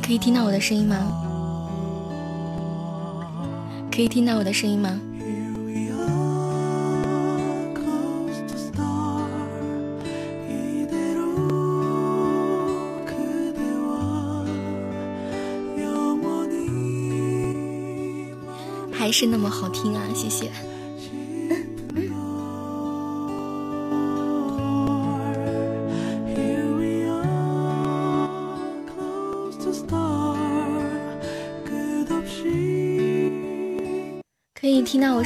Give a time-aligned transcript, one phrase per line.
[0.00, 0.96] 可以听到我的声音吗？
[3.90, 5.00] 可以听到我的声音吗？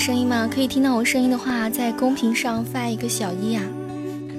[0.02, 0.50] 声音吗？
[0.52, 3.62] 可以听到我声音的话，在公屏上发一个小一啊，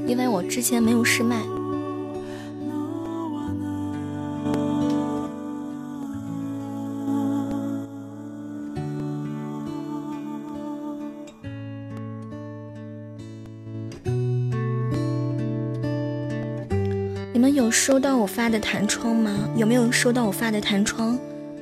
[0.06, 1.42] 因为我之前没有试麦。
[17.32, 19.32] 你们有收到我发的弹窗吗？
[19.56, 21.18] 有没有收到我发的弹窗？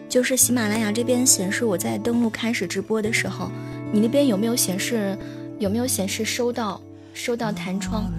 [0.09, 3.51] 就是喜马拉雅这边显示我在登录开始直播的时候，
[3.93, 5.17] 你那边有没有显示？
[5.59, 6.81] 有没有显示收到？
[7.13, 8.11] 收到弹窗？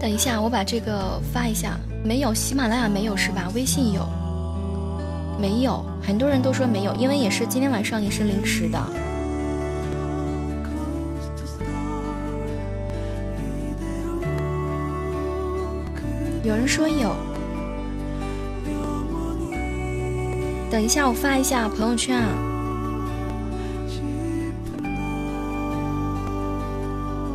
[0.00, 1.78] 等一下，我把这个发一下。
[2.02, 3.50] 没有，喜马拉雅没有是吧？
[3.54, 4.08] 微信有？
[5.38, 8.80] 没有，很多人都说没有，因为也是今天晚上也是临时的。
[16.46, 17.12] 有人说有，
[20.70, 22.28] 等一下我发一下朋友圈啊。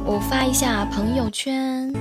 [0.05, 1.93] 我发一下朋友圈。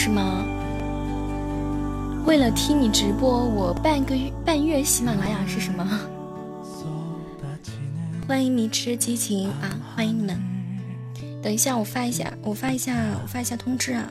[0.00, 0.44] 是吗？
[2.24, 5.84] 为了听你直播，我半个月半月喜马拉雅是什么？
[8.28, 9.66] 欢迎迷痴激情啊！
[9.96, 10.40] 欢迎你们。
[11.42, 14.08] 等一下，我发一下，我发一下，我发一下通知啊。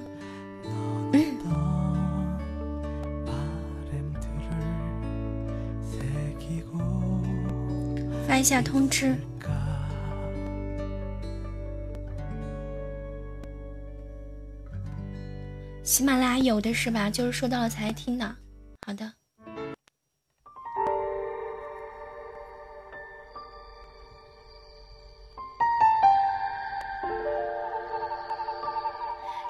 [8.28, 9.16] 发一下通知。
[15.98, 17.10] 喜马拉雅有的是吧？
[17.10, 18.36] 就是收到了才听的。
[18.86, 19.12] 好的。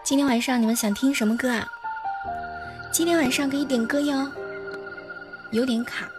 [0.02, 1.68] 今天晚上你们想听什么歌啊？
[2.94, 4.32] 今天晚上可以点歌哟。
[5.52, 6.10] 有点卡。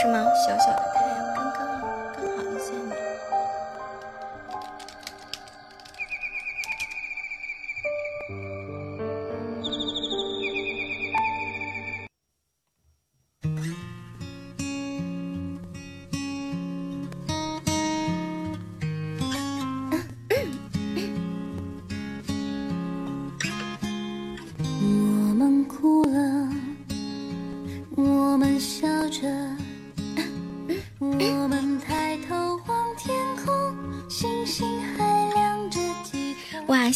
[0.00, 0.24] 是吗？
[0.46, 0.99] 小小的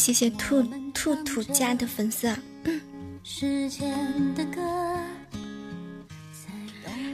[0.05, 0.61] 谢谢兔
[0.93, 2.37] 兔兔家的粉丝啊！
[3.23, 3.91] 时间
[4.35, 4.61] 的歌，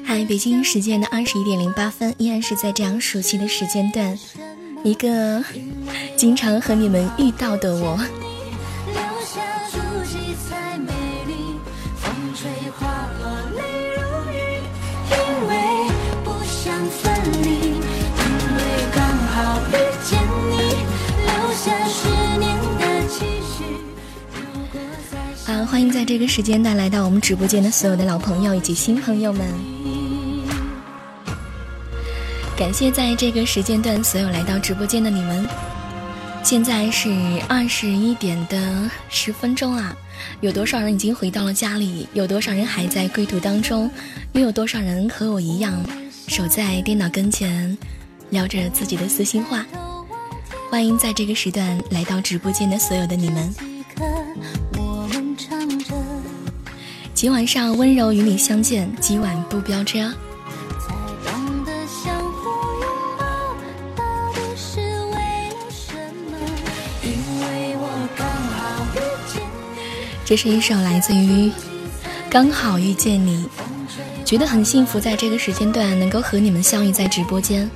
[0.03, 4.19] 嗨，北京时间的二十一点零八分，依然是在这样熟悉的时间段，
[4.83, 5.41] 一个
[6.19, 7.97] 经常和你们遇到的我。
[26.01, 29.47] 在这个时间段来到我们直播间的所有的老朋友以及新朋友们。
[32.57, 35.47] 感谢在这个时间段所有来到直播间的你们。
[36.41, 37.07] 现在是
[37.47, 39.95] 二十一点的十分钟啊，
[40.39, 42.07] 有多少人已经回到了家里？
[42.13, 43.87] 有多少人还在归途当中？
[44.33, 45.85] 又有多少人和我一样
[46.27, 47.77] 守在电脑跟前，
[48.31, 49.63] 聊着自己的私心话？
[50.71, 53.53] 欢迎在这个时段来到直播间的所有的你们。
[57.21, 60.11] 今晚上温柔与你相见，今晚不飙车。
[70.25, 71.49] 这是一首来自于
[72.27, 73.45] 《刚好遇见你》，
[74.25, 77.69] 觉得很幸福，在这个时间段能够和你们相遇在直播间。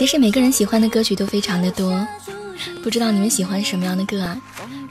[0.00, 2.08] 其实每个人喜欢的歌曲都非常的多，
[2.82, 4.40] 不知道你们喜欢什么样的歌啊？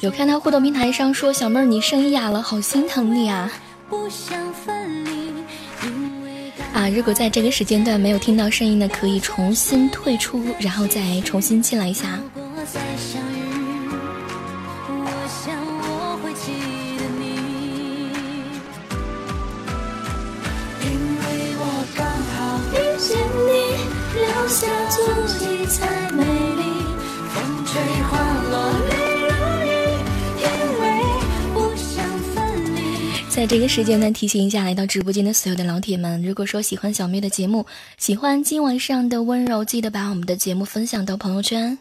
[0.01, 3.51] 有看到互动平台上说小妹儿你声音哑了，好心疼你啊！
[6.73, 12.19] 啊，如果在这个时间段没有听到声音的，可以重新退出，然后再重新进来一下。
[33.39, 37.65] 在这个时间呢，提醒一下来到直播间的所有的老铁们，如果说喜欢小妹的节目，
[37.97, 41.79] 喜欢今晚上的温柔，记得把我们的节目分享到朋友圈。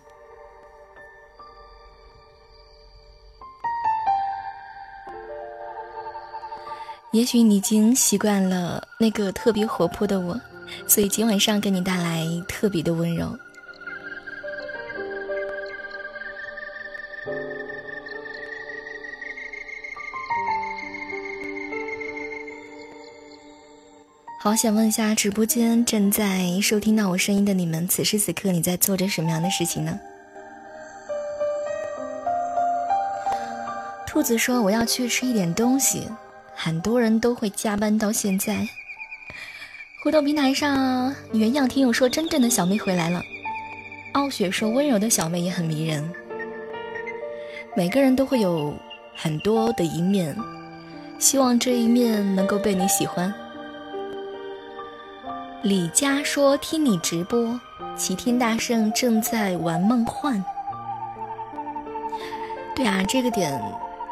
[7.10, 10.40] 也许你已经习惯了那个特别活泼的我，
[10.86, 13.36] 所以今晚上给你带来特别的温柔。
[24.40, 29.98] 好想问一下，直播间正在收听到我声音的你们，此时此刻你在做着什么样的事情呢？
[34.06, 36.06] 兔子说：“我要去吃一点东西。”
[36.54, 38.64] 很多人都会加班到现在。
[40.04, 43.20] 互动平台上，原样听友说：“真正的小妹回来了。”
[44.14, 46.08] 傲雪说：“温柔的小妹也很迷人。”
[47.74, 48.72] 每个人都会有
[49.16, 50.36] 很多的一面，
[51.18, 53.34] 希望这一面能够被你喜欢。
[55.64, 57.60] 李佳说：“听你直播，
[57.96, 60.42] 齐天大圣正在玩梦幻。”
[62.76, 63.60] 对啊，这个点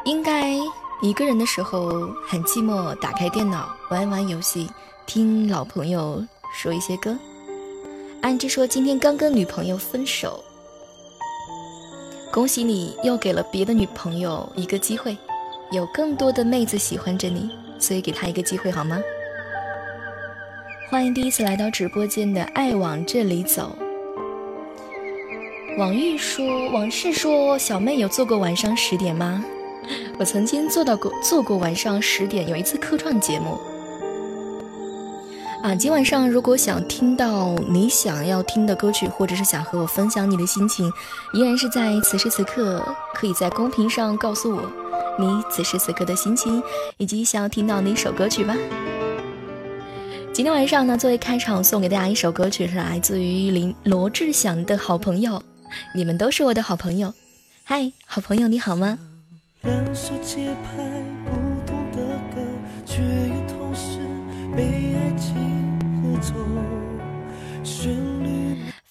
[0.03, 0.55] 应该
[1.01, 1.89] 一个人的时候
[2.27, 4.69] 很寂寞，打开电脑玩玩游戏，
[5.05, 6.21] 听老朋友
[6.53, 7.17] 说一些歌。
[8.21, 10.43] 安之说：“今天刚跟女朋友分手，
[12.29, 15.17] 恭喜你又给了别的女朋友一个机会，
[15.71, 17.49] 有更多的妹子喜欢着你，
[17.79, 19.01] 所以给她一个机会好吗？”
[20.89, 23.77] 欢迎第一次来到直播间的爱往这里走。
[25.77, 29.43] 网玉说，往事说，小妹有做过晚上十点吗？
[30.17, 33.59] 我曾经做到过，做过晚上十点，有一次客串节目。
[35.61, 40.89] 啊，今晚上如果想听到你想要听的歌曲，或者是想和我分享你的心情，
[41.33, 42.81] 依然是在此时此刻，
[43.13, 44.61] 可以在公屏上告诉我
[45.19, 46.63] 你此时此刻的心情，
[46.95, 48.55] 以及想要听到哪首歌曲吧。
[50.37, 55.41] 今天晚上呢，作为开场，送给大家一首歌曲，是来自于林罗志祥的好朋友。
[55.95, 57.11] 你们都是我的好朋友，
[57.63, 58.99] 嗨，好朋友，你好吗？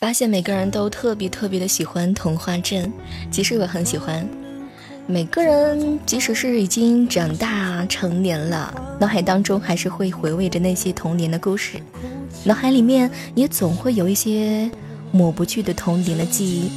[0.00, 2.92] 发现每个人都特别特别的喜欢童话镇，
[3.30, 4.28] 其实我很喜欢。
[5.08, 11.78] 每个人，即使是已经长大成年了，脑海当中还是会回味着那些童年的故事，
[12.42, 14.68] 脑海里面也总会有一些
[15.12, 16.70] 抹不去的童年的记忆。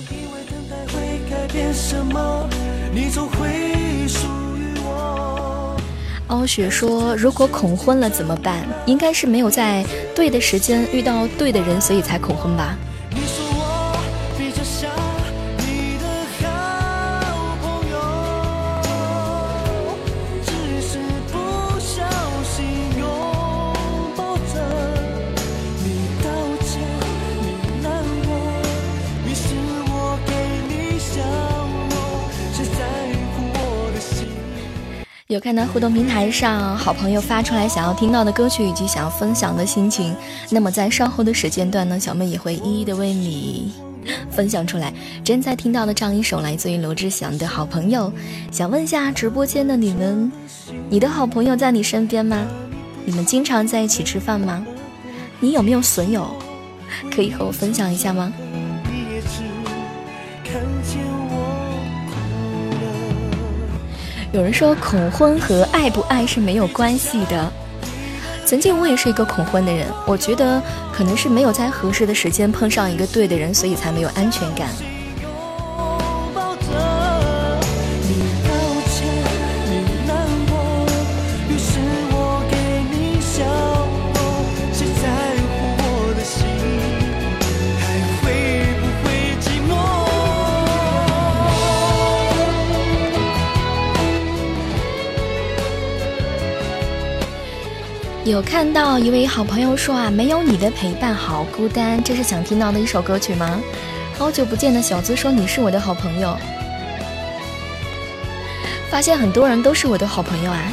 [6.27, 8.63] 傲雪说：“如果恐婚了怎么办？
[8.85, 9.83] 应该是没有在
[10.15, 12.77] 对的时间遇到对的人，所以才恐婚吧。”
[13.09, 13.48] 你说
[35.29, 40.15] 有看到互动平台上好朋友发出来想要听到的歌曲以及想要分享的心情，
[40.49, 43.71] 那么在稍后的时间段呢，小妹也会一一的为你
[44.31, 44.91] 分享出来。
[45.23, 48.11] 正在听到的这样一首来自于罗志祥的好朋友，
[48.51, 50.31] 想问一下直播间的你们，
[50.89, 52.47] 你的好朋友在你身边吗？
[53.05, 54.65] 你们经常在一起吃饭吗？
[55.39, 56.27] 你有没有损友？
[57.11, 58.33] 可以和我分享一下吗？
[64.31, 67.51] 有人说恐婚和爱不爱是没有关系的。
[68.45, 70.61] 曾经我也是一个恐婚的人，我觉得
[70.93, 74.67] 可能是没有在合适的时间碰上一个对的人，所以才没有安全感。
[98.29, 103.59] 有看到一位好朋友说啊，没有你的陪伴好孤单，这是想听到的一首歌曲吗？
[104.19, 106.37] 好久不见的小资说你是我的好朋友，
[108.91, 110.71] 发现很多人都是我的好朋友啊。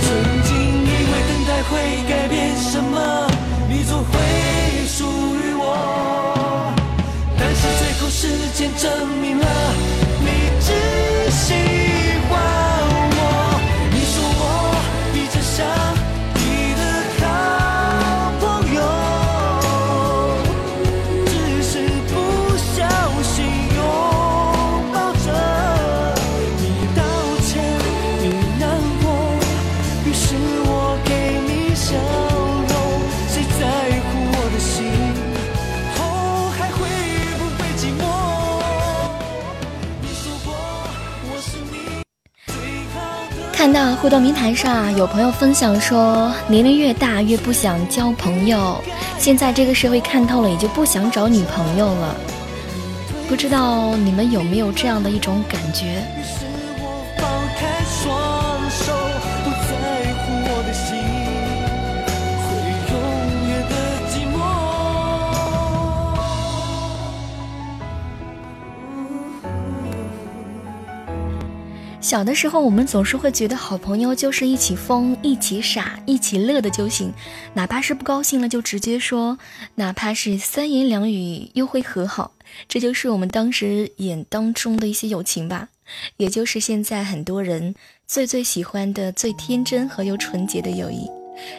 [0.00, 0.10] 曾
[0.44, 1.78] 经以为等待会
[2.08, 3.30] 改变什么，
[3.68, 5.04] 你总会属
[5.36, 6.72] 于我，
[7.38, 9.31] 但是最后时间证明
[44.02, 48.82] 互动平台上有朋友分享说，年龄越大越不想交朋友，
[49.16, 52.16] 现在这个社会看透了，也就不想找女朋友了。
[53.28, 56.02] 不知道你们有没有这样的一种感觉？
[72.12, 77.10] 小的时候，我们总是会觉得好朋友就是一起疯、一起傻、一起乐的就行，
[77.54, 79.38] 哪怕是不高兴了就直接说，
[79.76, 82.32] 哪怕是三言两语又会和好，
[82.68, 85.70] 这就是我们当时眼当中的一些友情吧，
[86.18, 87.74] 也就是现在很多人
[88.06, 91.08] 最最喜欢的最天真和又纯洁的友谊。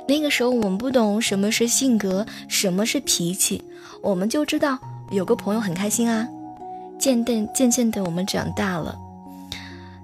[0.07, 3.63] 那个时候我们不懂什么是性格，什么是脾气，
[4.03, 4.77] 我们就知道
[5.09, 6.27] 有个朋友很开心啊。
[6.99, 8.95] 渐渐渐渐的，我们长大了。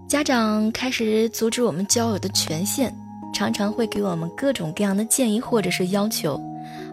[0.09, 2.91] 家长开始阻止我们交友的权限，
[3.31, 6.41] 常常会给我们各种各样的建议或者是要求，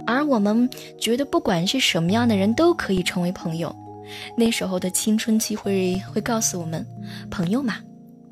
[0.06, 0.68] 而我们
[1.00, 3.75] 觉得不管是什么样的人都可以成为朋友。
[4.37, 6.87] 那时候的青春期会会告诉我们，
[7.30, 7.76] 朋友嘛，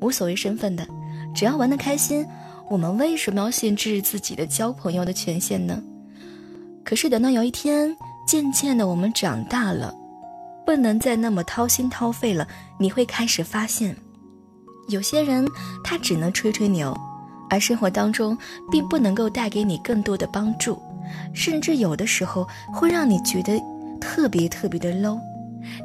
[0.01, 0.87] 无所谓身份的，
[1.33, 2.23] 只要玩得开心，
[2.69, 5.81] 我们为什么要限制自己的交朋友的权限呢？
[6.83, 7.89] 可是等到有一天，
[8.27, 9.91] 渐渐的我们长大了，
[10.63, 13.97] 不能再那么掏心掏肺了，你会开始发现。
[14.87, 15.47] 有些人
[15.83, 16.95] 他只能吹吹牛，
[17.49, 18.37] 而生活当中
[18.71, 20.79] 并不能够带给你更多的帮助，
[21.33, 23.59] 甚至有的时候会让你觉得
[23.99, 25.19] 特别特别的 low。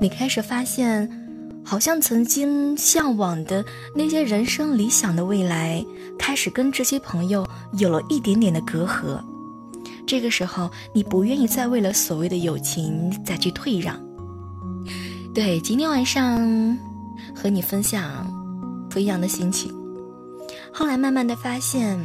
[0.01, 1.09] 你开始发现，
[1.65, 3.65] 好像曾经向往的
[3.95, 5.85] 那些人生理想的未来，
[6.19, 7.47] 开始跟这些朋友
[7.79, 9.19] 有了一点点的隔阂。
[10.07, 13.99] 这个时候，你不愿意再为了所谓的友情再去退让。
[15.33, 16.77] 对，今天晚上
[17.35, 18.40] 和你分享。
[18.91, 19.73] 不一样的心情。
[20.73, 21.99] 后来慢慢的发现，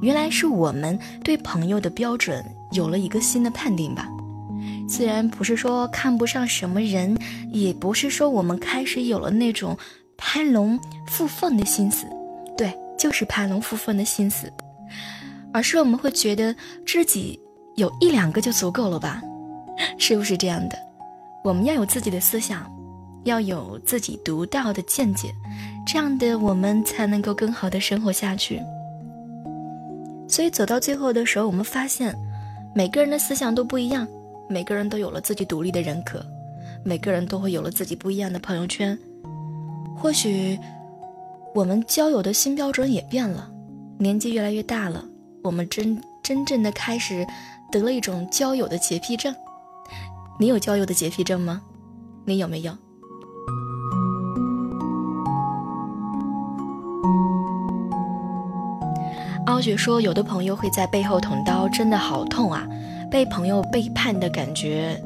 [0.00, 4.08] 原来是我们对朋友的标准有了一个新的判定吧。
[4.88, 7.16] 虽然不是说看不上什么人，
[7.52, 9.76] 也不是说我们开始有了那种
[10.16, 12.06] 攀龙附凤的心思，
[12.56, 14.52] 对，就是攀龙附凤的心思，
[15.52, 17.40] 而是我们会觉得知己
[17.76, 19.22] 有一两个就足够了吧？
[19.98, 20.76] 是不是这样的？
[21.42, 22.70] 我们要有自己的思想，
[23.24, 25.32] 要有自己独到的见解，
[25.86, 28.60] 这样的我们才能够更好的生活下去。
[30.28, 32.16] 所以走到最后的时候，我们发现，
[32.74, 34.08] 每个人的思想都不一样，
[34.48, 36.24] 每个人都有了自己独立的人格，
[36.84, 38.98] 每个人都会有了自己不一样的朋友圈。
[39.96, 40.58] 或许，
[41.54, 43.50] 我们交友的新标准也变了，
[43.98, 45.04] 年纪越来越大了，
[45.42, 47.26] 我们真真正的开始
[47.70, 49.34] 得了一种交友的洁癖症。
[50.40, 51.62] 你有交友的洁癖症吗？
[52.24, 52.76] 你有没有？
[59.46, 62.64] 傲雪说：“有的朋友会在背后捅刀，真的好痛啊！
[63.10, 64.96] 被朋友背叛的感觉。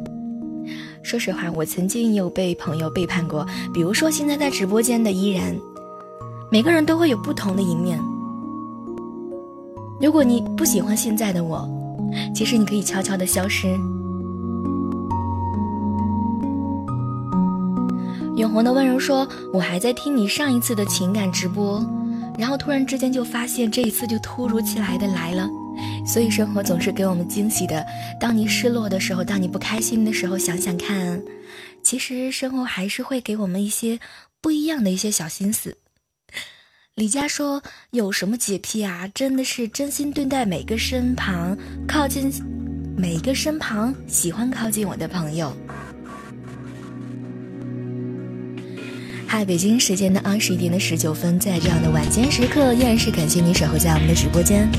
[1.03, 5.57] 说实话，我曾经有被朋友背叛过，比如说现在在直播间的依然。
[6.51, 7.99] 每个人都会有不同的一面。
[10.01, 11.67] 如果你不喜欢现在的我，
[12.35, 13.69] 其实你可以悄悄的消失。”
[18.37, 21.83] 永红的温柔说：“我还在听你上一次的情感直播。”
[22.39, 25.49] 然后突然之间就发现这一次就突如其来的来了，
[26.07, 27.85] 所以生活总是给我们惊喜的。
[28.21, 31.23] 当你失落的时候，当你不开心的时候，想想看，
[31.83, 33.99] 其实生活还是会给我们一些
[34.41, 35.77] 不一样的一些小心思。
[36.95, 37.63] 李佳说
[37.93, 39.07] ：“有什么洁癖啊？
[39.15, 41.55] 真的是真心对待每个身旁
[41.87, 42.33] 靠近，
[42.97, 45.55] 每个身旁喜欢靠近我的朋友。”
[49.29, 54.71] 嗨，北京时间的二十一点的十九分，在这样的晚间时刻，依然是感谢你守候在我们的直播间。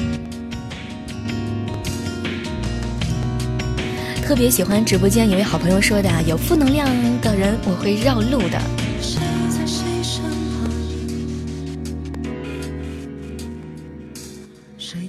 [4.23, 6.87] 特别喜欢直播间一位好朋友说的：“有负能量
[7.21, 8.61] 的人，我会绕路的。”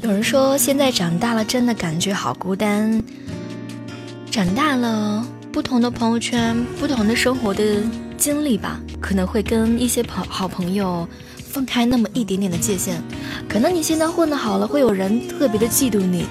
[0.03, 3.03] 有人说，现在长大了，真的感觉好孤单。
[4.31, 7.83] 长大了，不同的朋友圈，不同的生活的。
[8.19, 13.01] 经历吧，可能会跟一些朋好朋友分开那么一点点的界限，
[13.49, 16.27] 可能你现在混得好了，会有人特别的嫉妒你。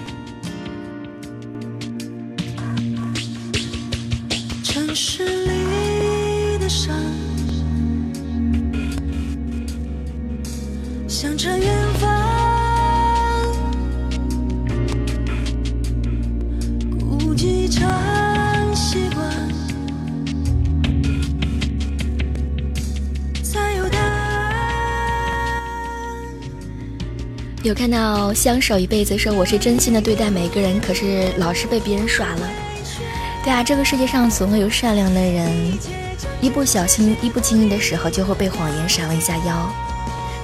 [27.67, 32.49] 有看到相守一辈子说我是真心的对待每一个人，可是老是被别人耍了。
[33.43, 35.77] 对啊，这个世界上总会有善良的人，
[36.39, 39.69] 一不小心、一不经意的时候就会被谎言闪了一下腰，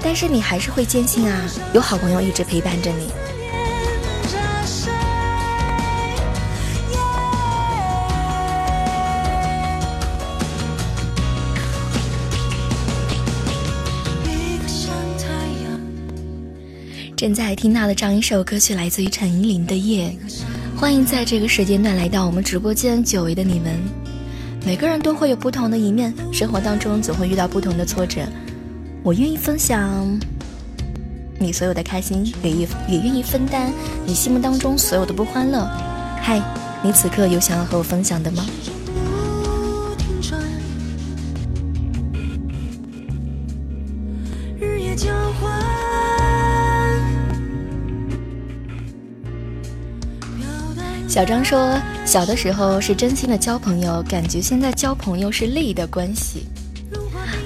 [0.03, 1.39] 但是你还是会坚信啊，
[1.73, 3.07] 有好朋友一直陪伴着你。
[17.23, 20.13] 正在听到的这样一首歌曲来自于陈依林的《夜》，
[20.77, 23.79] 欢迎在这个时间段来到我们直播间，久违的你们。
[24.65, 28.23] 每个人都会有不同的一面，生活当中总会遇到不同的挫折。
[29.03, 30.19] 我愿意分享
[31.39, 33.71] 你所有的开心，也也也愿意分担
[34.05, 35.65] 你心目当中所有的不欢乐。
[36.21, 36.41] 嗨，
[36.83, 38.45] 你此刻有想要和我分享的吗？
[51.13, 56.47] 小张说：“小的时候是真心的交朋友，感觉现在交朋友是利益的关系。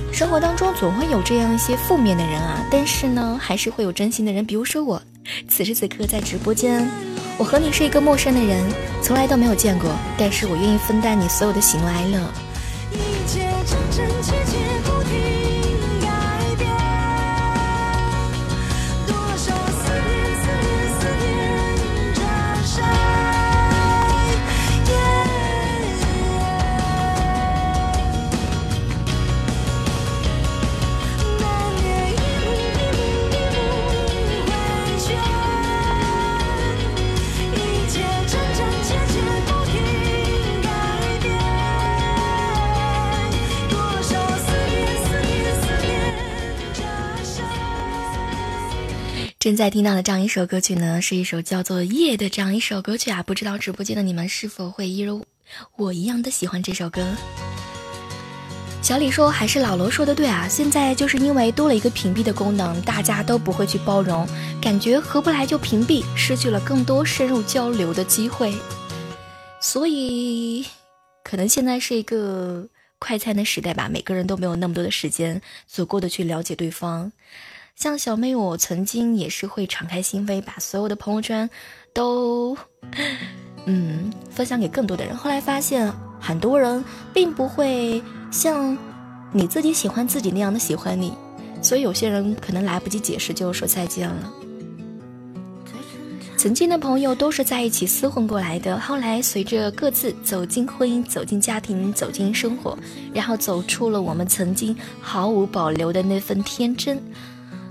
[0.10, 4.46] 生活当中总会有这样一些负面的人啊，但是呢，还是会有真心的人。
[4.46, 5.02] 比如说我，
[5.50, 6.90] 此时此刻在直播间，
[7.38, 8.64] 我和你是一个陌生的人，
[9.02, 12.22] 从来都没有见过，但是我愿意分担你所有的喜怒哀乐。”
[49.48, 55.26] 正在听到的这样一首歌曲呢，是一首叫做《夜》的这样一首歌曲啊，不知道直播间的你们是否会一如
[55.78, 57.16] 我一样的喜欢这首歌？
[58.82, 64.28] 小李说：“还是老罗说的对啊，现在就是因为多了一个屏蔽的功能，大家都不会去包容，
[64.62, 68.54] 感觉合不来就屏蔽，失去了更多深入交流的机会，
[69.62, 70.66] 所以
[71.24, 72.68] 可能现在是一个
[73.00, 77.14] 快餐的时代吧，每个人都没有那么多的时间足够的去了解对方。
[77.78, 81.48] 像小妹，我曾经也是会敞开心扉，把所有的朋友圈
[81.94, 82.58] 都，
[83.68, 85.16] 嗯，分享给更多的人。
[85.16, 88.76] 后来发现，很多人并不会像
[89.32, 91.14] 你自己喜欢自己那样的喜欢你，
[91.62, 94.34] 所以有些人可能来不及解释就说再见了。
[96.36, 102.76] 曾经的朋友都是在一起厮混过来的，后来随着各自走进婚姻、走进家庭、走进生活，
[103.14, 107.00] 然后走出了我们曾经毫无保留的那份天真。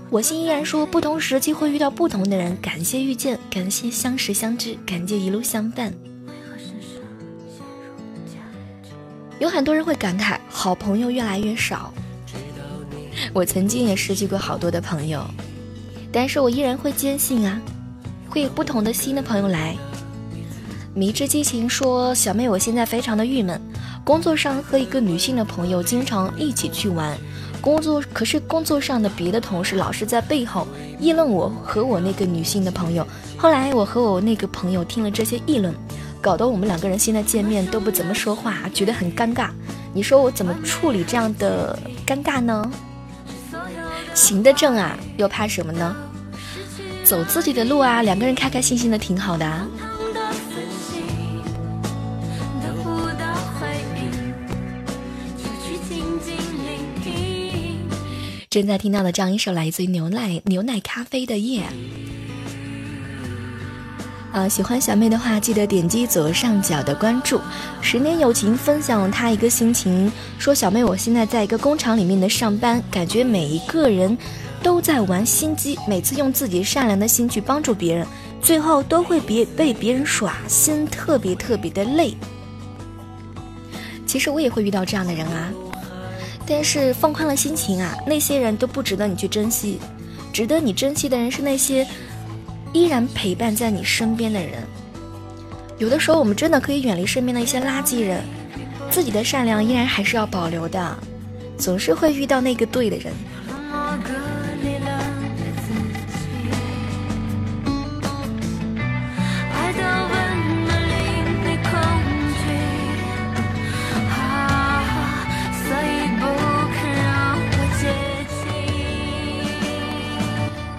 [0.09, 5.93] 我心依然说，不同时期会遇到不同的人，感谢遇见，感谢相识相知，感谢一路相伴。
[9.39, 11.93] 有很多人会感慨，好朋友越来越少。
[13.33, 15.25] 我曾经也失去过好多的朋友，
[16.11, 17.61] 但是我依然会坚信啊。
[18.29, 19.75] 会有不同的新的朋友来。
[20.93, 23.59] 迷之激情说：“小妹，我现在非常的郁闷，
[24.03, 27.17] 工作上和一个女性的朋友经常一起去玩，
[27.67, 30.65] 工作可是工作上的别的同事老是在背后
[31.01, 33.05] 议论我和我那个女性的朋友。
[33.37, 35.75] 后来我和我那个朋友听了这些议论，
[36.21, 39.49] 搞得我们两个人现在见面都不怎么说话，觉得很尴尬。
[39.93, 42.71] 你说我怎么处理这样的尴尬呢？
[44.13, 45.93] 行得正啊，又怕什么呢？”
[47.03, 49.67] 走自己的路啊，两个人开开心心的挺好的啊。
[58.49, 61.63] 正在听到的这样一首来自于牛奶牛奶咖啡的夜。
[64.31, 67.39] 啊，喜欢小妹的话，记得点击左上角的关注。
[67.81, 74.17] 十年友情分享他一个心情，说小妹，我现在在一个工厂里面的上班，感觉每一个人。
[74.63, 78.05] 都在玩心机，每次用自己善良的心去帮助别人，
[78.41, 82.17] 最后都会别被别人耍心，特别特别的累。
[84.07, 85.53] 其实我也会遇到这样的人啊，
[86.49, 89.79] 但是放宽了心情啊，那些人都不值得你去珍惜，
[90.31, 91.85] 值得你珍惜的人是那些
[92.73, 94.63] 依然陪伴在你身边的人。
[95.77, 98.23] 有的时候我们真的可以远离身边的一些垃圾人，
[98.89, 100.97] 自己的善良依然还是要保留的，
[101.57, 103.13] 总是会遇到那个对的人。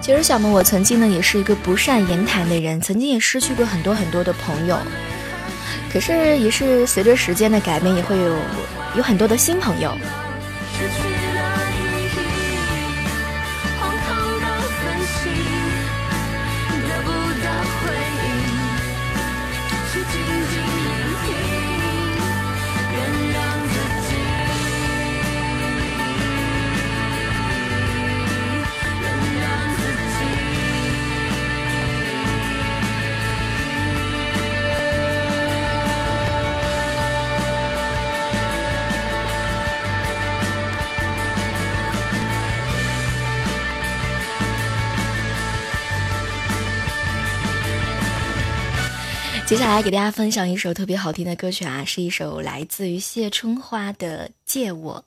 [0.08, 4.78] 其实小萌，我曾经呢也是一个不善言谈的人，曾经也失去过很多很多的朋友，
[5.92, 8.34] 可是也是随着时间的改变，也会有
[8.96, 9.92] 有很多的新朋友。
[49.48, 55.02] 接下来给大家分享一首特别好听的歌曲啊，是一首来自于谢春花的《借我》。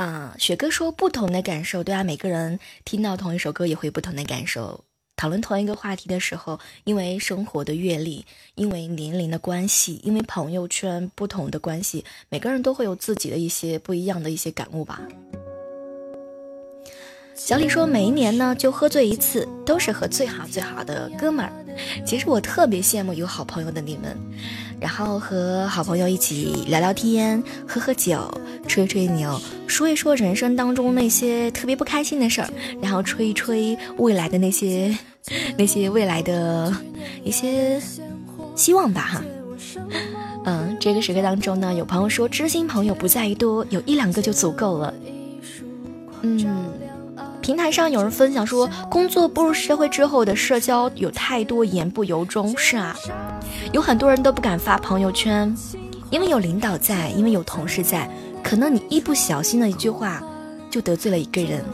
[0.00, 4.82] 啊，雪哥说不同的感受，对啊，每个人听到同一首歌也会不同的感受。
[5.16, 15.02] 讨论同一个话题的时候，因为生活的阅历，因为年龄的关系，因为朋友圈不同的关系，每个人都会有自己的一些不一样的一些感悟吧。
[17.38, 21.52] 小李说：“每一年呢，就喝醉一次，都是和最好最好的哥们儿。
[22.04, 24.14] 其实我特别羡慕有好朋友的你们，
[24.80, 28.28] 然后和好朋友一起聊聊天，喝喝酒，
[28.66, 32.50] 吹吹牛，说一说人生当中那些特别不开心的事儿，
[32.82, 34.98] 然后吹一吹未来的那些
[35.56, 36.74] 那些未来的
[37.22, 37.80] 一些
[38.56, 39.24] 希望吧，哈。
[40.44, 44.92] 嗯，这个时刻当中呢，有朋友说，知心朋友不在于多，有一两个就足够了。
[46.22, 46.66] 嗯。”
[47.48, 52.54] 平台上有人分享说，工作步入社会之后的社交有太多言不由衷。
[52.58, 52.94] 是啊，
[53.72, 55.56] 有很多人都不敢发朋友圈，
[56.10, 58.06] 因为有领导在，因为有同事在，
[58.44, 60.22] 可能你一不小心的一句话，
[60.68, 61.64] 就得罪了一个人。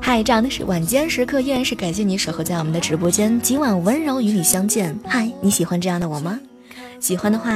[0.00, 4.98] 嗨，这样的是晚间时刻，依然是感谢你守候在我们的直播间，今晚温柔与你相见。
[5.06, 6.40] 嗨，你喜欢这样的我吗？
[6.98, 7.52] 喜欢的话，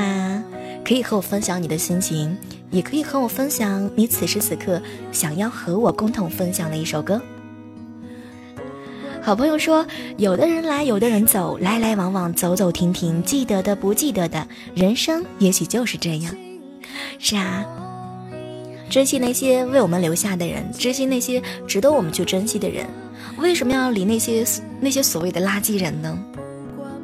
[0.85, 2.37] 可以和我分享你的心情。
[2.71, 7.21] 也可以和我分享你此时此刻想要和我共同分享的一首歌。
[9.21, 9.85] 好朋友说，
[10.17, 16.33] 有的人来，有的人走，来来往往，走走停停，记得的，不记得的，人生也许就是这样。
[17.19, 17.67] 是啊，
[18.89, 22.87] 珍惜那些为我们留下的人，珍惜那些值得我们去珍惜的人。
[23.37, 24.47] 为什么要理那些
[24.81, 26.17] 那些所谓的垃圾人呢？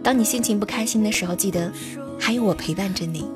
[0.01, 1.73] 当你心情不开心的时候，记得
[2.21, 3.27] 还有我陪伴着你。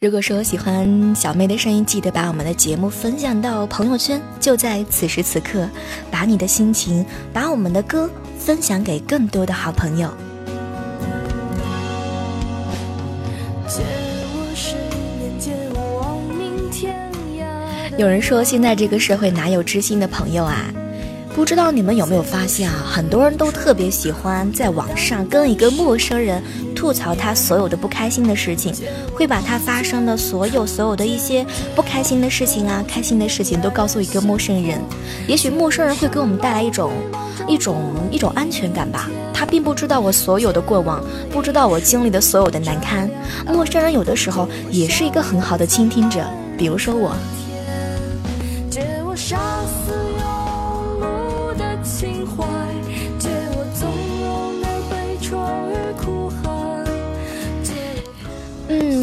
[0.00, 5.68] 如果说喜欢小妹的声音，记得把我们的节目分享到朋友圈，就在此时此刻，
[6.08, 8.08] 把你的心情，把我们的歌
[8.38, 10.08] 分享给更多的好朋友。
[17.96, 20.72] 有人说，现在这个社会哪有知心的朋友啊？
[21.34, 22.84] 不知道你们有没有发现啊？
[22.88, 26.40] 很多人都特别喜欢在网上跟一个陌生人
[26.78, 28.72] 吐槽他所有的不开心的事情，
[29.12, 34.80] 会把他发生的所有所有的一些不开心的事情啊、开心的事情都告诉一个陌生人。
[35.26, 36.92] 也许陌生人会给我们带来一种
[37.48, 39.10] 一种一种安全感吧。
[39.34, 43.10] 他并不知道我所有的过往，不知道我经历的所有的难堪。
[43.48, 46.24] 陌生人有的时候也是一个很好的倾听者，
[46.56, 47.12] 比如说我。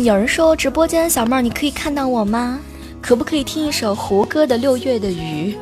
[0.06, 2.60] 有人说直播间小妹儿，你可以看到我吗？
[3.02, 5.58] 可不可以听一首胡歌的《六月的雨》？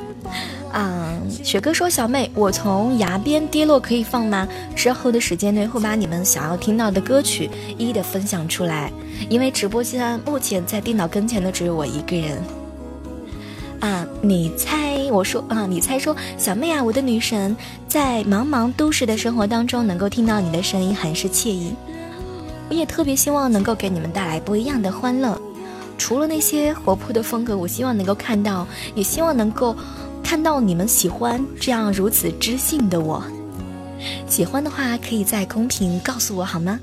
[0.69, 4.45] 啊，雪哥说小妹，我从崖边跌落可以放吗？
[4.75, 8.91] 之后的时间内会把你们想要听到的歌曲一一的分享出来，
[9.29, 12.43] 因为直播间目前在电脑跟前的只有我一个人。
[13.79, 15.09] 啊，你猜？
[15.09, 17.55] 我说啊，你猜说小妹啊，我的女神，
[17.87, 21.73] 在茫茫都市的生活当中，能够听到你的声音，很是惬意。
[22.73, 25.39] 我也特别希望能够给你们带来不一样的欢乐，
[25.95, 29.75] 除了那些活泼的风格，我希望能够看到，也希望能够
[30.23, 33.23] 看到你们喜欢这样如此知性的我。
[34.27, 36.79] 喜欢的话，可以在公屏告诉我好吗？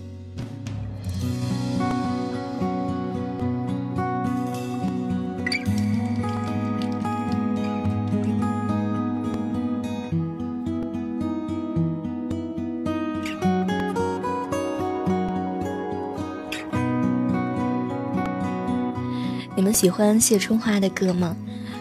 [19.72, 21.36] 喜欢谢春花的歌吗？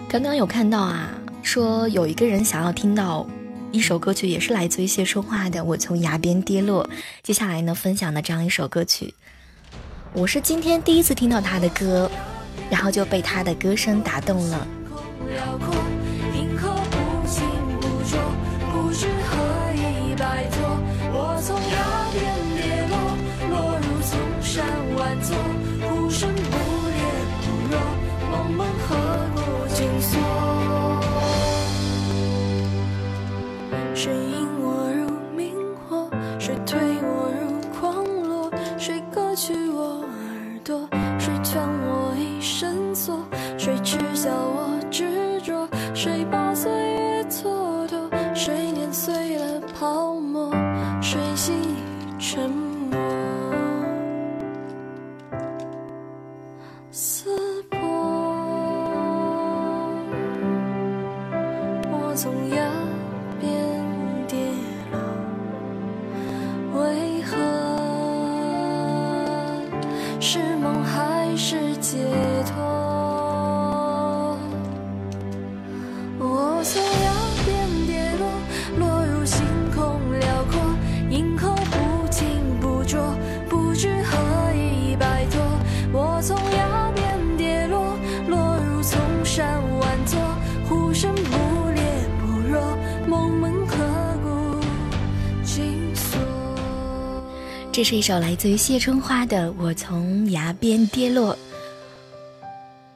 [0.07, 1.09] 刚刚有看到啊，
[1.43, 3.27] 说有一个人想要听到
[3.71, 6.83] 一首歌曲，也是来自于谢春花的《我从崖边跌落》。
[7.21, 9.13] 接下来呢，分享的这样一首歌曲，
[10.13, 12.09] 我是今天第一次听到他的歌，
[12.69, 14.67] 然后就被他的歌声打动了。
[97.79, 101.33] 这是一首来自于谢春花的《我从崖边跌落》。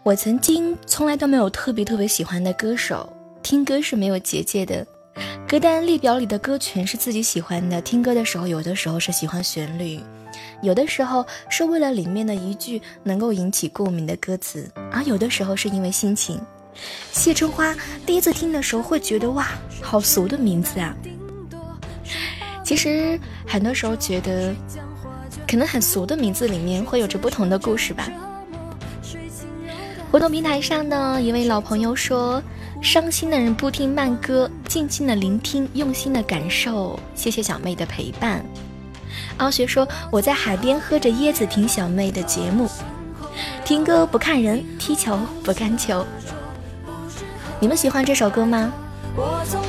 [0.03, 3.09] 我曾经从来都没有特别特别喜欢的歌手，
[3.41, 4.85] 听歌是没有结界的，
[5.47, 7.81] 歌单列表里的歌全是自己喜欢的。
[7.81, 10.01] 听歌的时候，有的时候是喜欢旋律，
[10.61, 16.41] 有的时候是为了里面的一句能够引起共鸣的歌词，而有的时候是因为心情。
[17.13, 17.73] 谢春花
[18.05, 19.47] 第一次听的时候会觉得哇，
[19.81, 20.93] 好俗的名字啊！
[22.73, 24.51] 其实很多时候觉得，
[25.47, 28.09] 可能很俗的名字里面会有着不同的故事吧。
[30.11, 32.41] 活动平台上呢，一位老朋友说
[32.81, 38.43] ：“伤心的人不听慢歌，静静的聆听，用心的感受。”谢谢小妹的陪伴。
[39.37, 42.67] 傲雪说：“我在海边喝着椰子听小妹的节目，
[43.63, 46.03] 听歌不看人，踢球不看球。”
[47.61, 48.73] 你们喜欢这首歌吗？
[49.15, 49.61] 我从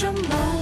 [0.00, 0.59] 什么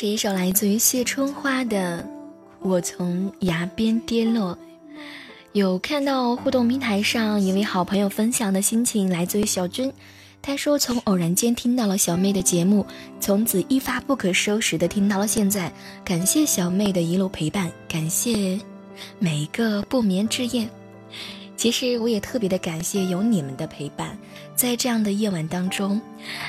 [0.00, 2.00] 是一首来自于谢春花的
[2.60, 4.56] 《我从崖边跌落》。
[5.54, 9.92] 有看到互动平台上一位好朋友分享的心情，来自于小军。
[10.40, 12.86] 他说：“从偶然间听到了小妹的节目，
[13.18, 15.72] 从此一发不可收拾的听到了现在。
[16.04, 18.56] 感谢小妹的一路陪伴，感谢
[19.18, 20.68] 每一个不眠之夜。
[21.56, 24.16] 其实我也特别的感谢有你们的陪伴，
[24.54, 26.00] 在这样的夜晚当中。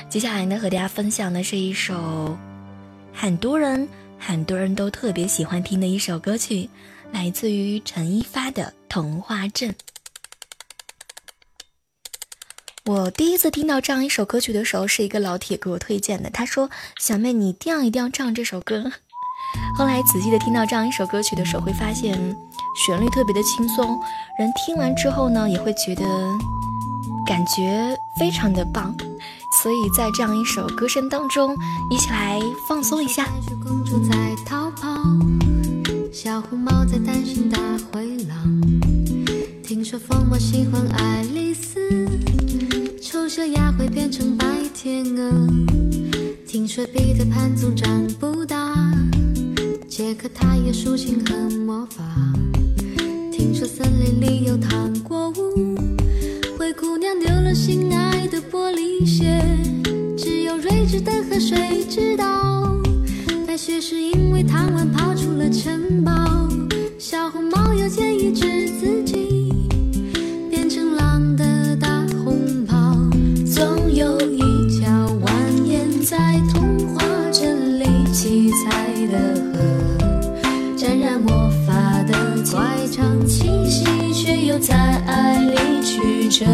[0.08, 2.38] 接下来呢，和大家分享的是一首
[3.12, 6.68] 很多人很多人都特别喜欢听的一首歌曲，
[7.12, 9.70] 来自于陈一发的《童话镇》。
[12.86, 16.30] 我第一次听到这样一首歌曲的时候，是一个老铁给我推荐的。
[16.30, 16.68] 他说
[16.98, 18.90] ：“小妹，你一定要一定要唱这首歌。”
[19.76, 22.14] 后来仔细的听到这样一首歌曲的时候，会发现
[22.86, 23.98] 旋律特别的轻松，
[24.38, 26.04] 人听完之后呢，也会觉得
[27.26, 28.94] 感觉非常的棒。
[29.62, 31.54] 所以在这样一首歌声当中，
[31.90, 33.26] 一起来放松一下。
[33.26, 34.88] 白雪公主在逃跑，
[36.10, 37.58] 小红帽在担心大
[37.92, 38.60] 灰狼。
[39.62, 41.78] 听说疯帽喜欢爱丽丝，
[43.02, 45.30] 丑小鸭会变成白天鹅。
[46.46, 48.74] 听说彼得潘总长不大，
[49.86, 51.34] 杰克他也竖琴和
[51.66, 52.02] 魔法。
[53.30, 55.76] 听说森林里有糖果屋，
[56.70, 59.42] 灰姑娘丢了心爱的玻璃鞋，
[60.16, 62.78] 只有睿智的河水知道，
[63.44, 66.12] 白雪是因为贪玩跑出了城堡。
[66.96, 69.52] 小红帽又建议治自己，
[70.48, 72.94] 变成狼的大红袍。
[73.52, 75.28] 总有一条蜿
[75.66, 77.02] 蜒在童话
[77.32, 79.18] 镇里七彩的
[79.52, 82.14] 河，沾染魔法的
[82.52, 85.56] 乖张气息，却又在爱里
[86.30, 86.46] 曲折，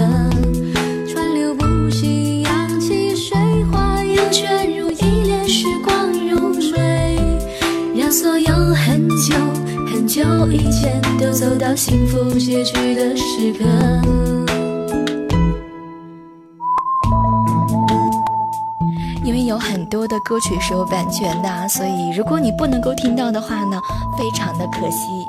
[1.07, 3.37] 川流不息，扬起水
[3.71, 7.19] 花，又卷入一帘时光如水，
[7.95, 9.35] 让所有很久
[9.93, 13.65] 很久以前都走到幸福结局的时刻。
[19.23, 23.79] 因为有很多的歌曲是有版权的，所以如果你不能够听到的话呢，
[24.17, 25.29] 非常的可惜。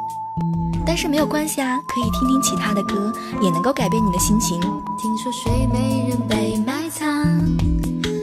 [0.88, 4.58] 但是没有关系啊，可以听听其他的歌，也能够改变你的心情。
[4.98, 7.06] 听说睡美人被埋藏，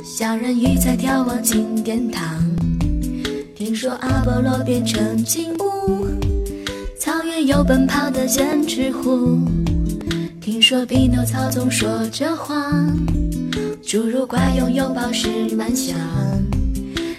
[0.03, 2.25] 小人鱼在眺望金殿堂。
[3.55, 6.07] 听说阿波罗变成金乌，
[6.99, 9.39] 草原有奔跑的剑齿虎。
[10.41, 12.91] 听说匹诺曹总说着谎，
[13.83, 15.95] 侏儒怪拥有宝石满箱。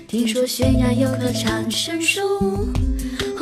[0.07, 2.21] 听说悬崖有棵长生树，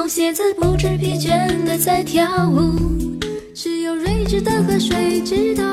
[0.03, 2.73] 红鞋子不知疲倦的在跳舞。
[3.55, 5.63] 只有睿智的河水知道，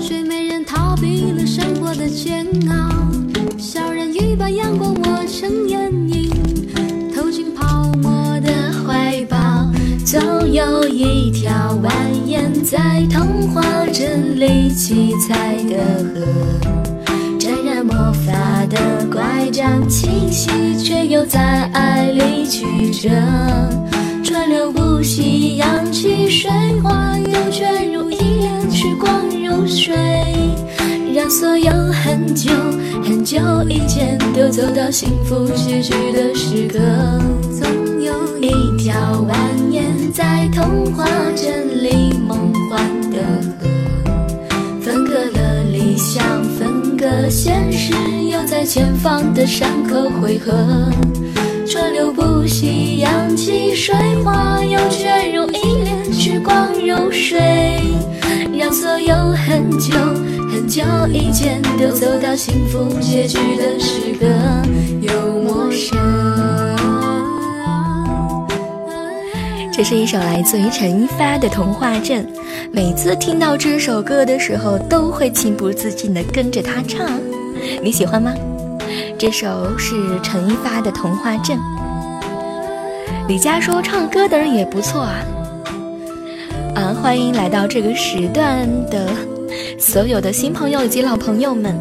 [0.00, 2.90] 睡美人逃避了生活的煎熬。
[3.56, 6.28] 小人鱼把阳光抹成眼影，
[7.14, 8.50] 投进泡沫的
[8.84, 9.38] 怀抱。
[10.04, 10.20] 总
[10.52, 11.88] 有一条蜿
[12.26, 13.62] 蜒在童话
[13.92, 16.99] 镇里七彩的河，
[18.26, 20.50] 染魔法的乖张气息，
[20.82, 21.40] 却又在
[21.72, 23.08] 爱里曲折。
[24.22, 26.50] 川流不息，扬起水
[26.82, 29.94] 花，又卷入一帘时光如水，
[31.14, 32.50] 让所有很久
[33.02, 36.78] 很久以前都走到幸福结局的时刻。
[37.58, 38.94] 总有一条
[39.28, 39.34] 蜿
[39.70, 43.18] 蜒在童话镇里梦幻的
[43.60, 43.68] 河，
[44.80, 46.22] 分割了理想，
[47.30, 47.92] 现实，
[48.28, 50.52] 又在前方的山口汇合。
[51.64, 57.78] 川流不息，扬起水花，又卷入一帘时光如水，
[58.58, 59.96] 让所有很久
[60.50, 64.26] 很久以前都走到幸福结局的时刻，
[65.00, 65.29] 有
[69.80, 72.22] 这是一首来自于陈一发的《童话镇》，
[72.70, 77.18] 每次听到这首歌的时候，都会情不自禁的跟着他唱。
[77.82, 78.34] 你喜欢吗？
[79.18, 81.56] 这首是陈一发的《童话镇》。
[83.26, 85.24] 李佳说唱歌的人也不错啊。
[86.74, 89.08] 啊，欢迎来到这个时段的
[89.78, 91.74] 所有的新朋友以及老朋友们。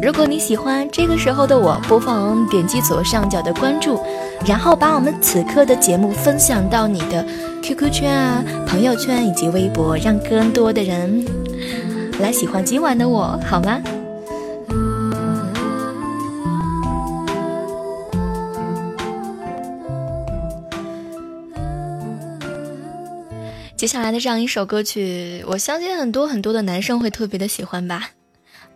[0.00, 4.00] 如果你喜欢这个时候的我，不妨点击左上角的关注，
[4.44, 7.24] 然后把我们此刻的节目分享到你的
[7.62, 11.24] QQ 圈啊、朋友圈以及微博，让更多的人
[12.20, 13.80] 来喜欢今晚的我，好吗？
[23.76, 28.10] 接下来的这样一首歌曲，我相信很多很多的男生会特别的喜欢吧。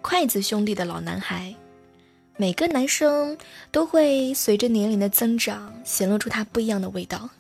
[0.01, 1.55] 筷子兄弟的老男孩，
[2.39, 3.39] 每个男生
[3.73, 7.31] 都会随着年龄的增长显露出他不一样的味道。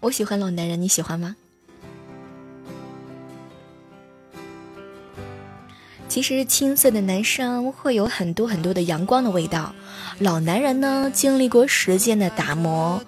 [0.00, 1.36] 我喜欢老男人，你喜欢吗？
[6.08, 9.72] 其实青涩的男生会有很多很多的阳光的味道，
[10.18, 13.00] 老男人呢经历过时间的打磨，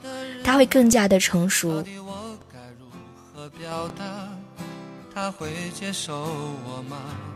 [0.44, 1.84] 他会更加的成熟。
[5.12, 7.35] 他会接受我吗？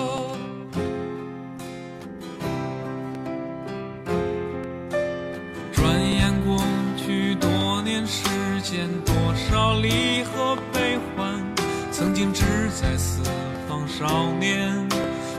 [8.71, 11.43] 间，多少离合悲欢，
[11.91, 13.21] 曾经志在四
[13.67, 14.71] 方少年，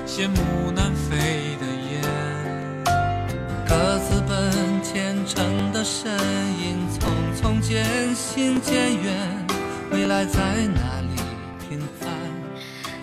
[0.06, 2.04] 羡慕南飞的雁，
[3.66, 4.52] 各自奔
[4.82, 6.86] 前程的身影。
[7.00, 7.08] 匆
[7.40, 9.46] 匆渐行渐远，
[9.90, 11.22] 未来在哪里
[11.66, 12.10] 平凡？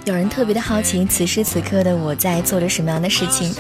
[0.06, 3.52] 有人特别的好奇，此时此刻的我在做着什么样的事情？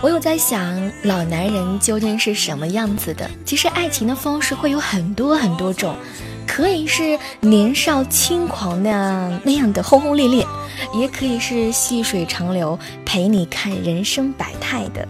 [0.00, 3.30] 我有在想，老男人究竟是什么样子的？
[3.44, 5.96] 其实爱情的方式会有很多很多种，
[6.46, 10.46] 可以是年少轻狂那样那样的轰轰烈烈，
[10.94, 15.08] 也可以是细水长流，陪你看人生百态的。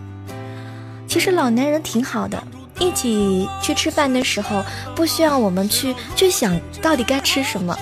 [1.09, 2.43] 其实老男人挺好的。
[2.81, 4.65] 一起去吃饭的时候，
[4.97, 7.77] 不需要我们去去想到底该吃什么，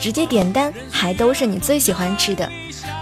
[0.00, 2.50] 直接点单，还都是你最喜欢吃的。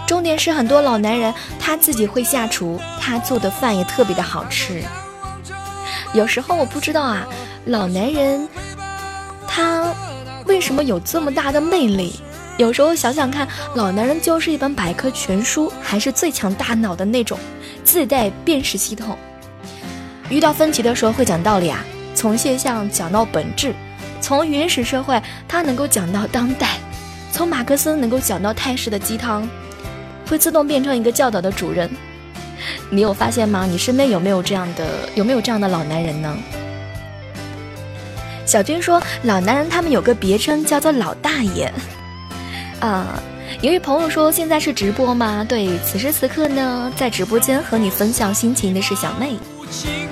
[0.07, 4.81] 重点是很多老男人他自己会下厨，他做的饭也特别的好吃。
[6.13, 7.27] 有时候我不知道啊，
[7.65, 8.47] 老男人
[9.45, 9.93] 他
[10.45, 12.21] 为什么有这么大的魅力？
[12.57, 13.45] 有时候想想看，
[13.75, 17.37] 老男人就是一本百科全书，还是最强大脑的那种，
[17.83, 19.17] 自带辨识系统。
[20.29, 21.83] 遇到分歧的时候会讲道理啊，
[22.15, 23.75] 从现象讲到本质，
[24.21, 26.79] 从原始社会他能够讲到当代，
[27.31, 29.47] 从马克思能够讲到泰式的鸡汤，
[30.27, 31.89] 会自动变成一个教导的主人。
[32.89, 33.65] 你有发现吗？
[33.65, 36.37] 你身边有没有这样的有没有这样的老男人呢？
[38.45, 41.71] 小军说，老男人他们有个别称叫做老大爷。
[42.79, 43.21] 啊，
[43.61, 45.45] 有位朋友说现在是直播吗？
[45.47, 49.35] 对，此时此刻呢，在直播间和你分享心情的是小妹。
[49.69, 50.07] 情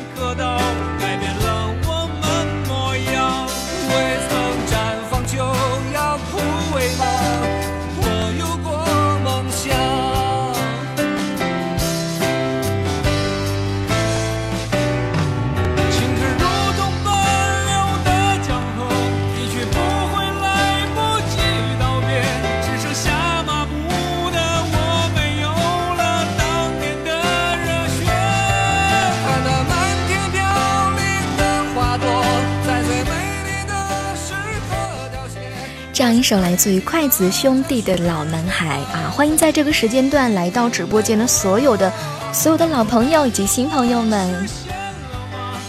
[36.06, 41.92] 唱一首来自于筷子兄弟的老男孩啊，欢迎在这个时间段来到直播间的所有的
[42.32, 44.48] 所有的老朋友以及新朋友们。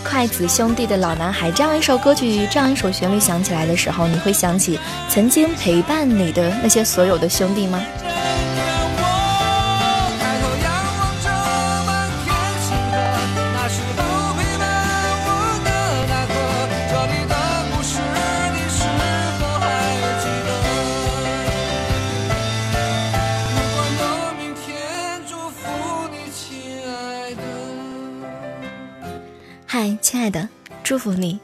[0.04, 4.78] 筷子兄弟的老男孩，这样一首歌曲，这样一首旋律响起来的时候，你会想起
[5.08, 7.82] 曾经陪伴你的那些所有的兄弟吗？
[30.86, 31.36] 祝福你。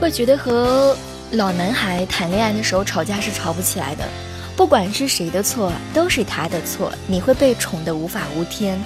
[0.00, 0.96] 会觉得和
[1.32, 4.08] 老男孩谈恋爱的时候吵架是吵不起来的，
[4.56, 6.92] 不管是谁的错，都是他的错。
[7.08, 8.78] 你会被宠得无法无天。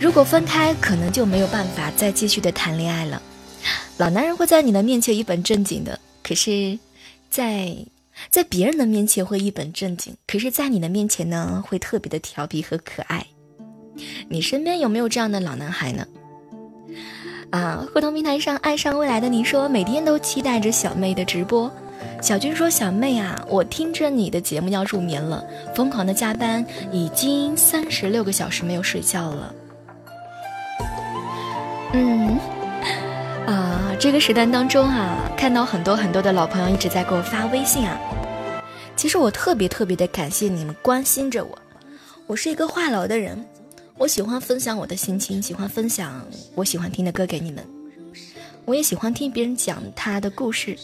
[0.00, 3.20] 如果分开，可能就没有办法再继续的谈恋爱了。
[3.98, 6.78] 老男人会在你的面前一本正经的，可是，
[7.28, 7.76] 在
[8.30, 13.26] 在别人的面前会一本正经，可是，在你的面前呢，会特别的调皮和可爱。
[14.30, 16.06] 你身边有没有这样的老男孩呢？
[17.50, 21.70] 啊，互动平台上爱上未来的你说，每天都期待着小妹的直播。
[22.20, 25.42] 小军说：“小妹啊，我听着你的节目要入眠了，
[25.74, 29.54] 疯狂的加班，已经三十六个小时没有睡觉了。”
[31.94, 32.38] 嗯，
[33.46, 37.98] 啊，这个时段当中啊，看到很多很多的老朋友一直在给我发微信啊。
[38.94, 41.58] 其实我特别特别的感谢你们关心着我。
[42.26, 43.42] 我是一个话痨的人。
[43.98, 46.24] 我喜欢分享我的心情，喜欢分享
[46.54, 47.66] 我喜欢听的歌给你们。
[48.64, 50.78] 我也喜欢听别人讲他的故事。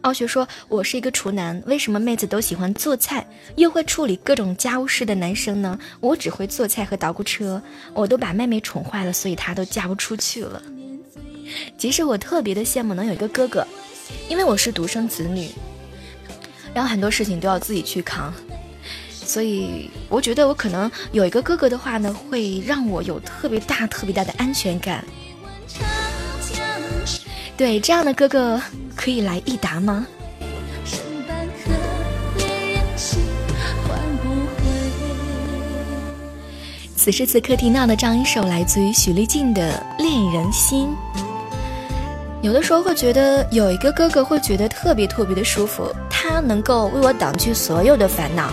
[0.00, 5.78] 傲雪说：“我是一个厨男，为什么妹子都喜欢做菜又会处理各种家务事的男生呢？
[6.00, 7.60] 我只会做菜和捣鼓车，
[7.92, 10.62] 我都把妹妹宠坏了，所以她都嫁不出去了。
[11.76, 13.66] 其实我特别的羡慕能有一个哥哥，
[14.30, 15.50] 因为我是独生子女，
[16.72, 18.32] 然后很多事情都要自己去扛。”
[19.26, 25.04] 所以我觉得我可能有一个哥哥的话呢，会让我有特别大、特别大的安全感。
[27.56, 28.60] 对，这样的哥哥
[28.94, 30.06] 可以来一答吗？
[36.94, 40.88] 此时此刻听到的这样一首来自于许丽静的《恋人心》，
[42.42, 48.50] 有的时候会觉得有一个哥哥会觉得特别特别的舒服，他能够为我挡去所有的烦恼。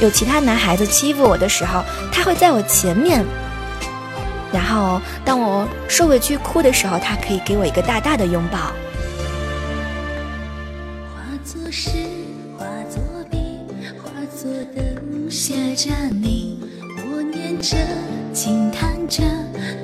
[0.00, 3.24] 有其他男孩子欺负我的时候，他会在我前面。
[4.52, 8.58] 然后当我受委屈哭的时候，他可以给我一个大大的拥抱。
[11.14, 11.90] 化作诗，
[12.58, 13.38] 化作笔，
[14.02, 16.58] 化作灯，写着你。
[17.12, 17.76] 我念着，
[18.32, 19.22] 轻弹着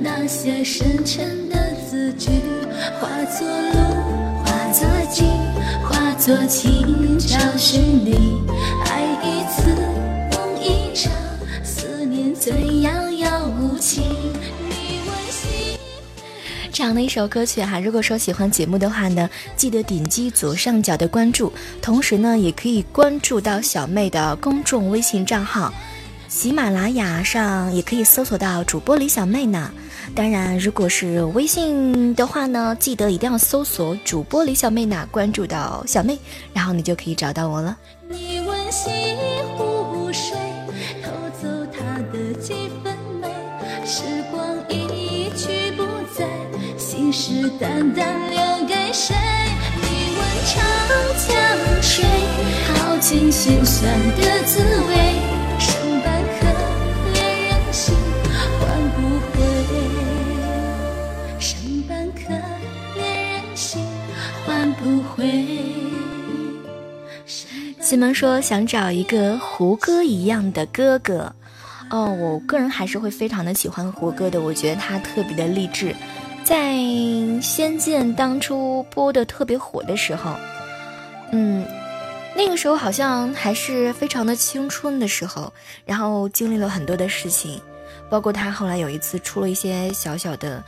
[0.00, 1.56] 那些深沉的
[1.88, 2.30] 字句。
[3.00, 3.08] 化
[3.38, 3.78] 作路，
[4.44, 5.26] 化作景，
[5.84, 8.42] 化做情，找寻你。
[8.86, 9.74] 爱一次
[10.32, 11.12] 梦一场，
[11.62, 14.02] 思念最遥遥无期。
[16.72, 21.52] 这样的一首歌曲哈，如果说喜欢节目的话呢，记得点击左上角的关注，
[21.82, 25.72] 同时呢，也可以关注到小妹的公众微信账号，
[26.28, 29.70] 喜马拉雅上也可以搜索到主播李小妹呢。
[30.14, 36.18] 当然，如果是微信的话呢，记得一定要搜索主播李小妹呢，关注到小妹，
[36.54, 37.76] 然后你就可以找到我了。
[38.09, 38.90] 你问西
[39.57, 40.36] 湖水。
[41.02, 43.28] 偷走他的几分美，
[43.84, 45.84] 时光一去不
[46.16, 46.26] 再，
[46.76, 49.14] 信誓旦旦留给谁？
[49.76, 49.86] 你
[50.16, 50.57] 问长
[51.28, 52.04] 江水，
[52.74, 55.36] 耗尽心酸的滋味。
[64.82, 65.44] 不会。
[67.80, 71.32] 西门说想找一个胡歌一样的哥哥。
[71.90, 75.94] 哦，我个人还是会非常的喜欢胡歌的，我觉得他特别的励志。
[76.42, 76.72] 在
[77.42, 80.34] 《仙剑》当初播的特别火的时候，
[81.32, 81.66] 嗯，
[82.36, 85.52] 那个时候好像还是非常的青春的时候，
[85.84, 87.60] 然后经历了很多的事情，
[88.08, 90.62] 包括他后来有一次出了一些小小的，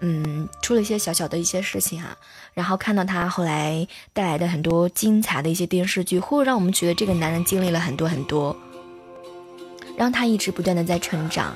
[0.00, 2.16] 嗯，出了一些小小的一些事情啊，
[2.54, 8.54] 然后看到他后来带来的很多精彩的一些电视剧，会让我们觉得这个男人经历了很多很多，
[9.96, 11.54] 让他一直不断的在成长。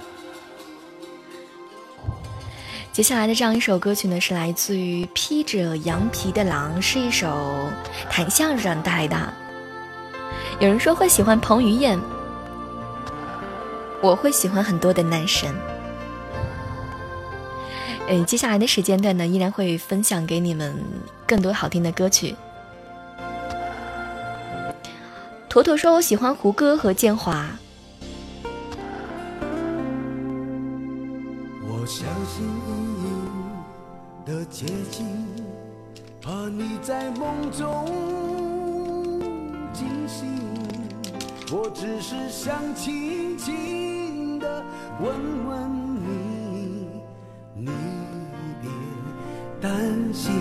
[2.92, 7.68] 接下来的这样一首歌曲呢，是来自于披着羊皮的狼，是一首
[8.08, 9.34] 谈相声带来的。
[10.60, 12.00] 有人说会喜欢彭于晏，
[14.00, 15.54] 我会喜欢很多的男神。
[18.08, 20.74] 嗯，接下来的时间段呢，依然会分享给你们
[21.26, 22.34] 更多好听的歌曲。
[25.48, 27.46] 坨坨说我喜欢胡歌和建华。
[31.62, 32.46] 我相信。
[34.26, 35.06] 的接近，
[36.20, 37.86] 怕你在梦中
[39.72, 40.26] 惊醒。
[41.52, 44.64] 我只是想轻轻的
[45.00, 45.95] 问问
[49.60, 49.72] 担
[50.12, 50.32] 心。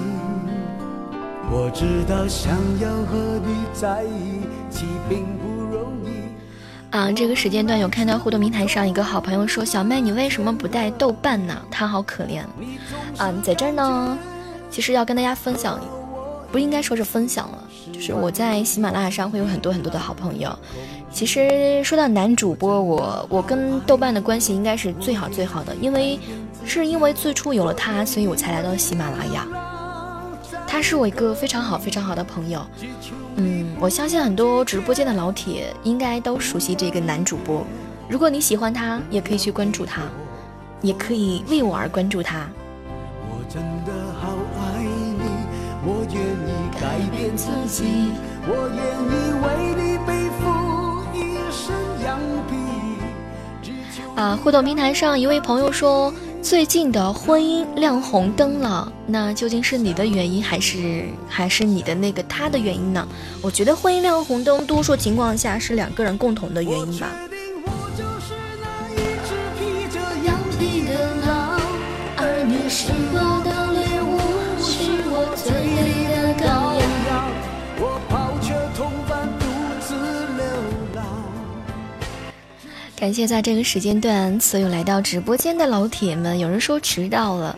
[1.52, 6.96] 我知道想要和你在一起并不容易。
[6.96, 11.56] 啊，这个时间段有看到互动平台上一个好朋友说：“小妹，你为什么不带豆瓣呢？
[11.70, 12.42] 他好可怜。”
[13.18, 14.18] 啊，在这儿呢，
[14.70, 15.80] 其实要跟大家分享，
[16.52, 17.64] 不应该说是分享了，
[17.94, 20.58] 就是我在喜马拉雅上会有很多很多的好朋友。
[21.12, 26.20] 其实说到男主播，我我跟豆瓣的关系应该是最好最好的，因为
[26.66, 29.48] 是因为最初有了他，所以我才来到喜马拉雅。
[30.68, 32.66] 他是我一个非常好非常好的朋友。
[33.36, 37.66] 嗯，我相信很多直播间的老铁应该都熟悉这个男主播。
[38.10, 40.02] 如果你喜欢他，也可以去关注他，
[40.82, 42.48] 也可以为我而关注他。
[43.30, 45.24] 我真的好爱你，
[45.86, 46.52] 我愿意
[46.82, 48.12] 改变自己，
[48.48, 49.14] 我愿意
[49.44, 49.46] 为
[49.82, 50.42] 你背负
[51.14, 51.18] 一
[51.52, 52.52] 身羊皮。
[54.16, 56.12] 啊，互动平台上一位朋友说。
[56.46, 63.08] 最近的婚姻亮红灯了，那究竟是你的原因，还是还是你的那个他的原因呢？
[63.42, 67.10] 我觉得婚姻亮红灯，多数情况下是两个人共同的原因吧。
[83.06, 86.40] 感谢在这个时间段所有来到直播间的老铁们。
[86.40, 87.56] 有人说迟到了，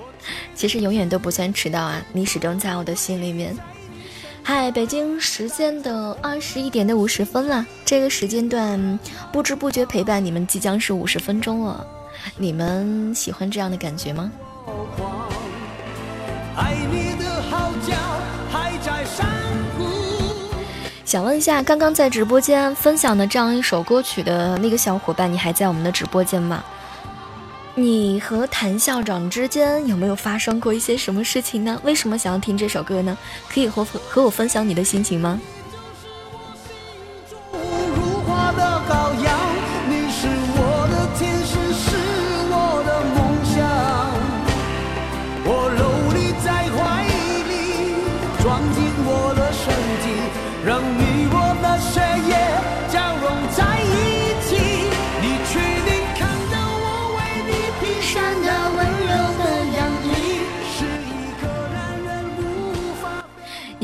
[0.54, 2.06] 其实永远都不算迟到啊！
[2.12, 3.56] 你始终在我的心里面。
[4.44, 9.00] 嗨，北京时间的二十一点的五十分了，这个时间段
[9.32, 11.88] 不知不觉陪伴你们即将是五十分钟了。
[12.36, 14.30] 你们喜欢这样的感觉吗？
[16.58, 18.37] 爱你的号角还在
[21.08, 26.62] 想问一下，刚刚在直播间分享的这样一首歌曲的那个小伙伴，你还在我们的直播间吗？
[27.76, 31.80] 你和谭校长之间有没有发生过一些什么事情呢？
[31.86, 33.18] 为什么想要听这首歌呢？
[33.48, 35.40] 可以和和我分享你的心情吗？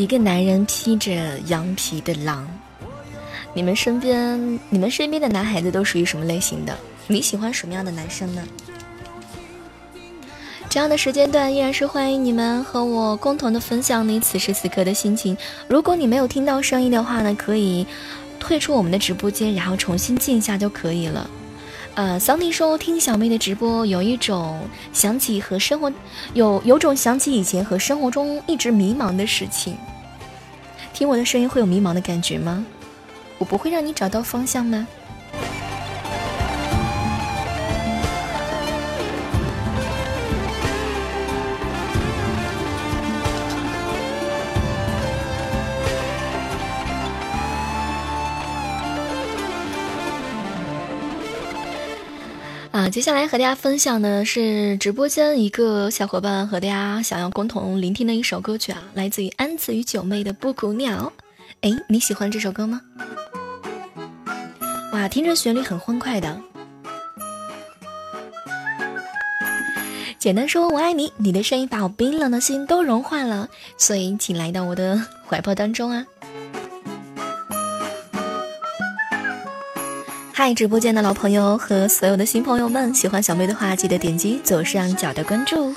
[0.04, 2.46] 一个男人披着羊皮的狼，
[3.54, 6.78] 你们身边、你们身边的男孩子都属于什么类型的？
[7.08, 8.46] 你喜欢什么样的男生呢？
[10.70, 15.38] 这样的时间段依然是欢迎你们和我共同的分享你此时此刻的心情。
[15.70, 17.88] 如果你没有听到声音的话呢，可以
[18.38, 21.30] 退出我们的直播间，然后重新进一下就可以了。
[21.96, 25.90] 呃，桑尼说听小妹的直播有一种想起和生活
[26.34, 29.78] 有有种想起以前和生活中一直迷茫的事情。
[30.94, 32.66] 听我的声音会有迷茫的感觉吗？
[33.40, 34.88] 我不会让你找到方向吗？
[52.74, 61.14] 啊，接下来和大家分享的是直播间一个小伙伴和大家想要共同聆听的一首歌曲啊，来自于安子与九妹的《布谷鸟》。
[61.62, 62.82] 哎，你喜欢这首歌吗？
[64.92, 66.36] 哇，听着旋律很欢快的。
[70.18, 76.08] 简单说，我爱你，你的声音把我冰冷的心都融化了，所以请来到我的怀抱当中啊。
[80.36, 85.76] 嗨，直播间的老朋友和所有的新朋友们，喜欢小妹的话，记得点击左上角的关注。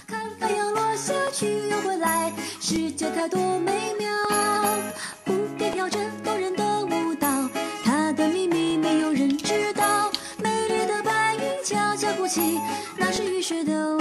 [12.98, 13.95] 那是雨雪的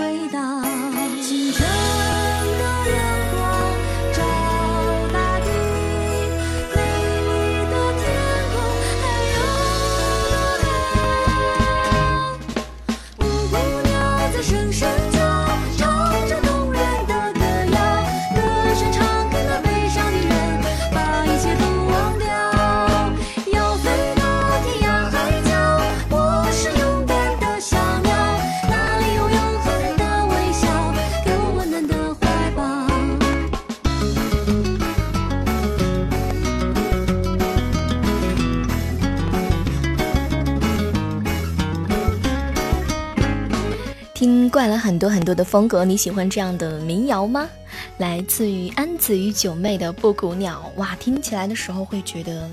[44.85, 47.49] 很多很多的风格，你喜欢这样的民谣吗？
[47.97, 52.47] 来自于安子与九妹的《布谷鸟》，哇，听起来的时候会觉得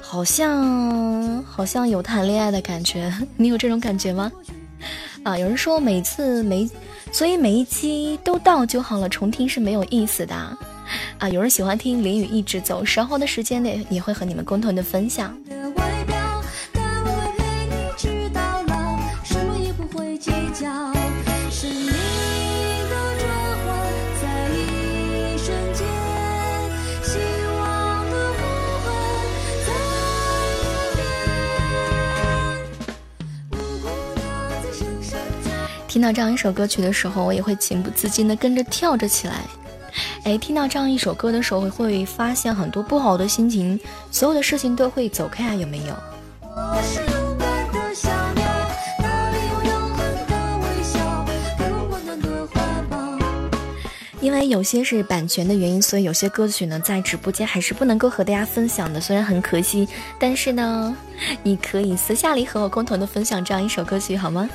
[0.00, 4.32] 好像好像有谈恋爱的感觉，你有这种感觉吗？
[5.22, 6.68] 啊，有人说每次每，
[7.12, 10.34] 所以每一期都到就好了，重听是没有意思的。
[11.18, 15.32] 啊，有人喜欢听淋雨一直走，稍后的时间内也会和你们共同的分享。
[36.02, 39.34] 听到这样一首歌曲的时候，我也会情不自禁的跟着跳着起来。
[40.24, 43.78] 哎，听到这样一首歌的时候，会发现很多不好的心情，
[44.10, 45.94] 所有的事情都会走开啊，有没有？
[54.20, 59.86] 因为有些是版权的原因，所以有些歌曲呢，在直播间还是不能够和大家分享的，虽然很可惜，
[60.18, 60.96] 但是呢，
[61.44, 64.50] 你可以私下里和我共同的分享这样一首歌曲，好吗？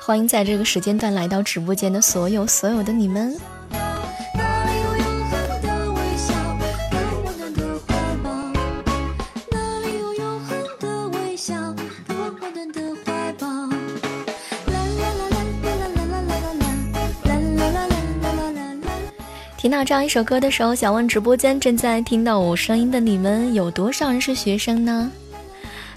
[0.00, 3.36] 欢迎在这个时间段来到直播间的所有所有的你们。
[19.56, 25.08] 听到这样一首歌的时候，想问直播间正在听到我声音的你们，有多少人是学生呢？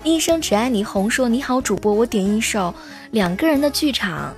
[0.04, 2.72] 一生只爱你红说你好，主播，我点一首。
[3.16, 4.36] 两个人的剧场，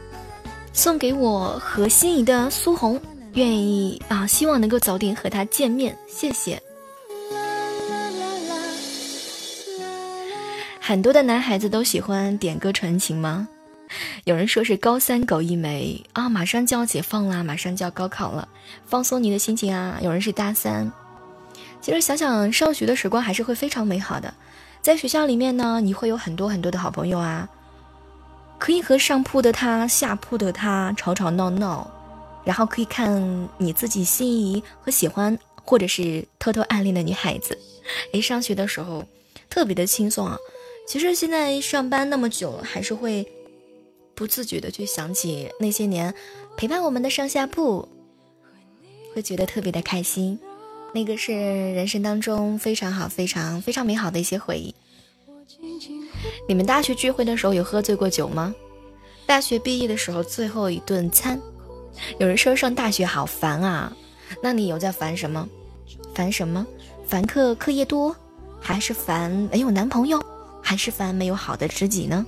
[0.72, 3.02] 送给我和心仪的苏红，
[3.34, 6.62] 愿意啊，希望能够早点和他见面，谢谢。
[10.80, 13.48] 很多的男孩子都喜欢点歌传情吗？
[14.26, 18.48] 有人说是高三狗一枚啊，马上就要解放啦，马上就要高考了，
[18.86, 19.98] 放松你的心情啊。
[20.04, 20.92] 有人是大三，
[21.82, 24.32] 其实想想上学的时光还是会非常美好的，
[24.84, 27.50] 在学校里面呢，你会有很多很多的好朋友啊。
[28.60, 31.90] 可以和上铺的他、下铺的他吵吵闹闹，
[32.44, 37.58] 然后可以看你自己心仪和喜欢，或者是偷偷暗恋的女孩子。
[38.14, 39.06] 哎，上学的时候
[39.50, 40.38] 特别的轻松啊。
[40.88, 43.28] 其实现在上班那么久了，还是会
[44.16, 46.14] 不自觉的去想起那些年
[46.56, 47.88] 陪伴我们的上下铺，
[49.14, 50.40] 会觉得特别的开心。
[50.94, 54.74] 那个是人生当中非常好、非常非常美好的一些回忆。
[56.48, 58.54] 你们大学聚会的时候有喝醉过酒吗？
[59.26, 61.40] 大学毕业的时候最后一顿餐，
[62.20, 63.92] 有人说上大学好烦啊，
[64.42, 65.48] 那你有在烦什么？
[66.14, 66.66] 烦什么？
[67.06, 68.16] 烦课课业多，
[68.60, 70.24] 还是烦没有男朋友，
[70.62, 72.26] 还是烦没有好的知己呢？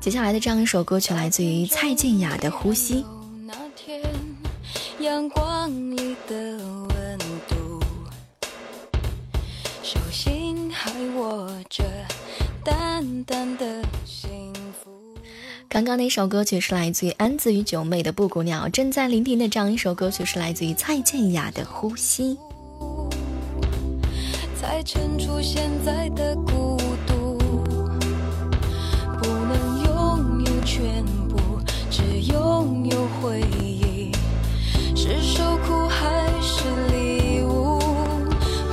[0.00, 3.04] 接下来的这样一首歌曲来自于蔡健雅的《呼吸》。
[4.98, 5.70] 阳光
[11.32, 11.82] 握着
[12.62, 14.90] 淡淡的幸福。
[15.66, 22.36] 刚刚那首歌曲是来自于安子与九妹的《布谷鸟》，正在聆听的这样一首歌曲是来自于蔡健雅的《呼吸》。
[24.60, 26.76] 才衬出现在的孤
[27.06, 27.38] 独，
[29.18, 31.38] 不能拥有全部，
[31.90, 34.12] 只拥有回忆，
[34.94, 37.80] 是受苦还是礼物？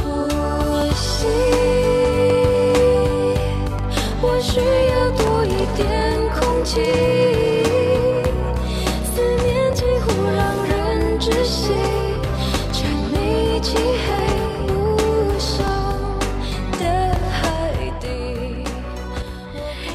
[0.03, 0.27] 呼
[0.93, 1.68] 吸。
[6.69, 6.83] 空气，
[9.03, 11.71] 思念几乎让人窒息，
[12.71, 14.07] 沉溺漆黑
[14.67, 15.65] 无声
[16.73, 16.85] 的
[17.31, 18.63] 海底。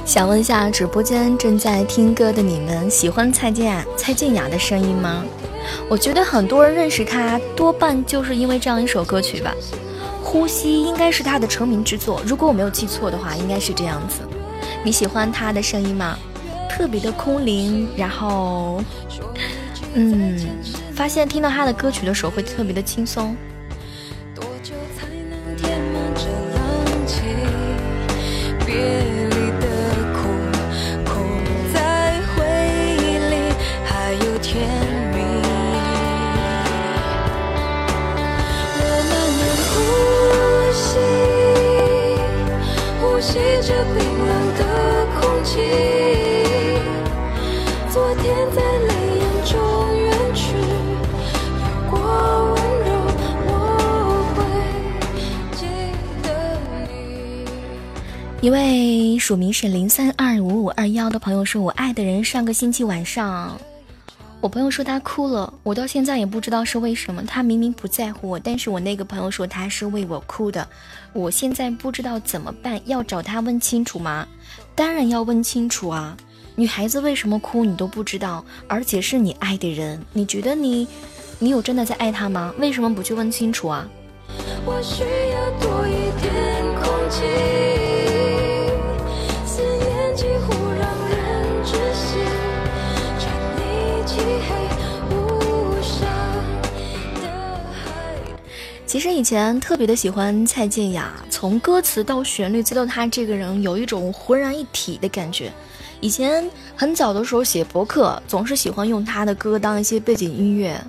[0.04, 5.24] 想问一下直播间正在听歌的你们，喜欢蔡健雅蔡健雅的声音吗？
[5.88, 9.54] 我觉得很多人认识她，多半就是因为这样一首歌曲吧。
[10.24, 14.22] 呼吸应该是他的成名之作，如果我没有记错的话，应该是这样子。
[14.84, 16.18] 你喜欢他的声音吗？
[16.76, 18.82] 特别的空灵，然后，
[19.94, 20.36] 嗯，
[20.92, 23.36] 发现听到他的歌曲的时候会特别的轻松。
[58.44, 63.58] 一位署名是零三二五五二幺的朋友说：“我爱的人上个星期晚上，
[64.42, 67.24] 我朋友说他哭了，我到现在也不知道是为什么。
[67.24, 70.68] 他明明不在乎我，但是我那个朋友说他是为我哭的。
[71.14, 74.28] 我现在不知道怎么办，要找他问清楚吗？
[74.74, 76.14] 当然要问清楚啊！
[76.54, 80.86] 女孩子为什么哭你都不知道，而且是你爱的人，你觉得你，
[81.38, 82.52] 你有真的在爱他吗？
[82.58, 83.88] 为什么不去问清楚啊？
[84.66, 87.63] 我需要多一点空气。
[98.94, 105.52] 其实以前特别的喜欢蔡健雅，从歌词到旋律再到她这个人，有一种浑然一体的感觉。
[105.98, 110.80] 以前很早的时候写博客，总是喜欢用她的歌当一些背景音乐。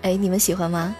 [0.00, 0.96] 哎，你们喜欢吗？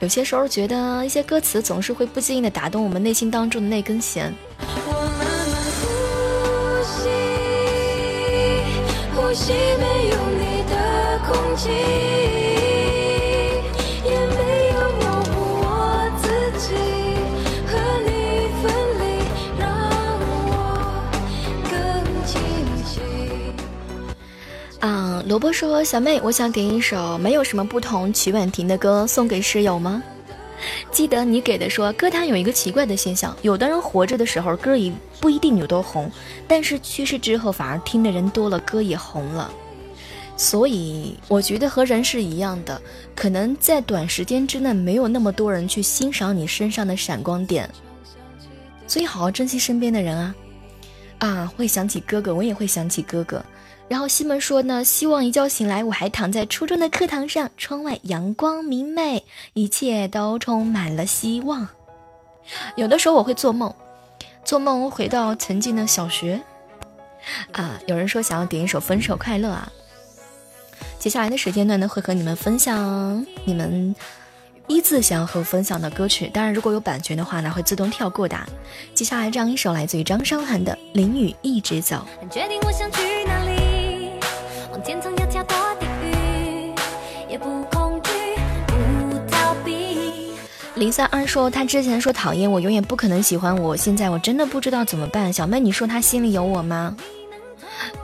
[0.00, 4.30] 有些时候觉得一些歌词总是会不经意的打动我们内心当中的那根弦。
[4.60, 7.08] 我慢慢呼吸
[9.14, 12.47] 呼吸没有你的空气。
[25.28, 30.02] 萝卜说：“小妹，我想点一首没有什么不同曲婉婷的歌送给室友吗？
[30.90, 36.10] 记得你给的说，歌坛有一个奇怪的现象，有的人活着的时候歌也不一定有多红，
[36.48, 39.52] 但是去世之后反而听的人多了，歌也红了。
[40.34, 42.80] 所以我觉得和人是一样的，
[43.14, 47.68] 可能在短时间之内没有那么多人去欣赏你身上的闪光点，
[48.86, 50.34] 所以好好珍惜身边的人啊！
[51.18, 53.44] 啊，会想起哥哥，我也会想起哥哥。”
[53.88, 59.24] 然后西门说呢，希望一觉醒来，我还躺在初中的课堂上，窗外阳光明媚，
[59.54, 61.66] 一切都充满了希望。
[62.76, 63.74] 有的时候我会做梦，
[64.44, 66.40] 做梦回到曾经的小学。
[67.52, 69.72] 啊，有人说想要点一首《分手快乐》啊。
[70.98, 73.94] 接下来的时间段呢，会和你们分享你们
[74.66, 76.28] 依次想要和我分享的歌曲。
[76.28, 78.38] 当然，如果有版权的话呢，会自动跳过的。
[78.94, 82.06] 接下来这样一首来自于张韶涵的《淋雨一直走》。
[82.28, 83.57] 决定我想去哪里
[84.84, 85.44] 天要跳
[85.80, 86.72] 地狱，
[87.28, 88.10] 也不恐惧，
[89.30, 90.32] 逃避。
[90.76, 93.76] 零三二说他之前说讨厌我，永远不可能喜欢我。
[93.76, 95.32] 现在我真的不知道怎么办。
[95.32, 96.96] 小妹，你说他心里有我吗？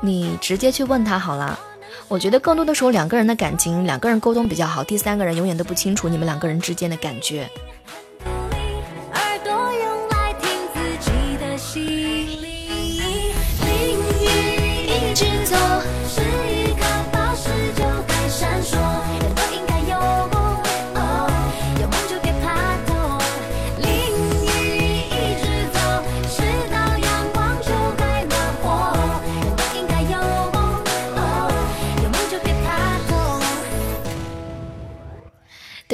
[0.01, 1.59] 你直接去问他好了。
[2.09, 7.49] 我觉得更多的时候，两个人的感情，两个人沟通比较好，第三个人永远都不清楚你们两个人之间的感觉。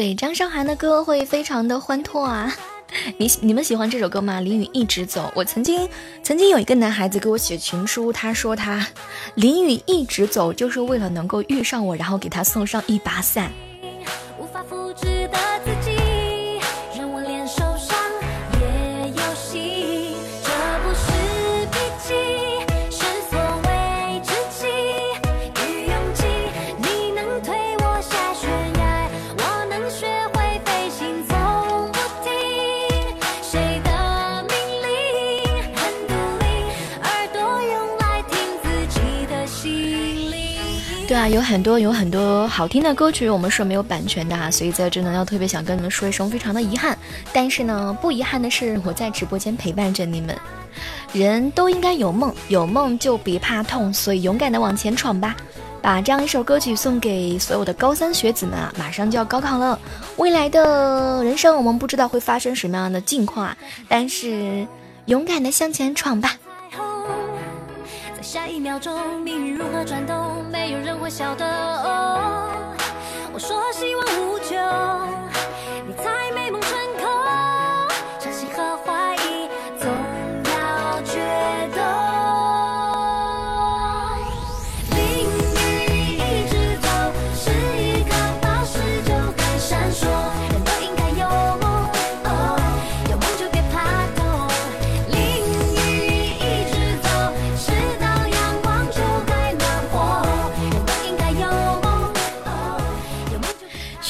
[0.01, 2.51] 对张韶涵的歌会非常的欢脱啊，
[3.21, 4.41] 你你们喜欢这首歌吗？
[4.41, 5.31] 淋雨一直走。
[5.37, 5.87] 我曾经
[6.23, 8.87] 曾经有一个男孩子给我写情书，他说他
[9.35, 13.53] 淋雨一直走就是为了能够遇上我，然后给他送上一把伞。
[14.39, 15.39] 无法复制的
[41.21, 46.97] 啊，有很多有很多好听的歌曲，我们是没有版权的啊，所以在这呢要特别想跟你们说一声，非常的遗憾。
[47.31, 50.35] 但是呢，不遗憾的是我在直播间陪伴着你们。
[51.13, 55.37] 人都应该有梦，有梦就别怕痛，所以勇敢的往前闯吧。
[55.83, 59.79] 把这样一首歌曲送给所有的高三学子们啊，马上就要高考了，
[60.17, 63.55] 未来的人生我们不知道会发生什么样的境况啊，
[63.91, 64.67] 但是
[65.05, 66.35] 勇敢的向前闯吧。
[68.31, 71.45] 下一秒钟，命运如何转动，没有人会晓得。
[73.33, 74.57] 我说希望无穷，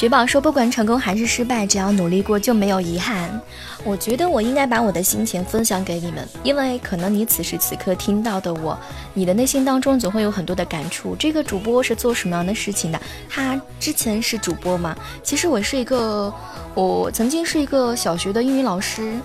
[0.00, 3.38] 雪宝说：“不管成功还是失败，只要努力过就没有遗憾。”
[3.84, 8.78] 我觉得我应该把我的心情分享给你们，因为可能你此时此刻听到的我，
[9.12, 11.14] 你的内心当中总会有很多的感触。
[11.16, 12.98] 这个主播是做什么样的事情的？
[13.28, 14.96] 他之前是主播吗？
[15.22, 16.32] 其实我是一个，
[16.74, 19.20] 我曾经是一个小学的英语老师。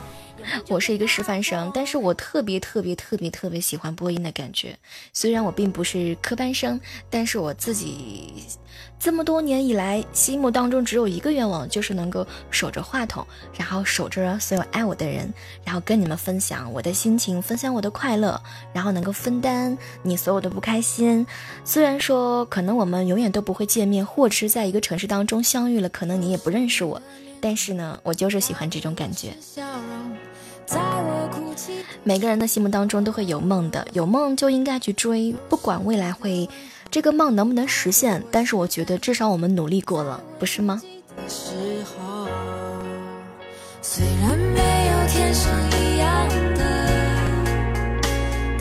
[0.68, 4.78] 我是一个师范生，但是我特别特别特别特别喜欢播音的感觉。
[5.12, 8.44] 虽然我并不是科班生，但是我自己
[9.06, 13.24] 这么多年以来，心目当中只有一个愿望，就是能够守着话筒，
[13.56, 15.32] 然后守着所有爱我的人，
[15.64, 18.42] 然后跟你们分享我的心情，分享我的快乐，
[18.74, 21.24] 然后能够分担你所有的不开心。
[21.64, 27.00] 虽然说可能我们永远都不会见面，或者是在一个城市当中相遇了，可能你也不认识我，
[27.40, 29.34] 但是呢，我就是喜欢这种感觉。
[32.04, 36.50] 每个人的心目当中都会有梦的，有梦就应该去追，不管未来会
[36.96, 40.82] 这个梦能不能实现，但是我觉得至少我们努力过了，不是吗？
[43.82, 46.64] 虽然没有天生一样的，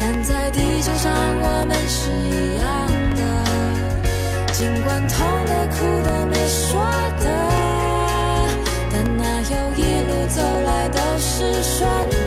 [0.00, 2.66] 但在地球上我们是一样
[3.14, 3.22] 的，
[4.52, 5.16] 尽管痛
[5.46, 6.82] 的、哭的、没说
[7.20, 7.24] 的。
[8.90, 12.23] 但那有一路走来都是顺。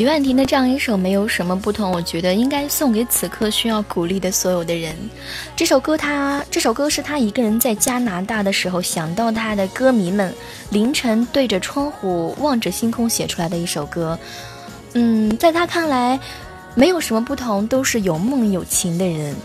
[0.00, 4.96] 曲婉婷的这样一首没有什么不同，我觉得应该送给此刻需要鼓励的所有的人。
[5.54, 10.34] 这首歌，他这首歌是他一个人在加拿大的时候想到他的歌迷们，
[10.70, 14.18] 凌晨对着窗户望着星空写出来的一首歌。
[14.94, 16.18] 嗯，在他看来，
[16.74, 19.36] 没有什么不同，都是有梦有情的人。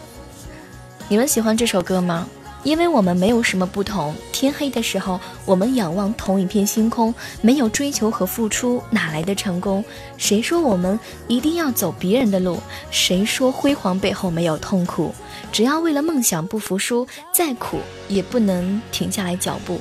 [1.09, 2.25] 你们喜欢这首歌吗？
[2.65, 4.13] 因为我们没有什么不同。
[4.33, 9.85] 天黑的时候，我们仰望同一片星空，没有追求和付出，哪来的成功？
[10.17, 12.59] 谁说我们一定要走别人的路？
[12.89, 15.13] 谁说辉煌背后没有痛苦？
[15.51, 17.77] 只要为了梦想不服输，再苦
[18.09, 19.79] 也不能停下来脚步。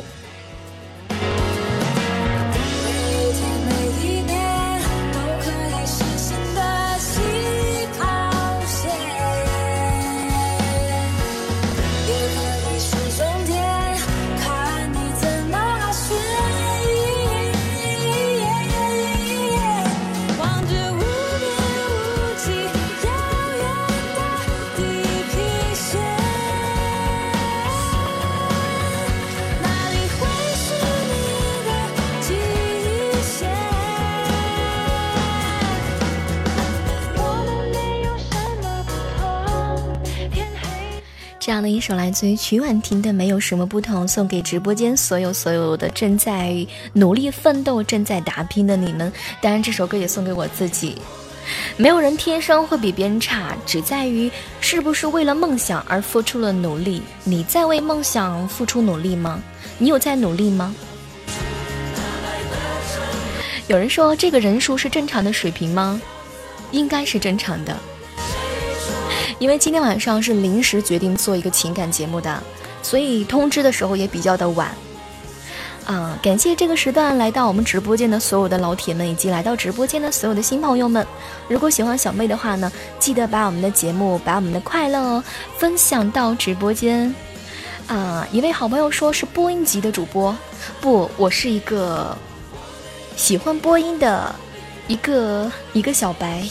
[41.45, 49.13] 这样的一首来自于曲婉婷的《没有什么不同》，送给直播间所有所有的正在努力奋斗、正在打拼的你们。
[49.43, 50.97] 当然，这首歌也送给我自己。
[51.77, 54.31] 没有人天生会比别人差，只在于
[54.63, 57.03] 是不是为了梦想而付出了努力。
[57.25, 59.39] 你在为梦想付出努力吗？
[59.77, 60.75] 你有在努力吗？
[63.67, 66.01] 有人说这个人数是正常的水平吗？
[66.71, 67.79] 应该是正常的。
[69.39, 72.43] 因为今天晚上是临时决定做一个情感节目的，
[72.83, 74.75] 所以通知的时候也比较的晚。
[75.85, 81.07] 啊，感谢这个时段来到我们直播间的所有的老铁们，以及来到直播间的所有的新朋友们。
[81.47, 85.23] 如果喜欢小妹的话呢，记得把我们的节目、把我们的快乐
[85.59, 87.15] 分享到直播间。
[87.87, 90.35] 啊，一位好朋友说是播音级的主播，
[90.81, 92.17] 不，我是一个
[93.15, 94.35] 喜欢播音的
[94.89, 96.49] 一个一个小白。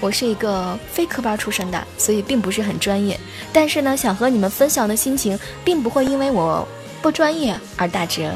[0.00, 3.18] 我是一个非科班出身的，所以并不是很专业。
[3.52, 6.66] 但是呢，想和你们分享的心情，并不会因为我
[7.02, 8.32] 不专业而打折。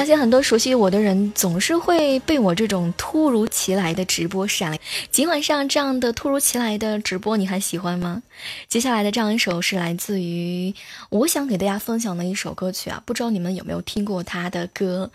[0.00, 4.78] 相信很多熟悉我的人总是会被我这种突如其来的直播闪。
[5.10, 8.22] 今晚上这样的突如其来的直播，你还喜欢吗？
[8.66, 10.74] 接下来的这样一首是来自于
[11.10, 15.10] 我想给大家分享的一首歌曲啊，不知道你们有没有听过他的歌？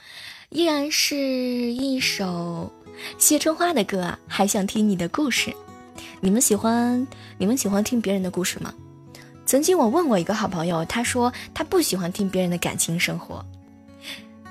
[0.50, 2.72] 依然是一首
[3.18, 5.52] 谢春花的歌啊，还想听你的故事。
[6.20, 7.08] 你们喜欢
[7.40, 8.72] 你们喜欢听别人的故事吗？
[9.48, 13.44] 曾经我问过一个好朋友，他说他不喜欢听别人的感情生活。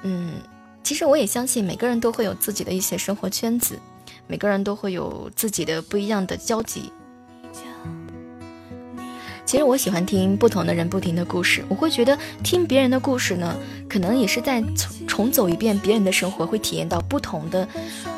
[0.05, 0.35] 嗯，
[0.83, 3.79] 其实我也相信每个人都会有自己的一些生活圈子，
[4.27, 6.93] 每个人都会有自己的不一样的交集。
[9.47, 13.55] 其实我喜欢听不同的人不停的故事，我会觉得听别人的故事呢，
[13.89, 17.69] 可能也是在重重走一遍别人的生活，会体验到不同的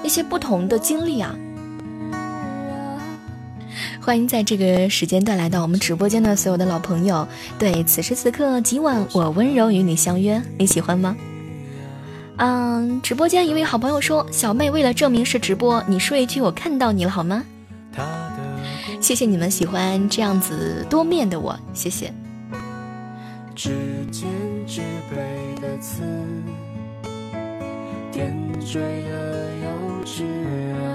[0.02, 1.36] 一些不同的经历啊。
[4.00, 7.26] 欢迎在这个时间段来到我们直播间的所有的老朋友。
[7.58, 11.16] 对，此时此刻，今晚我温柔与你相约，你喜欢吗？
[12.38, 17.42] 嗯，直播间一位好朋友说：“小妹为了证明是直播，你说一句我看到你了好吗？”
[19.00, 22.12] 谢谢你们喜欢这样子多面的我，谢谢。
[23.54, 23.70] 指
[24.10, 24.28] 尖
[24.66, 25.16] 指背
[25.60, 26.02] 的刺，
[28.12, 30.22] 点缀了幼稚
[30.74, 30.86] 啊。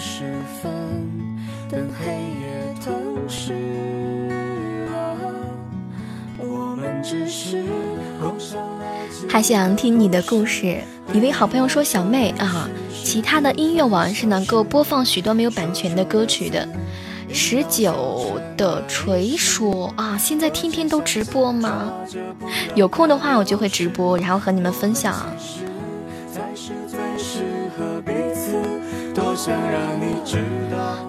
[0.00, 0.22] 时
[0.62, 0.70] 分，
[1.68, 3.52] 等黑夜吞噬
[9.28, 10.78] 还想听你的故事。
[11.12, 12.68] 一位好朋友说：“小妹啊，
[13.04, 16.68] 其他的音乐网是能够播放许多没有版权的歌曲的。”
[17.30, 21.92] 十九的锤说：“啊，现在天天都直播吗？
[22.74, 25.14] 有空的话我就会直播，然后和你们分享。”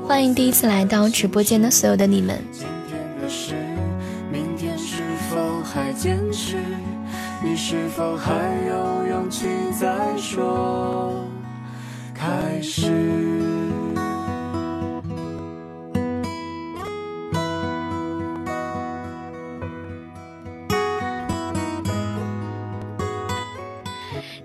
[0.07, 2.37] 欢迎第一次来到直播间的所有的你们。
[5.80, 6.57] 在坚持，
[7.41, 8.34] 你是否还
[8.67, 9.47] 有勇气
[9.80, 11.25] 再说
[12.13, 12.91] 开始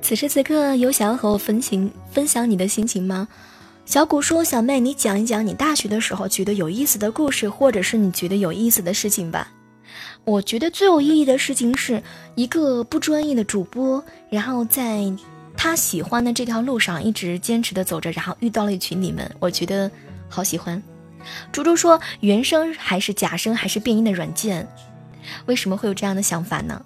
[0.00, 3.26] 此时此刻，有想要和我分情分享你的心情吗？
[3.84, 9.48] 小谷说：“小妹，你讲一讲你大学的时候觉得有意思的故事，或者是你觉得有意思的事情吧。”
[10.24, 12.02] 我觉得最有意义的事情是
[12.34, 15.12] 一个不专业的主播，然后在
[15.56, 19.90] 他喜欢的这条路上一直坚持的走着，然后遇到了一群你们，我觉得
[20.28, 20.82] 好喜欢。
[21.52, 24.66] 猪猪说：“原声还是假声还是变音的软件？
[25.46, 26.84] 为什么会有这样的想法呢？”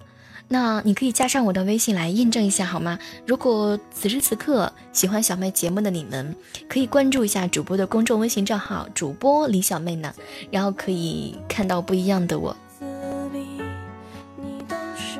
[0.50, 2.98] 那你可以加上我的微信来验证一下好吗？
[3.26, 6.34] 如果此时此刻喜欢小妹节目的你们，
[6.68, 10.12] 可以关注一下主播的公众微信账号“主播李小妹”呢，
[10.50, 12.56] 然后可以看到不一样的我。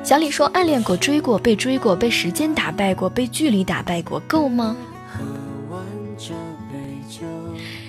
[0.09, 4.75] 小李说：“暗恋过、追过、被追过、被时间打败过、被距离打败过，够吗？”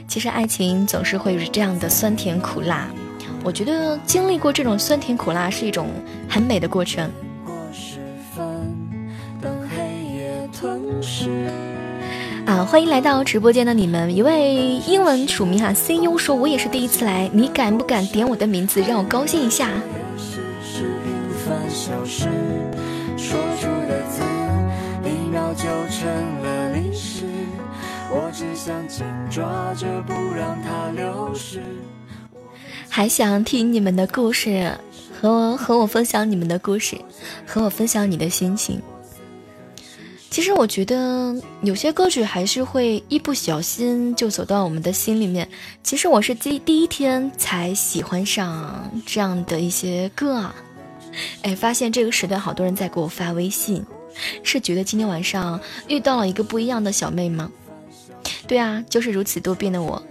[0.06, 2.90] 其实爱情总是会有这样的酸甜苦辣，
[3.42, 5.88] 我觉得经历过这种酸甜苦辣是一种
[6.28, 7.10] 很美的过程。
[12.44, 14.14] 啊，欢迎来到直播间的你们！
[14.14, 14.56] 一位
[14.86, 19.70] 英文署名哈 C U 说：“我也是第一次来，你敢不敢点我的名字，让我高兴一下？”
[21.72, 22.28] 消失，
[23.16, 24.22] 说出的字，
[25.04, 26.08] 一秒就成
[26.42, 27.24] 了历史。
[28.12, 31.62] 我只想紧抓着，不让它流失
[32.88, 34.76] 还想听你们的故事，
[35.20, 36.98] 和我和我分享你们的故事，
[37.46, 38.82] 和我分享你的心情。
[40.28, 45.48] 其实我觉得有些歌曲还是会一不小心就走到我们的心里面。
[45.82, 50.54] 其实我是第第一天才喜欢上这样的一些歌啊，
[51.42, 53.84] 哎，发现这个时段好多人在给我发微信，
[54.42, 57.50] 是觉得今天晚上遇到了一个不一样的小妹吗？
[58.46, 60.02] 对啊，就是如此多变的我，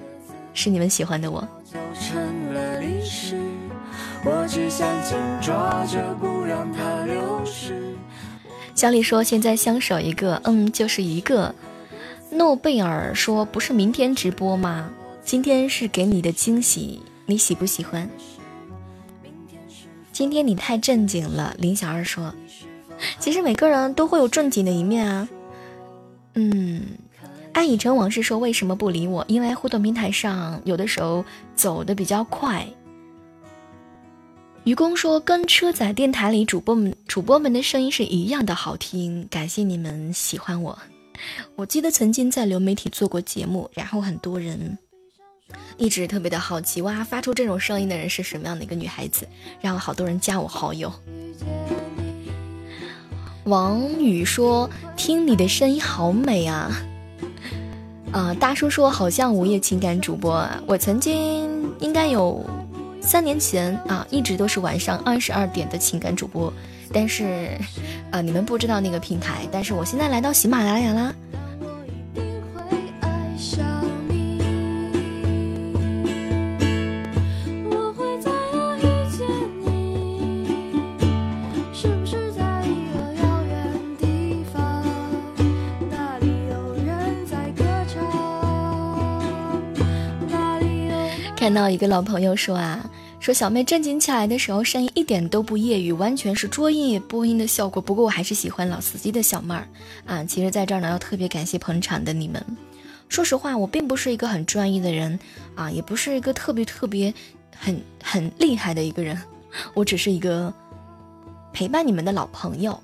[0.53, 1.47] 是你们喜欢的我。
[4.25, 7.95] 我只想紧抓着不让它流失。
[8.75, 11.53] 小李说：“现在相守一个，嗯，就是一个。”
[12.31, 14.89] 诺贝尔说：“不是明天直播吗？
[15.23, 18.09] 今天是给你的惊喜，你喜不喜欢？”
[20.19, 22.35] 今天你太正经了，林小二说
[23.19, 25.29] ：“其实每个人都会有正经的一面啊。”
[26.35, 26.83] 嗯，
[27.53, 29.23] 爱已成往事说：“为什么不理我？
[29.29, 31.23] 因为互动平台上有的时候
[31.55, 32.67] 走的比较快。”
[34.65, 40.77] 愚公说：“跟车载电台里主播们主播们的声音是一样的好听，感谢你们喜欢我。
[41.55, 44.77] 我记得曾经在流媒体做过节目，然后很多人
[45.79, 49.25] 一直特别的好奇，哇，发出这种声音的人是什么样的一个女孩子？
[49.61, 50.91] 然后好多人加我好友。
[53.45, 56.69] 王宇说：“听你的声音好美啊！”
[58.11, 61.49] 啊，大叔说：“好像午夜情感主播啊，我曾经
[61.79, 62.45] 应该有
[63.01, 66.53] 三年前啊，一直都是晚上二十二点的情感主播，
[66.91, 67.49] 但是，
[68.11, 71.15] 呃，你们不知道那个平台，但是我现在来到喜马拉雅啦。”
[91.49, 92.87] 看到一个老朋友说啊，
[93.19, 97.81] 说小妹正经起来的时候，声音一点都不业余，完全是捉音播音的效果。
[97.81, 99.67] 不过我还是喜欢老司机的小妹儿
[100.05, 100.23] 啊。
[100.23, 102.45] 其实，在这儿呢，要特别感谢捧场的你们。
[103.07, 105.19] 说实话，我并不是一个很专业的人
[105.55, 107.11] 啊，也不是一个特别特别
[107.57, 109.19] 很很厉害的一个人，
[109.73, 110.53] 我只是一个
[111.51, 112.79] 陪伴你们的老朋友。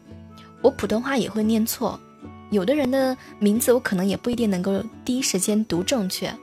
[0.63, 1.99] 我普通话也会念错，
[2.49, 6.33] 有的人的名字我可能也不一定能够第一时间读正确。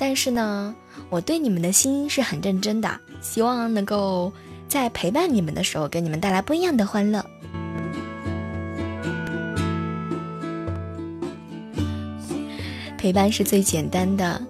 [0.00, 0.74] 但是呢，
[1.10, 2.90] 我对你们的心是很认真的，
[3.20, 4.32] 希望能够
[4.66, 7.22] 在陪伴你们的时候，给你们带来不一样的欢乐。
[12.96, 14.40] 陪伴是最简单的。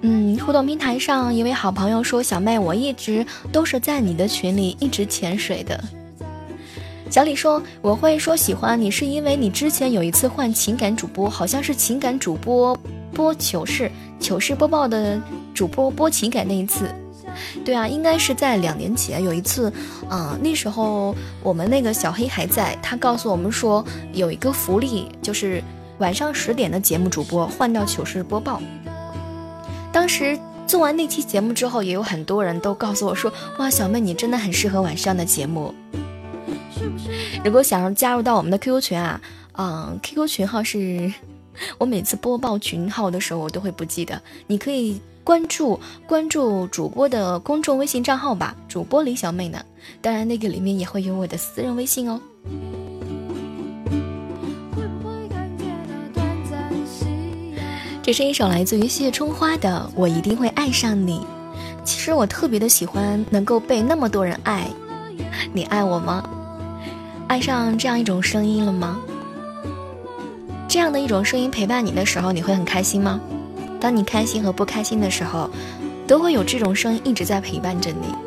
[0.00, 5.78] 嗯，互动平台上一位好朋友说：“小妹，我一直都是在你的群里一直潜水的。”
[7.10, 12.76] 小李说：“我会说喜欢你，是因为你之前有一次换情感主播，好像是情感主播
[13.12, 15.20] 播糗事。”糗事播报的
[15.52, 16.88] 主播播情感那一次，
[17.66, 19.70] 对啊，应该是在两年前有一次，
[20.08, 23.84] 啊，那时候我们那个小黑还在，他告诉我们说
[24.14, 25.62] 有一个福利，就是
[25.98, 28.58] 晚上十点的节目主播换到糗事播报。
[29.92, 35.74] 当时做完那期节目之后，也有很多人都告诉我说，哇，小妹你真的很适合晚上的节目。
[37.44, 39.20] 如果想要加入到我们的 QQ 群啊，
[39.58, 41.12] 嗯，QQ 群号是。
[41.78, 44.20] 我每次播报群号的时候，我都会不记得。
[44.46, 49.58] 你可以关注关注主播的公众微信账号吧，主播李小妹呢。
[50.02, 52.20] 当然，那个里面也会有我的私人微信哦。
[58.02, 61.20] 这是一首来自于谢春花的《我一定会爱上你》。
[61.84, 64.68] 其实我特别的喜欢能够被那么多人爱，
[65.54, 66.28] 你爱我吗？
[67.28, 68.98] 爱上这样一种声音了吗？
[70.68, 73.20] 这样的一种声音陪伴你的时候，你会很开心吗？
[73.80, 75.50] 当你开心和不开心的时候，
[76.06, 78.25] 都会有这种声音一直在陪伴着你。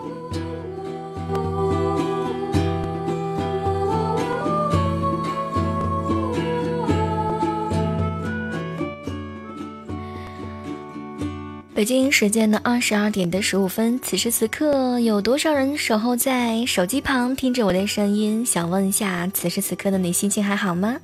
[11.80, 18.45] 北京时间的二十二点的十五分，此时此刻，有多少人守候在手机旁听着我的声音？
[18.45, 20.99] 想问一下，此时此刻的你心情还好吗？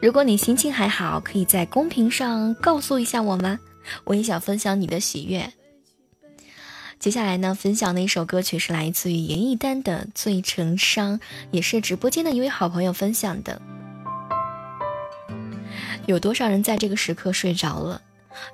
[0.00, 3.58] 如果你心情还好，可以在公屏上告诉一下我吗？
[4.04, 5.52] 我也想分享你的喜悦。
[7.00, 11.18] 接下来呢，分享的一首歌曲是来自于严艺丹的《醉成伤》，
[11.50, 13.60] 也是直播间的一位好朋友分享的。
[16.06, 18.00] 有多少人在这个时刻睡着了？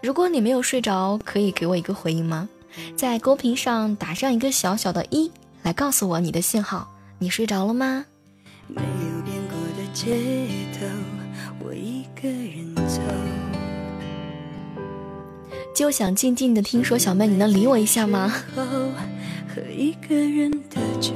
[0.03, 2.49] 如果你没有睡着，可以给我一个回应吗？
[2.97, 5.31] 在公屏上打上一个小小的一，
[5.63, 6.89] 来告诉我你的信号。
[7.19, 8.07] 你睡着了吗？
[8.67, 10.17] 没有变过的街
[10.73, 10.87] 头。
[11.65, 13.01] 我一个人走，
[15.75, 18.33] 就想静静的听说，小妹，你能理我一下吗？
[18.55, 21.13] 喝一个人的酒，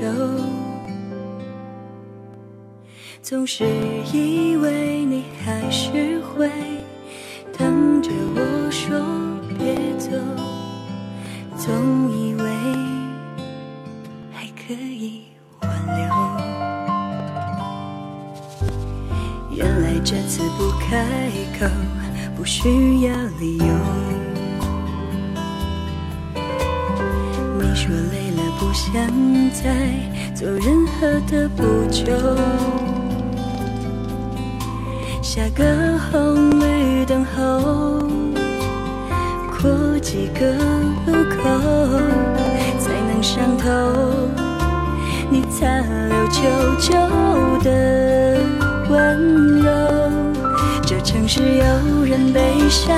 [3.23, 3.65] 总是
[4.13, 6.51] 以为你还是会
[8.07, 8.87] 等着我说
[9.59, 10.11] 别走，
[11.57, 12.45] 总以为
[14.33, 15.25] 还可以
[15.61, 15.99] 挽留。
[19.51, 21.05] 原来这次不开
[21.59, 21.67] 口，
[22.37, 23.67] 不需要理由。
[27.59, 28.95] 你说累了，不想
[29.51, 29.91] 再
[30.33, 32.07] 做任何的补救。
[35.21, 36.61] 下个红
[36.97, 38.09] 去等候，
[39.61, 40.55] 过几个
[41.05, 41.45] 路口，
[42.79, 43.69] 才能上头。
[45.29, 46.41] 你残留久
[46.81, 46.95] 久
[47.63, 48.41] 的。
[48.89, 49.71] 温柔，
[50.87, 52.41] 这城市有人悲
[52.71, 52.97] 伤，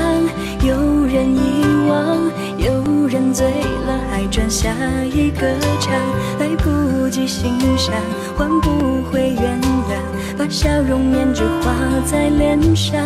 [0.63, 0.77] 有
[1.07, 2.19] 人遗忘，
[2.57, 4.73] 有人醉了还转下
[5.13, 5.93] 一个场，
[6.39, 7.93] 来不及欣赏，
[8.37, 11.73] 换不回原谅，把笑容面具画
[12.07, 13.03] 在脸上。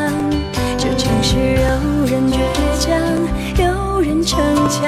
[1.33, 2.37] 这城市有人倔
[2.79, 2.93] 强，
[3.57, 4.39] 有人逞
[4.69, 4.85] 强，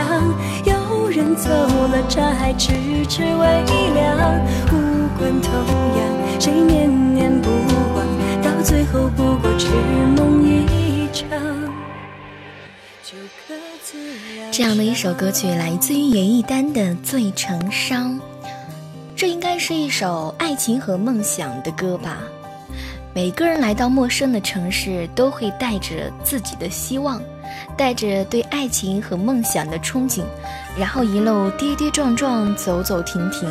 [0.67, 0.85] 有。
[1.15, 2.73] 人走了，茶还迟
[3.09, 3.47] 迟未
[3.95, 4.45] 凉。
[4.73, 5.53] 无关痛
[5.97, 7.49] 痒，谁念念不
[7.95, 8.05] 忘，
[8.43, 9.69] 到最后不过痴
[10.17, 11.29] 梦一场。
[14.51, 18.15] 这样的一首歌曲来自于严艺丹的《醉成伤》，
[19.15, 22.19] 这应该是一首爱情和梦想的歌吧。
[23.15, 27.23] 每个人来到陌生的城市，都会带着自己的希望，
[27.77, 30.25] 带着对爱情和梦想的憧憬，
[30.77, 33.49] 然后一路跌跌撞撞，走走停停。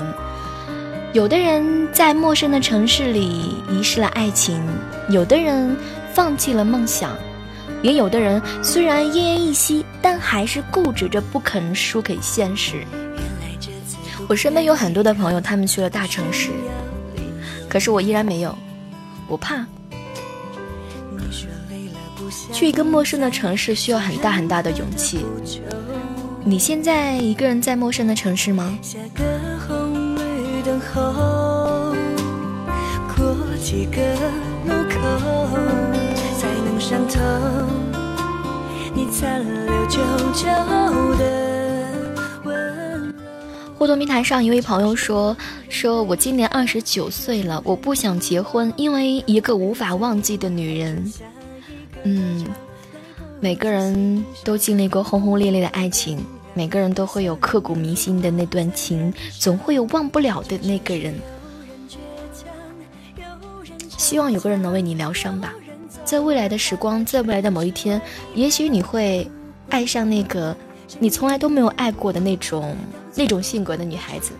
[1.14, 4.62] 有的人在陌生的城市里遗失了爱情，
[5.10, 5.74] 有的人
[6.12, 7.16] 放弃了梦想，
[7.82, 12.84] 也有的人虽然奄奄一息，但还是固执着不肯输给现实。
[14.28, 16.50] 我身边有很多的朋友，他们去了大城市，
[17.70, 18.54] 可是我依然没有。
[19.28, 19.66] 我怕
[22.52, 25.26] 去一个陌生的城市需要很大很大的勇气。
[26.44, 28.78] 你现在一个人在陌生的城市吗？
[38.96, 40.00] 你残留久
[40.34, 40.46] 久
[41.18, 41.53] 的。
[43.84, 45.36] 互动平台上一位朋友说
[45.68, 51.12] ：“说我今年二十九岁了，我不想结婚，因为一个无法忘记的女人。”
[52.04, 52.48] 嗯，
[53.42, 61.14] 每个人都经历过轰轰烈烈的爱情，每个人都会有刻骨铭心的那段情，总会有忘不了的那个人。
[63.98, 65.54] 希望有个人能为你疗伤吧，
[66.06, 68.02] 在未来的时光，在未来的某一天，
[68.34, 69.30] 也许你会
[69.68, 70.56] 爱上那个
[71.00, 72.78] 你从来都没有爱过的那种。
[73.16, 74.34] 那种性格的女孩子，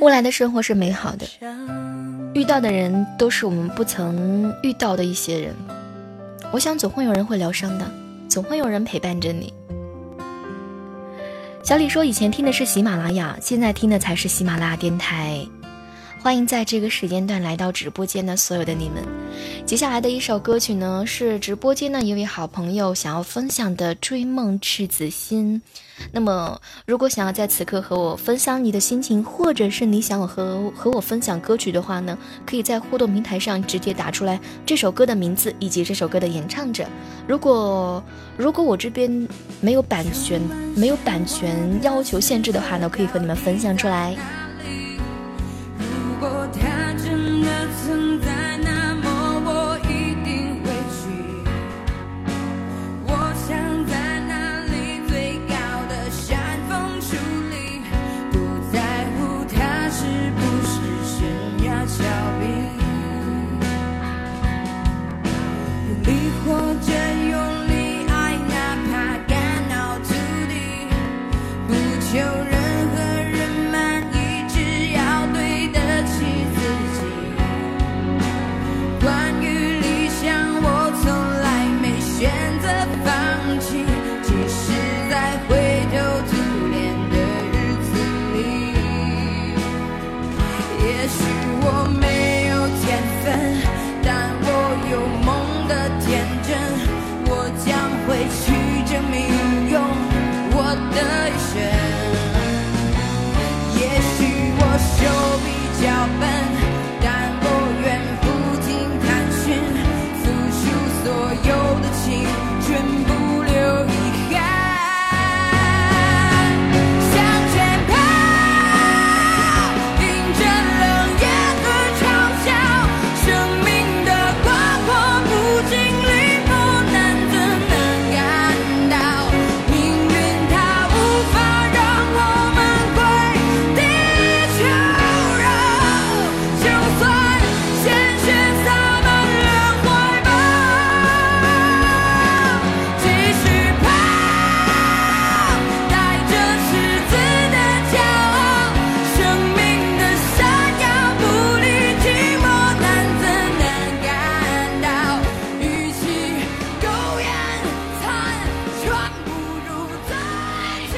[0.00, 1.26] 未来的生活是美好的，
[2.34, 5.54] 遇到的人都是我们不曾遇到的一些人。
[6.52, 7.90] 我想总会有人会疗伤的，
[8.28, 9.52] 总会有人陪伴着你。
[11.64, 15.44] 小李说，以前听的是喜马拉雅，现在听的才是喜马拉雅电台。
[16.24, 19.04] 欢迎在这个时间段来到直播间的所有的你们。
[19.66, 25.60] 接下来的一首歌曲呢，是直播间的一位好朋友想要分享的《追梦赤子心》。
[26.10, 36.86] 那么，如果想要在此刻和我分享你的心情，或者是你想和和我分享歌曲的话呢，可以在互动平台上直接打出来这首歌的名字以及这首歌的演唱者。
[37.28, 38.02] 如果
[38.38, 39.28] 如果我这边
[39.60, 40.40] 没有版权
[40.74, 44.16] 没有版权要求限制的话呢，可以和你们分享出来。
[46.24, 48.53] 哦他真的存在。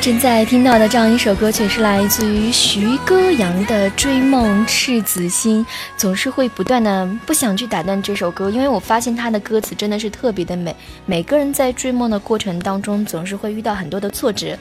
[0.06, 5.66] 正在听到的这样一首歌曲是来自于徐歌阳的《追梦赤子心》，
[5.96, 10.76] 总是会不断的不想去打断这首歌，因为我发现他的歌词真的是特别的美。
[11.06, 14.56] 每个人在追梦的过程当中，总是会遇到很多的挫折，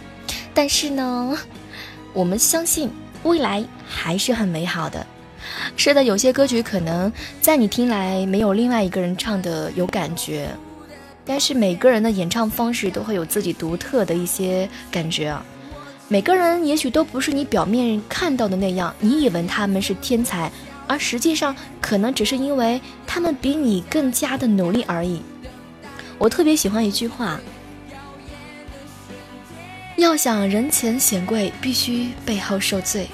[0.52, 1.38] 但是呢，
[2.12, 2.90] 我们相信
[3.22, 5.06] 未来还是很美好的。
[5.78, 10.50] 是的，有些歌曲可能在你听来没有另外一个人唱的有感觉，
[11.26, 15.44] 但是每个人的演唱方式都会有自己独特的一些感觉啊。
[16.08, 20.52] 每个人也许都不是你表面看到的那样，你以为他们是天才，
[20.86, 25.20] 而实际上可能只是因为他们比你更加的努力而已。
[26.20, 27.40] 我特别喜欢一句话：
[29.98, 33.08] 要想人前显贵，必须背后受罪。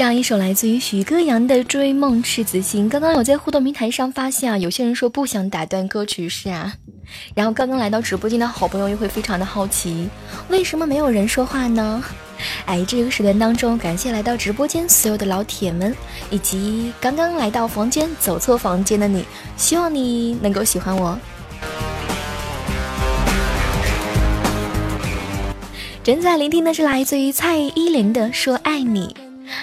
[0.00, 2.86] 这样一首来自于许歌阳的《追梦赤子心》。
[2.88, 6.72] 刚刚我在互动平台上发现啊，有些人说不想打断歌曲是啊，
[7.34, 10.08] 然后刚刚来到直播间的好朋友又会非常的好奇，
[10.48, 12.02] 为什么没有人说话呢？
[12.64, 15.94] 哎，这个时段当中，感谢来到直播间所有的老铁们，
[16.30, 19.26] 以及刚刚来到房间走错房间的你，
[19.58, 21.18] 希望你能够喜欢我。
[26.02, 29.14] 正在聆听的是来自于蔡依林的《说爱你》。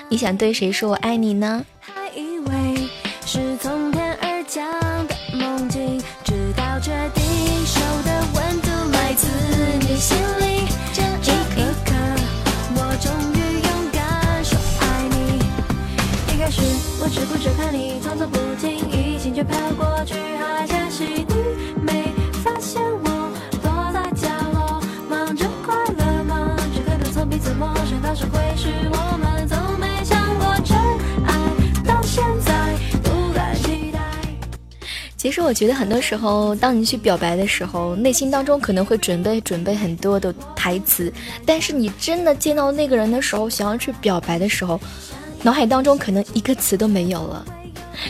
[0.09, 1.65] 你想对谁说我爱你呢？
[1.79, 2.89] 还以为
[3.25, 4.65] 是从天而降
[5.07, 7.23] 的梦境，直到确定
[7.65, 9.27] 手的温度来自
[9.81, 10.67] 你心里。
[10.93, 11.35] 这一
[11.85, 11.93] 刻，
[12.75, 15.15] 我终于勇敢说爱你。
[16.33, 16.61] 一开始
[17.01, 20.15] 我只顾着看你匆匆不经意，心却飘过去，
[35.27, 41.11] 其实我觉得很多时候，当你去表白的时候，内心当中可能会准备准备很多的台词，
[41.45, 44.79] 但是你真的见到那个人的时候，想要去表白的时候，
[45.43, 47.45] 脑海当中可能一个词都没有了。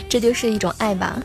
[0.08, 1.20] 这就是一种爱吧？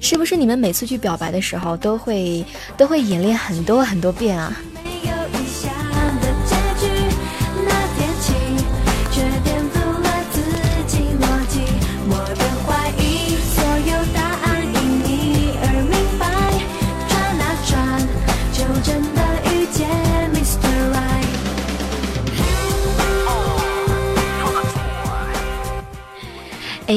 [0.00, 2.44] 是不是你们每次去表白的时候，都会
[2.76, 4.56] 都会演练很多很多遍啊？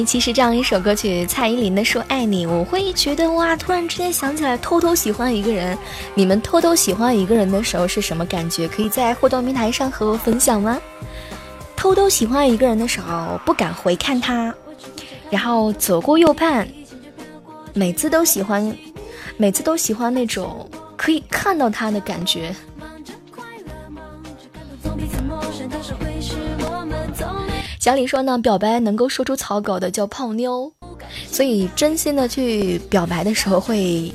[0.04, 5.78] 其实这样一首歌曲，蔡依林的《说爱你》，我会觉得哇，突然之间想起来，偷偷喜欢一个人。
[6.16, 8.68] 你们偷偷喜欢一个人的时候是什么感觉？
[8.68, 10.82] 可以在互动平台上和我分享吗？
[11.76, 14.52] 偷偷喜欢一个人的时候，不敢回看他，
[15.30, 16.68] 然后左顾右盼，
[17.74, 18.76] 每次都喜欢，
[19.38, 20.68] 每次都喜欢那种
[20.98, 22.56] 可以看到他的感觉。
[27.86, 30.74] 小李说呢，表白能够说出草稿的叫泡妞，
[31.28, 34.12] 所以真心的去表白的时候会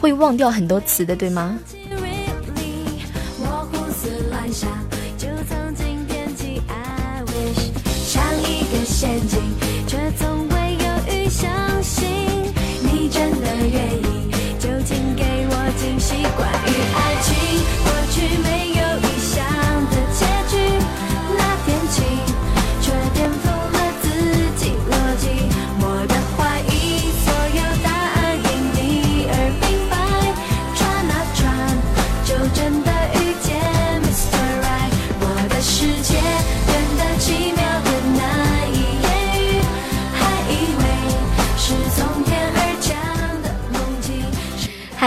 [0.00, 1.56] 会忘掉很多词的，对吗？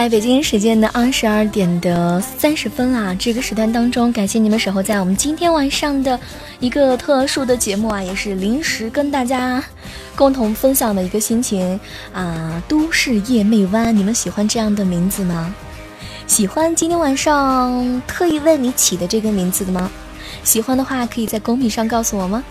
[0.05, 6.19] 在北京时间的二十二点的三十分啦，这个时段当中，感谢你们守候在我们今天晚上的
[6.59, 9.63] 一个特殊的节目啊，也是临时跟大家
[10.15, 11.79] 共同分享的一个心情
[12.13, 12.61] 啊。
[12.67, 15.51] 都市夜魅湾，你们喜欢这样的名字吗？
[16.27, 19.89] 喜欢今天晚上特意为你起的这个名字的吗？
[20.43, 22.43] 喜欢的话可以在公屏上告诉我吗？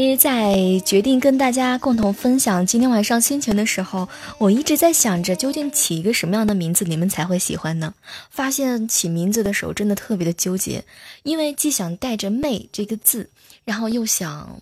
[0.00, 4.08] 实，在决定跟大家共同分享今天晚上心情的时候，
[4.38, 7.94] 我一直在想着，究竟起一个什么样的名字你们才会喜欢呢？
[8.28, 10.84] 发现起名字的时候真的特别的纠结，
[11.22, 13.30] 因为既想带着“媚”这个字，
[13.64, 14.60] 然后又想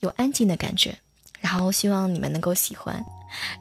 [0.00, 0.96] 有安静的感觉，
[1.40, 2.94] 然后希望你们能够喜欢。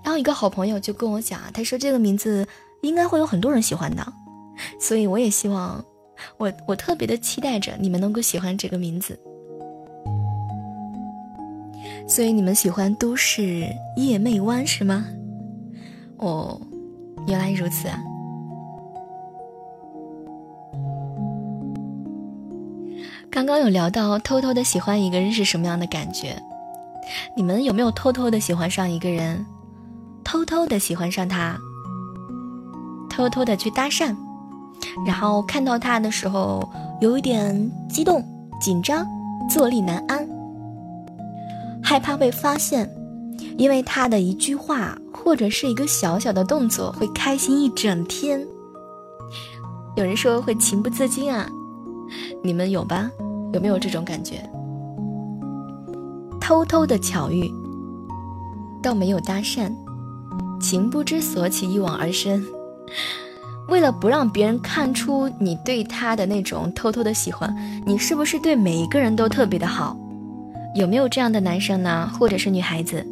[0.04, 2.48] 然后一个好朋友就跟我讲，他说这个名字
[2.82, 4.14] 应该会有很多人喜欢的，
[4.80, 5.84] 所以我也希望，
[6.38, 9.20] 我我特别的期待着你们能够喜欢这个名字。
[12.08, 15.06] 所以你们喜欢都市夜魅湾是吗？
[16.18, 16.60] 哦，
[17.28, 17.98] 原来如此啊！
[23.32, 26.36] 刚刚有聊到偷偷的喜欢一个人是什么样的感觉？
[27.36, 29.44] 你们有没有偷偷的喜欢上一个人？
[30.24, 31.58] 偷偷的喜欢上他？
[33.10, 34.16] 偷偷的去搭讪？
[35.06, 36.68] 然后看到他的时候
[37.02, 38.24] 有一点激动、
[38.62, 39.08] 紧张、
[39.50, 40.28] 坐立难安？
[41.94, 42.90] 害怕被发现，
[43.56, 48.44] 因为他的一句话或者是一个小小的动作会开心一整天。
[49.96, 51.48] 有人说会情不自禁啊，
[52.44, 53.12] 你们有吧？
[53.54, 54.44] 有没有这种感觉？
[56.42, 57.48] 偷偷的巧遇，
[58.82, 59.72] 倒没有搭讪，
[60.60, 62.44] 情不知所起一往而深。
[63.68, 67.56] 为了不让别人看出你对他的那种偷偷的喜欢，
[67.86, 69.96] 你是不是对每一个人都特别的好？
[70.76, 72.10] 有没有这样的男生呢？
[72.20, 73.06] 或者是女孩子？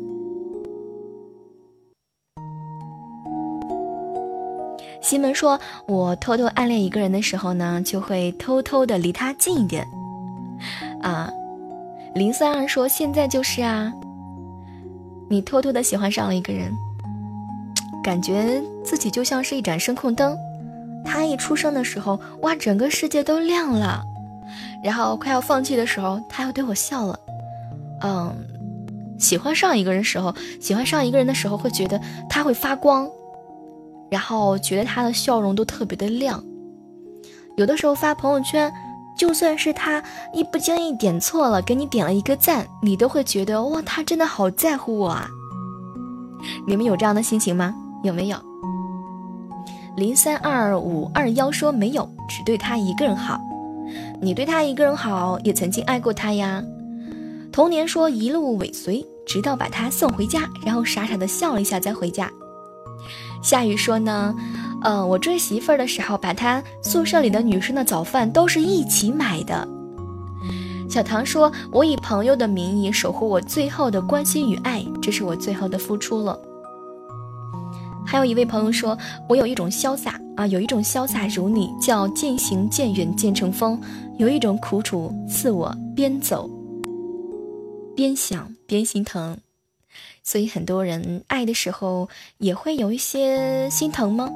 [5.00, 9.86] 西门说：“我偷偷暗恋一个人的时候呢，就会偷偷的离他近一点。”
[11.02, 11.32] 啊，
[12.16, 13.92] 零三二说：“现在就是啊，
[15.30, 16.72] 你偷偷的喜欢上了一个人，
[18.04, 20.36] 感觉自己就像是一盏声控灯，
[21.04, 24.04] 他一出生的时候，哇，整个世界都亮了，
[24.84, 27.20] 然后快要放弃的时候，他又对我笑了。”
[28.03, 28.36] 嗯，
[29.19, 31.99] 喜欢上一个人时候，喜欢上一个人的时候，会觉得
[32.30, 33.10] 他会发光，
[34.10, 36.44] 然后觉得他的笑容都特别的亮。
[37.57, 38.72] 有的时候发朋友圈，
[39.18, 40.02] 就算是他
[40.34, 45.28] 一不经意点错了，给你点了一个赞，你都会觉得哇，他真的好在乎我啊。
[46.65, 47.76] 你们有这样的心情吗？
[48.03, 48.38] 有没有？
[49.98, 53.40] 零三二五二幺说没有，只对他一个人好。
[54.22, 56.64] 你对他一个人好，也曾经爱过他呀。
[57.52, 62.32] 童年说一路尾随，直到把他送回家，然后傻傻的笑了一下再回家。
[63.44, 64.34] 夏雨说呢，
[64.84, 69.68] 嗯，我追媳妇儿的时候，把他宿舍里的女生的早饭都是一起买的。
[70.90, 76.40] 小唐说，我以朋友的名义守护我最后的关心与爱，这是我最后的付出了。
[78.06, 78.98] 还有一位朋友说，
[79.28, 83.80] 我有一种潇洒啊，有一种潇洒如你，叫渐行渐远渐成风，
[84.18, 86.49] 有一种苦楚赐我边走。
[87.95, 89.38] 边想边心疼，
[90.23, 94.30] 所以很多人爱的时候也会有一些心疼吗？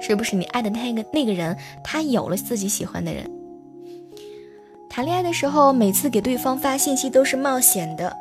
[0.00, 3.30] 是不是你爱的那个那个人，他有了自己喜欢的人？
[4.90, 8.14] 谈恋爱的时候，每次给对方发信息都是冒险的。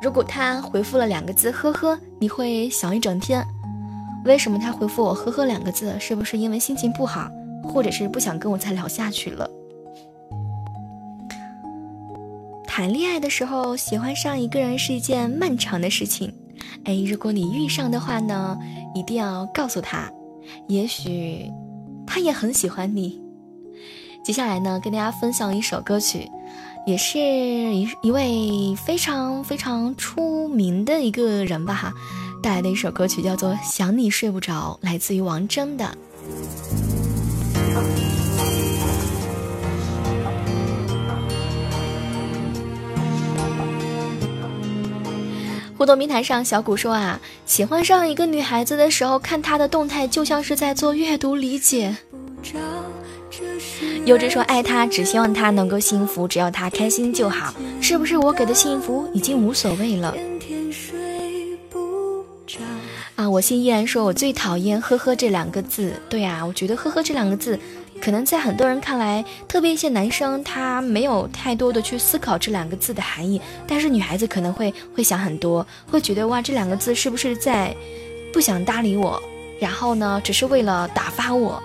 [0.00, 3.44] 如果他回复了两个字“呵呵”，你会想一整天，
[4.24, 5.94] 为什么他回复我“呵呵”两个字？
[6.00, 7.28] 是不是因为心情不好，
[7.64, 9.50] 或者是不想跟我再聊下去了？
[12.72, 16.32] 谈恋爱的时候，喜欢上一个人是一件漫长的事情。
[16.84, 18.56] 哎，如果你遇上的话呢，
[18.94, 20.08] 一定要告诉他，
[20.68, 21.50] 也许
[22.06, 23.20] 他也很喜欢你。
[24.22, 26.30] 接下来呢，跟大家分享一首歌曲，
[26.86, 31.92] 也是一一位非常非常出名的一个人吧哈，
[32.40, 35.92] 带来的一首歌曲叫做《想你睡不着》，来自于王铮的。
[45.80, 51.96] 互动平台上，小谷说啊，喜欢上一个女孩子的时候，看她的动态就像是在做阅读理解。
[54.04, 57.54] 优之说，爱她只希望她能够幸福，只要她开心就好。
[57.80, 60.14] 是不是我给的幸福已经无所谓了？
[63.16, 65.94] 啊，我心依然说，我最讨厌“呵呵”这两个字。
[66.10, 67.58] 对啊，我觉得“呵呵”这两个字。
[68.00, 77.74] 可能在很多人看来，特别一些男生他没有太多的去思考这两个字的含义，但是女孩子可能会会想很多，会觉得哇，这两个字是不是在
[78.32, 79.22] 不想搭理我，
[79.60, 81.62] 然后呢，只是为了打发我。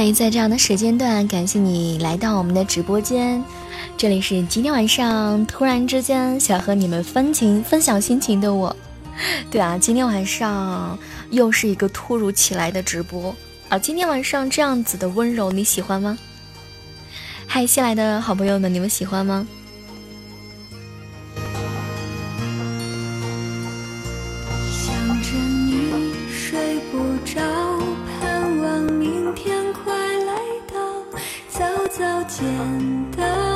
[0.00, 3.44] 欢迎在这样的时间段，感谢你来到我们的直播间。
[3.98, 8.74] 这里是今天晚上突然之间想和你们分情分享心情的我。
[9.50, 10.98] 对啊，今天晚上
[11.30, 13.36] 又是一个突如其来的直播
[13.68, 13.78] 啊！
[13.78, 16.16] 今天晚上这样子的温柔，你喜欢吗？
[17.46, 19.46] 嗨，新来的好朋友们，你们喜欢吗？
[32.28, 32.44] 简
[33.16, 33.49] 单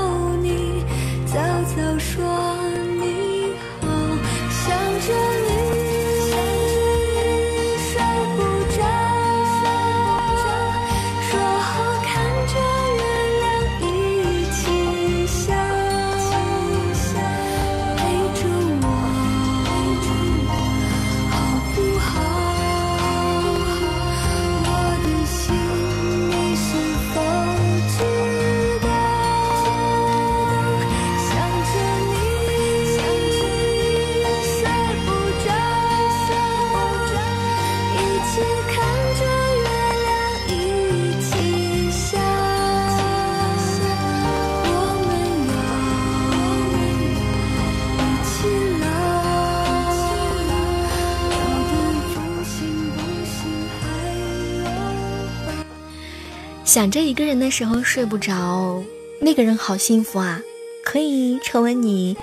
[56.74, 58.82] 想着一个人的时候睡不着，
[59.20, 60.40] 那个人好幸福啊！
[60.84, 62.16] 可以成为你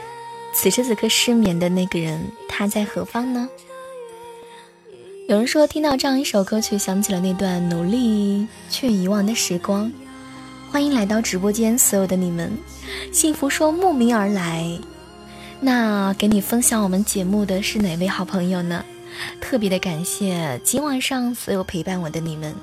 [0.53, 3.47] 此时此刻失眠的那个人，他在何方呢？
[5.29, 9.89] 有人说，听到这样一首歌曲，想起了那段努力却遗忘的时光。
[10.69, 12.51] 欢迎来到直播间，所有的你们，
[13.13, 14.77] 幸福说慕名而来。
[15.61, 18.83] 那给你分享我们节目的是哪位好朋友呢？
[19.39, 22.53] 特别的感谢今晚上所有陪伴我的你们。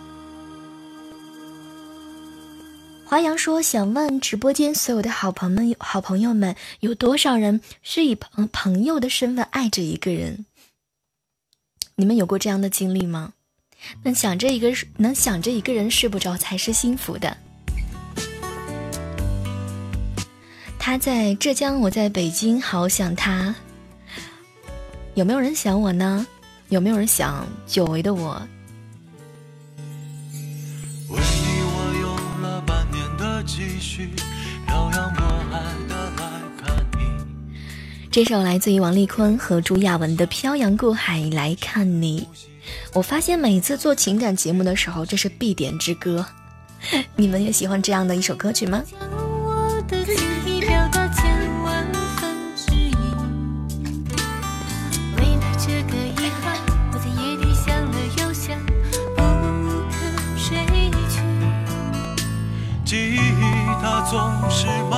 [3.08, 10.44] 华阳说：“想问直播间所有的好朋友、好朋友们，有多少人是以朋朋友的身份爱着一个人？
[11.94, 13.32] 你们有过这样的经历吗？
[14.02, 17.34] 能想着一个能想着一个人睡不着才是幸福的。
[20.78, 23.54] 他在浙江，我在北京，好想他。
[25.14, 26.26] 有没有人想我呢？
[26.68, 28.46] 有没有人想久违的我？”
[38.10, 42.22] 这首来自于王丽坤和朱亚文的《漂洋过海来看你》，
[42.92, 46.26] 我发现每次做情感节目的时候，这是必点之歌。
[47.14, 48.82] 你们也喜欢这样的一首歌曲吗？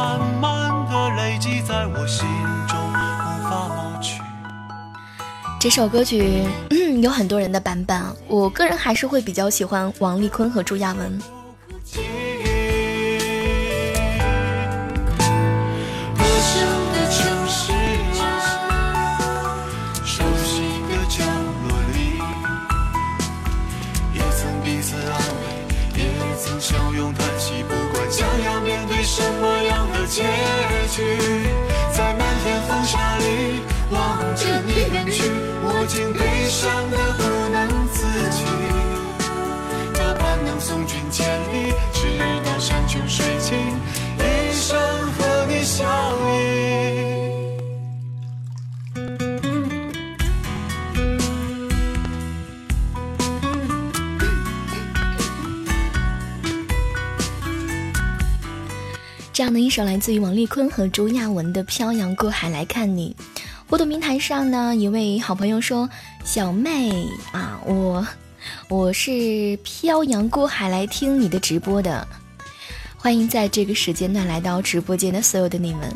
[0.00, 2.26] 慢慢的累积在我心
[2.66, 4.22] 中，无法抹去。
[5.60, 6.42] 这首歌曲
[7.02, 11.20] 有很多人的版本，我个人还是会比较喜欢王丽坤和朱亚文。
[59.40, 63.16] 这样的一首来自于王丽坤和朱亚文的《漂洋过海来看你》，
[63.66, 65.88] 互动平台上呢，一位好朋友说
[66.26, 68.06] ：“小妹啊，我
[68.68, 72.06] 我是漂洋过海来听你的直播的，
[72.98, 75.90] 欢迎在这个时间段来到直播间的所有的你们。”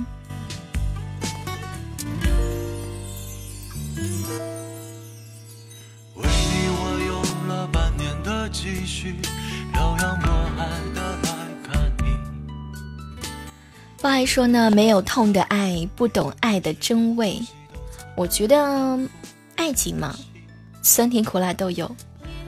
[14.05, 17.41] 不爱说呢，没有痛的爱，不懂爱的真味。
[18.15, 19.01] 我觉得，
[19.57, 20.15] 爱情嘛，
[20.83, 21.91] 酸甜苦辣都有。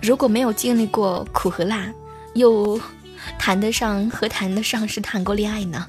[0.02, 1.90] 如果没有经历过苦和辣，
[2.34, 2.78] 又
[3.38, 5.88] 谈得上和谈得上是谈过恋爱呢？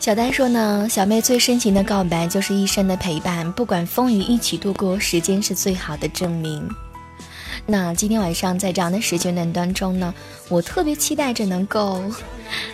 [0.00, 6.68] 小丹说呢小妹最深情的告白就是一生的陪伴不管风雨一起度过时间是最好的证明。
[7.66, 10.12] 那今天晚上在这样的时间段当中呢
[10.48, 12.02] 我特别期待着能够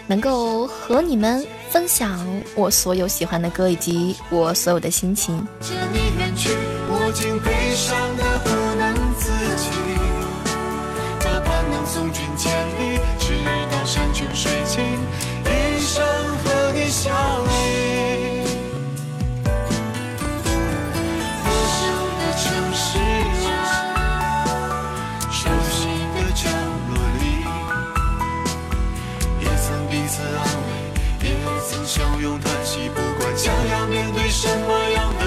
[0.07, 2.24] 能够和你们分享
[2.55, 5.47] 我所有喜欢的歌以及我所有的心情。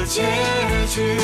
[0.09, 0.23] 结
[0.87, 1.15] 局，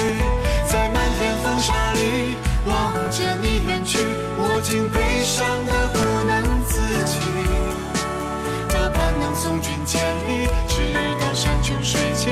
[0.67, 2.35] 在漫天风沙里
[2.67, 3.97] 望着你远去，
[4.37, 5.97] 我竟悲伤的不
[6.27, 7.17] 能自己。
[8.69, 12.31] 多盼能送君千里，直到山穷水尽，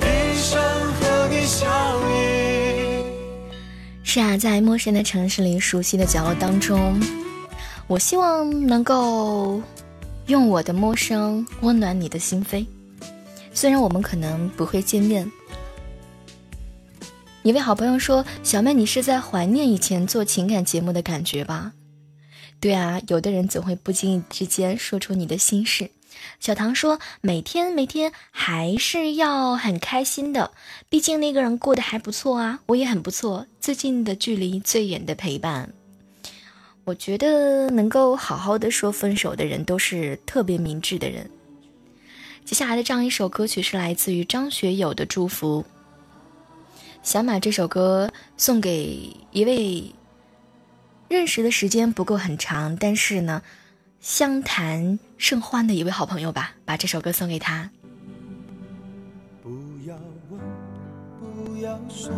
[0.00, 0.58] 一生
[0.94, 1.68] 和你相
[2.10, 3.04] 依。
[4.02, 6.98] 是啊，在陌生的城市里，熟悉的角落当中，
[7.86, 9.60] 我希望能够
[10.24, 12.64] 用我的陌生温暖你的心扉。
[13.52, 15.30] 虽然我们可能不会见面。
[17.44, 21.72] 一位好朋友说：“小妹，你是在怀念以前做情感节目的感觉吧？”
[22.60, 25.90] 对啊，有的人总会不经意之间说出你的心事。
[26.38, 30.52] 小唐说：“每天每天还是要很开心的，
[30.88, 33.48] 毕竟那个人过得还不错啊，我也很不错。
[33.60, 35.72] 最近的距离，最远的陪伴。
[36.84, 41.28] 我觉得能够好好的说分手的人，都是特别明智的人。”
[42.46, 45.64] 接下来的这样一首歌曲是来自于张学友的《祝福》。
[47.02, 49.92] 想把这首歌送给一位
[51.08, 53.42] 认识的时间不够很长，但是呢，
[54.00, 56.52] 相谈甚欢的一位好朋友吧。
[56.64, 57.68] 把这首歌送给他。
[59.42, 59.50] 不
[59.86, 59.96] 要
[60.30, 60.40] 问，
[61.20, 62.12] 不要说，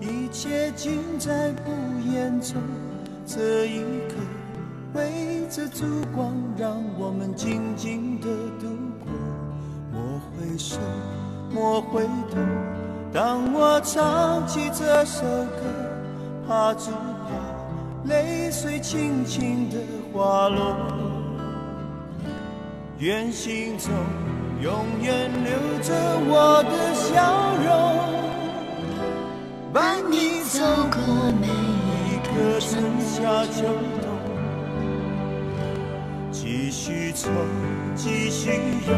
[0.00, 1.70] 一切尽在不
[2.10, 2.56] 言中。
[3.26, 4.14] 这一刻，
[4.94, 5.84] 围着烛
[6.14, 8.26] 光，让我们静静的
[8.58, 8.66] 度
[8.98, 9.12] 过。
[9.92, 10.78] 莫回首，
[11.52, 12.40] 莫回头。
[13.16, 15.62] 当我唱起这首歌，
[16.46, 17.30] 怕只怕
[18.04, 19.78] 泪水轻轻的
[20.12, 20.76] 滑落。
[22.98, 23.90] 愿心中
[24.60, 25.50] 永远留
[25.82, 25.94] 着
[26.28, 27.72] 我的笑容，
[29.72, 30.60] 伴你走
[30.92, 31.00] 过
[31.40, 31.48] 每
[32.10, 33.64] 一个春夏秋
[34.02, 34.04] 冬。
[36.30, 37.30] 继续走，
[37.94, 38.50] 继续
[38.86, 38.92] 游，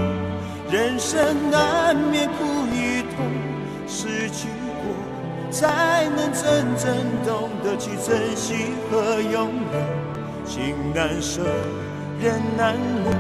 [0.73, 2.33] 人生难免苦
[2.75, 3.58] 与痛。
[3.89, 4.49] 失去
[4.83, 4.95] 过，
[5.51, 6.95] 才能真正
[7.27, 9.77] 懂得去珍惜和拥有。
[10.45, 11.43] 情难舍，
[12.21, 12.75] 人难
[13.05, 13.13] 留，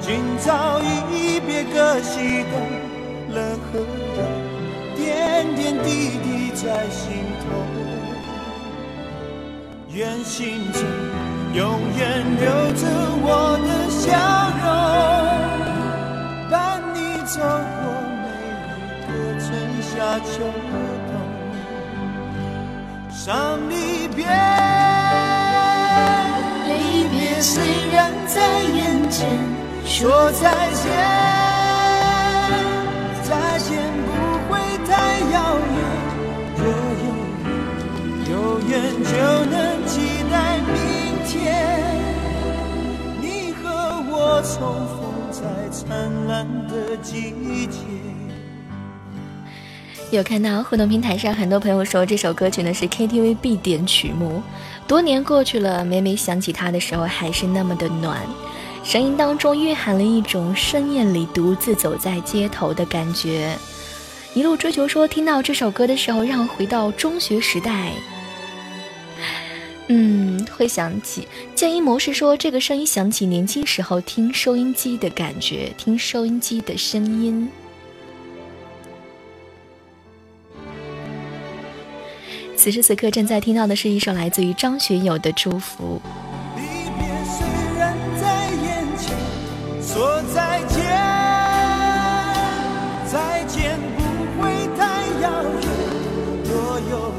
[0.00, 0.80] 今朝
[1.10, 2.52] 一别各西东，
[3.34, 4.18] 冷和热，
[4.96, 7.04] 点点滴滴在心
[7.40, 7.46] 头。
[9.90, 10.82] 愿心中
[11.54, 12.82] 永远留着
[13.20, 13.26] 我
[13.64, 14.06] 的笑
[14.62, 14.66] 容，
[16.50, 16.54] 伴
[16.94, 17.38] 你走
[19.88, 19.98] 过。
[19.98, 20.44] 夏秋
[21.08, 21.10] 冬，
[23.10, 24.26] 伤离别，
[26.66, 27.62] 离别虽
[27.92, 29.26] 然在眼前，
[29.84, 30.84] 说再见，
[33.24, 34.08] 再见不
[34.48, 34.90] 会太
[35.32, 35.76] 遥远。
[36.58, 36.62] 若
[37.02, 37.06] 有
[37.42, 37.46] 缘，
[38.30, 38.32] 有
[38.68, 38.70] 缘
[39.02, 39.10] 就
[39.50, 39.56] 能
[39.86, 40.76] 期待明
[41.26, 41.34] 天，
[43.20, 43.24] 你
[43.54, 43.64] 和
[44.10, 44.12] 我
[44.42, 44.54] 重
[44.86, 44.98] 逢
[45.32, 45.40] 在
[45.70, 45.86] 灿
[46.28, 47.32] 烂的季
[47.66, 47.78] 节。
[50.10, 54.42] 有看到互动平台上很多朋友说这首歌曲呢是 KTV 必点曲目，
[54.86, 58.18] 多年过去了，每每想起它的时候还是那么的暖，
[58.82, 63.54] 声音当中蕴含了一种深夜里独自走在街头的感觉。
[64.32, 67.92] 一路追求说听到这首歌的时候，让我回到中学时代。
[69.88, 77.46] 嗯，会想起建议模式说这个声音想起年轻时候听收音机的感觉，听收音机的声音。
[82.58, 86.02] 此时此刻正在听到的是一首来自于张学友的祝福。
[86.56, 86.62] 离
[86.98, 87.46] 别虽
[87.78, 89.16] 然在眼前，
[89.80, 90.82] 说再见，
[93.06, 94.02] 再见不
[94.42, 95.62] 会太遥远。
[96.50, 97.14] 若有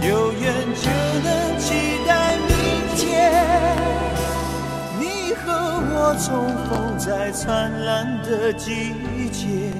[0.00, 0.90] 缘，有缘就
[1.22, 1.68] 能期
[2.04, 2.50] 待明
[2.96, 3.08] 天，
[4.98, 5.46] 你和
[5.94, 6.26] 我重
[6.66, 8.92] 逢在灿烂的季
[9.30, 9.72] 节。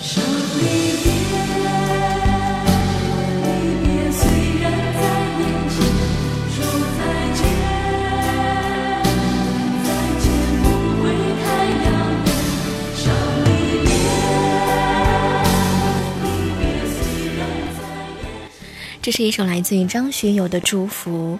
[0.00, 0.22] 说
[0.58, 1.11] 离
[19.02, 21.36] 这是一首来自于张学友的祝福。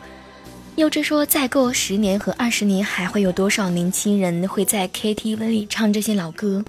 [0.74, 6.64] 幼稚说，再过十年和二十年，还会有多少年轻人会在 KTV 里唱这些老歌？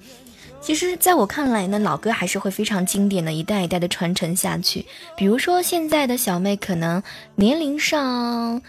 [0.62, 4.86] 其实，在我看来呢，老歌还是会非常经典的，一代一代的传承下去。
[5.18, 7.02] 比如说，现在的小妹可能
[7.36, 8.62] 年龄上，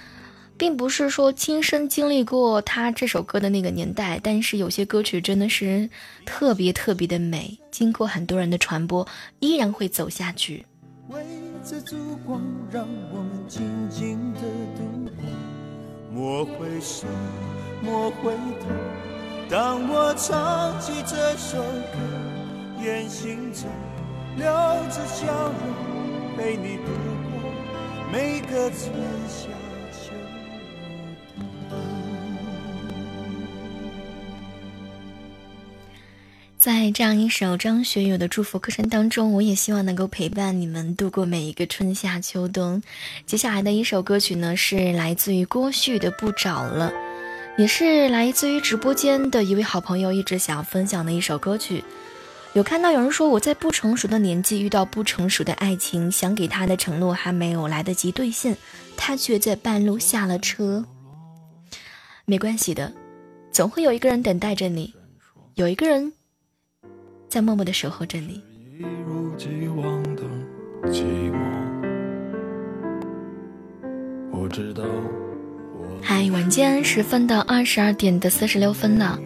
[0.57, 5.87] 并不是说亲身经历过他这首歌的那个年代，但是有些歌曲真的是
[6.25, 9.07] 特别特别的美，经过很多人的传播，
[9.41, 10.65] 依然会走下去。
[11.67, 11.97] 这烛
[12.27, 14.41] 光，让我们静静的
[14.77, 14.85] 度
[15.17, 15.25] 过。
[16.13, 17.07] 莫回首，
[17.81, 18.67] 莫回头。
[19.49, 21.99] 当我唱起这首歌，
[22.83, 23.67] 愿行走，
[24.37, 26.93] 留着笑容，陪你度
[27.33, 27.51] 过
[28.13, 28.93] 每个春
[29.27, 29.49] 夏
[36.65, 42.83] 在这样一首张学友的祝福歌声当中，我也希望能够陪伴你们度过每一个春夏秋冬。
[43.27, 46.91] 接下来的一首歌曲呢，是来自于郭旭的《不找了》。
[47.61, 51.85] 也是来自于直播间的一位好朋友一直想要分享的一首歌曲。
[52.55, 58.57] 有看到有人说我在不成熟的年纪遇到不成熟的爱情，想给他的承诺还没有来得及兑现，
[58.97, 60.83] 他却在半路下了车。
[62.25, 62.91] 没关系的，
[63.53, 64.95] 总会有一个人等待着你，
[65.57, 66.11] 有一个人
[67.35, 68.41] 在默默的守候着你。
[68.79, 70.23] 一如既往的
[70.85, 71.03] 寂
[71.33, 71.37] 寞，
[74.31, 74.85] 我知道
[76.01, 79.19] 嗨，晚间十分的二十二点的四十六分呢。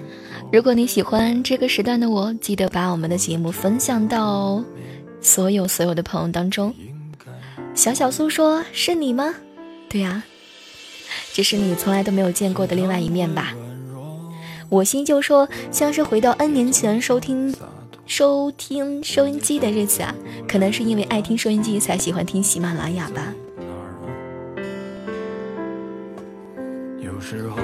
[0.51, 4.65] 如果你喜欢这个时段的我，记得把我们的节目分享到
[5.21, 6.75] 所有所有的朋友当中。
[7.75, 9.35] 小小苏说：“是你吗？”
[9.91, 10.23] 对呀、
[11.35, 13.53] 这是你从来都没有见过的另外一面吧？
[14.71, 17.55] 我心就说，像是回到 N 年前收听
[18.09, 20.15] 收听收音机的日子啊，
[20.49, 23.35] 可能是因为爱听收音机才喜欢听喜马拉雅吧。
[27.03, 27.59] 有时候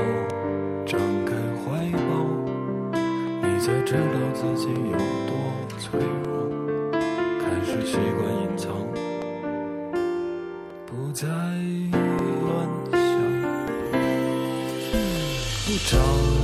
[0.84, 1.32] 张开
[1.64, 2.26] 怀抱，
[2.92, 4.00] 你才知道
[4.34, 5.34] 自己有多
[5.78, 6.28] 脆弱。
[7.40, 8.70] 开始习惯隐藏，
[10.84, 13.00] 不再乱想。
[15.64, 16.43] 不找了，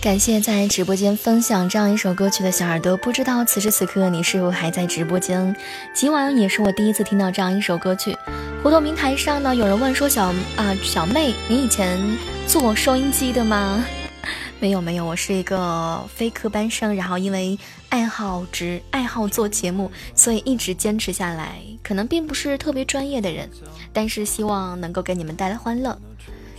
[0.00, 2.96] 感谢在直播间分享这样一首歌曲的小耳朵。
[2.96, 5.54] 不知道此时此刻你是否还在直播间？
[5.92, 8.16] 今晚也是我第一次听到这样一首歌曲。
[8.62, 11.98] 活动平台上呢，有人问说小啊小妹，你以前
[12.46, 13.84] 做收音机的吗？
[14.60, 17.58] 没有没有，我是一个非科班生，然后因为
[17.88, 21.58] 爱好直爱好做节目，所以一直坚持下来。
[21.82, 23.50] 可能并不是特别专业的人，
[23.92, 25.98] 但是希望能够给你们带来欢乐。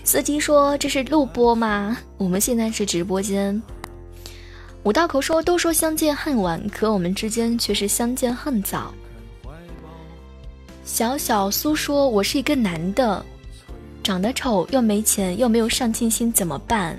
[0.10, 1.95] 司机说：“这是录播吗？
[2.18, 3.61] 我们现在是直播间。”
[4.81, 8.91] 五道口说：“都说相见恨晚，可我们之间却是相见恨早。”
[10.84, 13.23] 小小苏说：“我是一个男的，
[14.02, 16.98] 长得丑又没钱又没有上进心，怎么办？”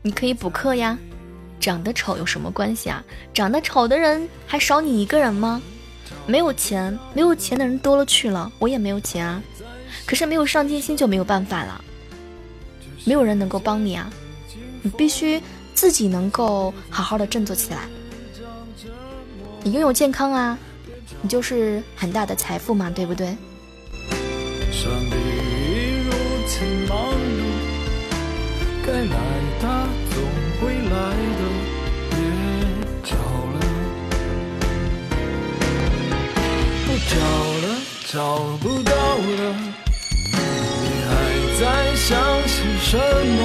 [0.00, 0.98] 你可以补课呀。
[1.60, 3.04] 长得丑有什么关系啊？
[3.34, 5.60] 长得丑的人还少你一个人吗？
[6.26, 8.50] 没有钱，没有钱的人多了去了。
[8.58, 9.42] 我也没有钱啊。
[10.06, 11.82] 可是没有上进心就没有办法了，
[13.04, 14.10] 没有人能够帮你啊，
[14.82, 15.40] 你必须
[15.74, 17.80] 自己能够好好的振作起来。
[19.62, 20.58] 你拥有健康啊，
[21.20, 23.36] 你就是很大的财富嘛，对不对？
[24.72, 25.16] 上帝
[26.04, 26.10] 如
[26.48, 27.42] 此忙碌，
[28.84, 29.16] 该来
[29.60, 30.16] 他总
[30.60, 30.90] 会来
[31.38, 31.40] 的，
[32.10, 32.16] 别
[33.04, 33.14] 找
[33.52, 33.56] 了，
[36.86, 37.14] 不找
[37.62, 37.64] 了，
[38.08, 38.12] 找
[38.56, 39.71] 不到了，
[41.62, 42.18] 在想
[42.48, 43.40] 些什么？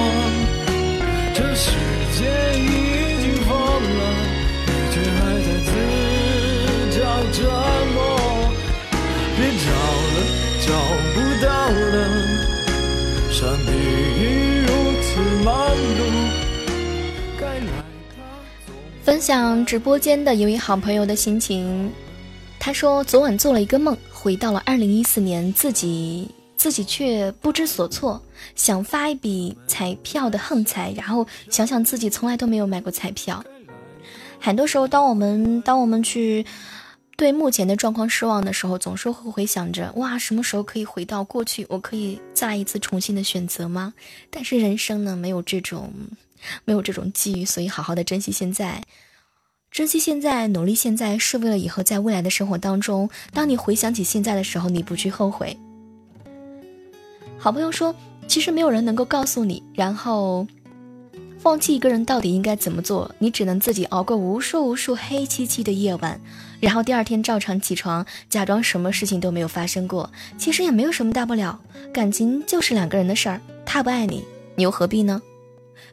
[1.32, 1.70] 这世
[2.18, 2.26] 界
[2.58, 2.66] 已
[3.22, 4.02] 经疯了，
[4.66, 5.70] 你却还在自
[6.98, 7.00] 找
[7.32, 7.38] 折
[7.94, 7.96] 磨。
[9.36, 9.70] 别找
[10.10, 10.18] 了，
[10.66, 10.68] 找
[11.14, 11.16] 不
[11.46, 11.96] 到了，
[13.30, 13.70] 上帝
[14.18, 14.20] 已
[14.66, 14.68] 如
[15.00, 15.06] 此
[15.44, 16.02] 忙碌，
[19.04, 21.88] 分享直播间的一位好朋友的心情，
[22.58, 26.28] 他说昨晚做了一个梦，回到了二零一四年，自己
[26.58, 28.20] 自己却不知所措，
[28.54, 33.42] 想发一笔彩票的横财，然后想想自己从来都没有买过彩票。
[34.40, 36.44] 很多时候，当我们当我们去
[37.16, 41.64] 对目前的状况失望的时候，总是会回想着哇，什么时候可以回到过去？
[41.68, 43.94] 我可以再一次重新的选择吗？
[44.28, 45.92] 但是人生呢，没有这种，
[46.64, 48.82] 没有这种机遇，所以好好的珍惜现在，
[49.70, 55.56] 珍惜现在，努力现在，是为了以后在未来的生活当中，当你回想起现在的时候，你不去后悔。
[57.38, 57.94] 好朋友说，
[58.26, 60.46] 其实没有人能够告诉你，然后。
[61.40, 63.14] 放弃一个人到底应该怎么做？
[63.20, 66.20] 你只能自己熬过无数无数黑漆漆的夜晚，
[66.58, 70.10] 然后第二天照常起床，假装什么事情都没有发生过。
[70.36, 71.60] 其实也没有什么大不了，
[71.92, 73.40] 感情就是两个人的事儿。
[73.64, 74.24] 他不爱你，
[74.56, 75.22] 你又何必呢？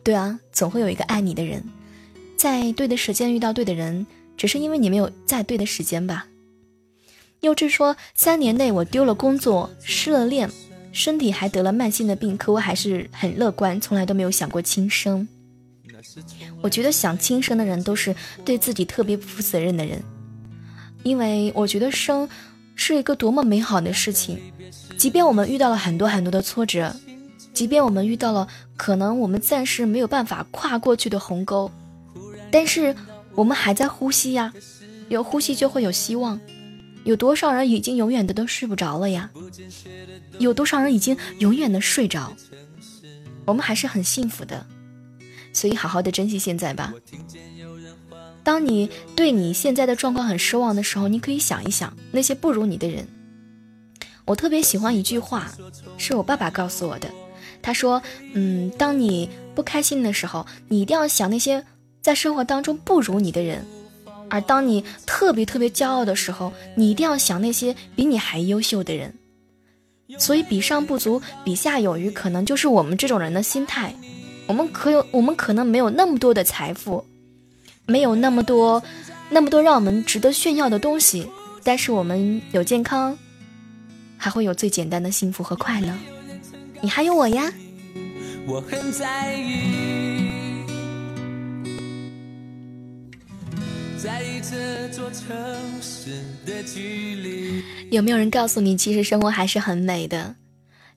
[0.01, 1.63] 对啊，总会有一个爱你的人，
[2.35, 6.26] 在对的时间遇到对的人，只是因为你没有在对的时间吧。
[7.41, 10.49] 幼稚说，三年内我丢了工作，失了恋，
[10.95, 15.27] 身体还得了慢性的病，可我还是很乐观，从来都没有想过轻生。
[16.61, 18.15] 我觉得想轻生的人都是
[18.45, 20.01] 对自己特别不负责任的人，
[21.03, 22.30] 因为我觉得生
[22.76, 24.39] 是一个多么美好的事情。
[24.97, 26.95] 即便我们遇到了很多很多的挫折，
[27.53, 28.47] 即便我们遇到了
[28.77, 31.69] 可能我们暂时没有办法跨过去的鸿沟，
[32.49, 32.95] 但是
[33.34, 34.53] 我们还在呼吸呀，
[35.09, 36.39] 有呼吸就会有希望。
[37.06, 39.30] 有多少人已经永远的都睡不着了呀？
[40.40, 42.36] 有多少人已经永远的睡着？
[43.45, 44.65] 我们还是很幸福的。
[45.53, 46.94] 所以好好的珍惜现在吧。
[48.44, 53.07] 当你对你现在的状况很失望的时候，你可以想一想那些不如你的人。
[54.26, 55.52] 我特别喜欢一句话，
[55.98, 57.10] 是我爸爸告诉我的。
[57.61, 58.02] 他说
[58.34, 61.64] ：“嗯，当你不开心的时候，你一定要想那些
[62.02, 63.60] 在生活当中不如你的人；
[64.30, 69.14] 而当你特别特别骄傲的时候，你一定要想那些比你还优秀的人。
[70.19, 73.93] 所以，比上不足，比下有余，可能就是我们这种人的心态。”
[74.47, 77.03] 我们可有，我们可能没有那么多的财富，
[77.88, 78.84] 没有那么多，
[79.31, 81.27] 那么多让我们值得炫耀的东西，
[81.64, 83.18] 但是我们有健康，
[84.18, 85.91] 还会有最简单的幸福和快乐。
[86.80, 87.52] 你还有我呀。
[88.45, 90.05] 我很在意，
[94.06, 95.36] 在这座城
[95.82, 96.11] 市
[96.45, 100.36] 的距离有没有人告诉你，其实生活还是很美的？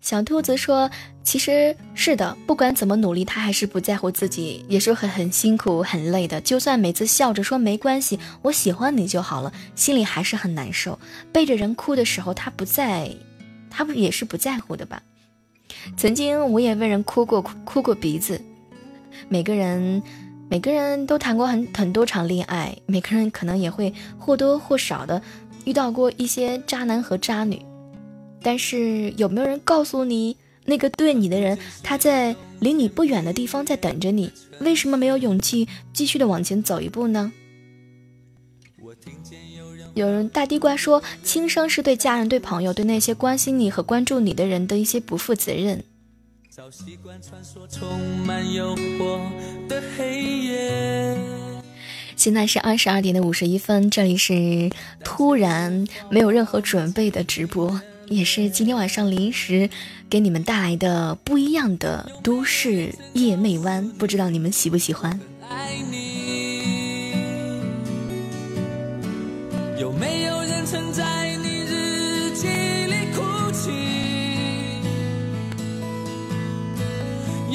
[0.02, 0.90] 小兔子说
[1.24, 6.38] ：“其实是的，不管怎么努力，他还是不在乎自己，也是很很辛苦、很累的。
[6.42, 10.98] 就算每次笑着说没关系，我喜欢你就好了，心里还是很难受。
[11.32, 13.10] 背着人哭的时候，他不在，
[13.70, 15.02] 他不也是不在乎的吧？
[15.96, 18.38] 曾经我也为人哭过，哭过鼻子。
[19.30, 20.02] 每个人，
[20.50, 25.20] 每个人都谈过很很多场恋爱，每个人可能也会或多或少的
[25.64, 27.60] 遇到过一些渣男和渣女。”
[28.40, 34.32] 但是有没有人告诉你，那个对你的人，他在离你不远的地方在等着你？
[34.60, 37.32] 为什么没有勇气继续的往前走一步呢？
[39.94, 45.82] 有人大地瓜说，轻生是对家人、对朋友、对那些关心你和关注你的人的一些不负责任。
[52.16, 54.70] 现在是二十二点的五十一分，这里是
[55.04, 57.80] 突然没有任何准备的直播。
[58.08, 59.70] 也是今天晚上临时
[60.10, 65.20] 给你们带来的不一样的都市夜魅湾，不知道你们喜不喜欢？
[65.48, 67.12] 爱你
[69.78, 70.37] 有没有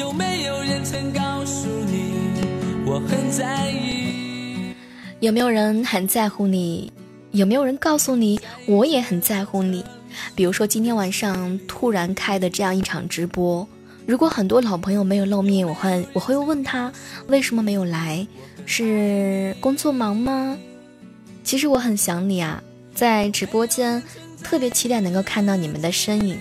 [0.04, 2.44] 有没有人曾告诉你
[2.86, 4.76] 我很在意？
[5.22, 6.92] 有没有人很在乎你？
[7.32, 9.82] 有没有人告诉你我也很在乎你？
[10.36, 13.66] 比如说今天晚上突然开的这样一场直播，
[14.06, 16.92] 如果很多老朋友没有露面，我会我会问他
[17.28, 18.28] 为什么没有来，
[18.66, 20.58] 是工作忙吗？
[21.46, 22.62] 其实我很想你啊，
[22.94, 24.04] 在直播间
[24.44, 26.38] 特别期待能够看到你们的身影，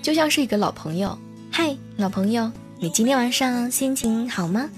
[0.00, 1.18] 就像是一个老朋友。
[1.54, 4.70] 嗨，老朋友，你今天晚上心情好吗？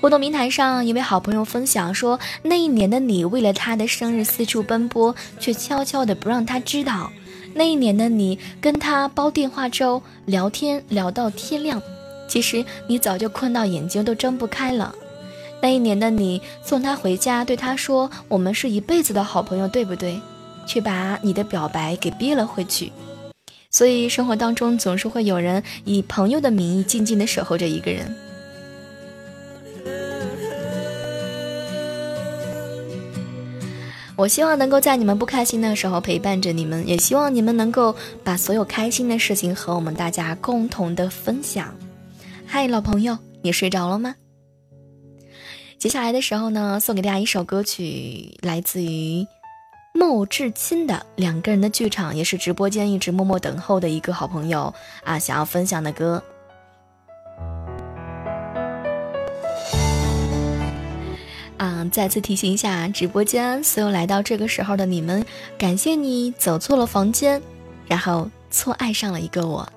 [0.00, 7.12] 互动平台上，一位好朋友分享说：“那一年的你，为了他的生日四处奔波，却悄悄的不让他知道。
[7.54, 11.80] 那一年的你，跟他煲电话粥，聊天聊到天亮，
[12.26, 14.92] 其实你早就困到眼睛都睁不开了。
[15.62, 20.20] 那一年的你，送他回家，对他说：我们是一辈子的好朋友，对不对？
[20.66, 22.90] 却把你的表白给憋了回去。
[23.74, 28.06] 所以，生活当中总是会有人以朋友的名义，静静的守候着一个人。”
[34.14, 41.76] 我希望能够在你们不开心的时候陪伴着你们，也希望你们能够把所有开心的事情和我们大家共同的分享。
[42.46, 44.14] 嗨，老朋友，你睡着了吗？
[45.78, 49.26] 接下来的时候呢，送给大家一首歌曲，来自于
[49.96, 56.20] 莫志清的《两个人的剧场》，也是直播间一直默默等候的一个好朋友啊，想要分享的歌。
[61.58, 65.24] 啊，再次提醒一下直播间所有来到这个时候的你们，
[65.56, 67.40] 感谢你走错了房间，
[67.86, 69.72] 然后错爱上了一个我。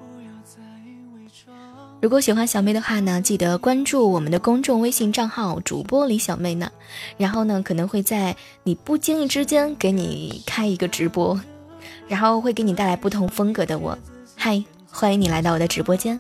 [1.99, 6.71] 如果喜欢小妹的话呢，记得关注我们的公众微信账号主播李小妹呢，
[7.17, 11.41] 然后呢可能会在你不经意之间给你开一个直播，
[12.07, 13.97] 然后会给你带来不同风格的我。
[14.35, 16.19] 嗨，欢迎你来到我的直播间。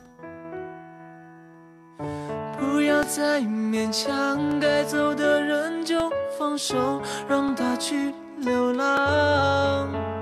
[2.57, 6.99] 不要再勉强，该走的人就放手，
[7.29, 10.16] 让他去流浪。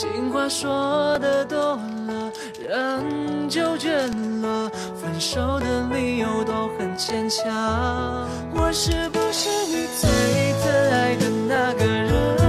[0.00, 1.58] 情话说的多
[2.06, 2.30] 了，
[2.68, 4.06] 人就倦
[4.42, 7.44] 了，分手的理由都很牵强。
[8.54, 10.08] 我是不是你最
[10.62, 12.47] 疼爱的那个人？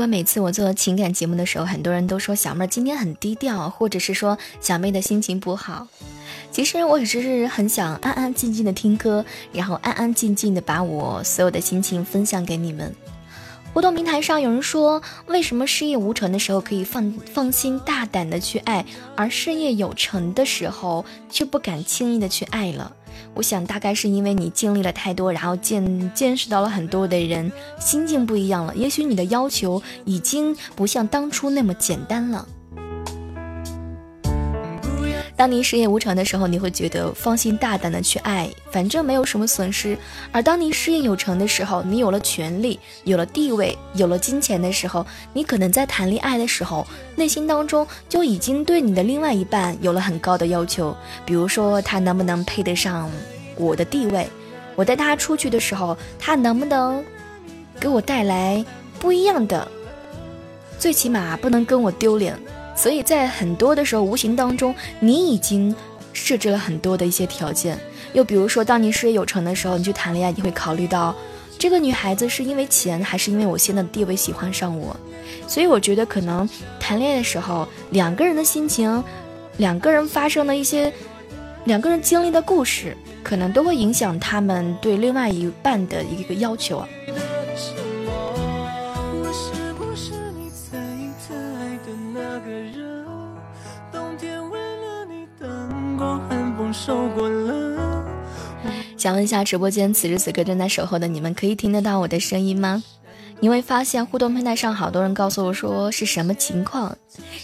[0.00, 5.86] 么每次我做情感节目的时候，很多人都说小妹儿今天很低调，或者是说小妹的心情不好？
[6.50, 12.94] 其实我只是很想安安静静的听歌，然后安安静静的把我所有的心情分享给你们。
[13.72, 22.96] 互动平台上有人说，为什么事业无成的时候可以放放心大胆的去爱，而事业有成的时候却不敢轻易的去爱了？
[23.34, 28.74] 我想大概是因为你经历了太多，然后见见识到了很多的人，心境不一样了。
[28.76, 32.46] 也许你的要求已经不像当初那么简单了。
[35.40, 39.96] 当你事业无成的时候，你会觉得放心大胆的去爱，反正没有什么损失；
[40.32, 46.86] 而当你事业有成的时候，你有了权利，有了地位，有了金钱的时候，你可能在谈恋爱的时候，
[47.16, 50.94] 内心当中就已经对你的另外一半有了很高的要求，
[51.24, 53.10] 比如说他能不能配得上
[53.56, 54.28] 我的地位，
[54.76, 57.02] 我带他出去的时候，他能不能
[57.80, 58.62] 给我带来
[58.98, 59.66] 不一样的，
[60.78, 62.38] 最起码不能跟我丢脸。
[62.80, 65.76] 所以在很多的时候，无形当中，你已经
[66.14, 67.78] 设置了很多的一些条件。
[68.14, 71.14] 又比如说，当你事业有成的时候，你去谈恋爱，你会考虑到
[71.58, 74.96] 这个女孩子是因为钱，还是因为我现在的地位喜欢上我。
[75.46, 76.48] 所以我觉得，可能
[76.80, 79.04] 谈恋爱的时候，两个人的心情，
[79.58, 80.90] 两个人发生的一些，
[81.64, 86.82] 两个人经历的故事，可能都会影响他们对另外一半的一个要求
[98.96, 102.82] 想问一下，直播间此时此刻正在守候的你们，可以听得到我的声音吗？
[103.40, 106.94] 你会发现互动平台上好多人告诉我说是什么情况，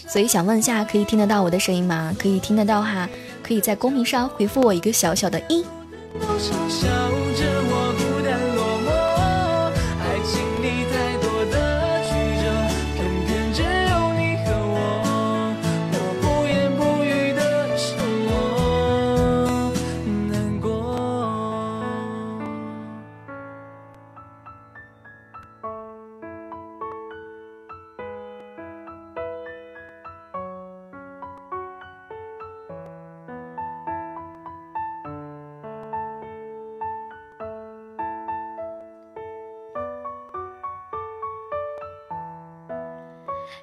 [0.07, 2.15] 所以想问一下，可以听得到我的声音吗？
[2.19, 3.09] 可以听得到哈，
[3.41, 5.65] 可以在公屏上回复我一个小小的一。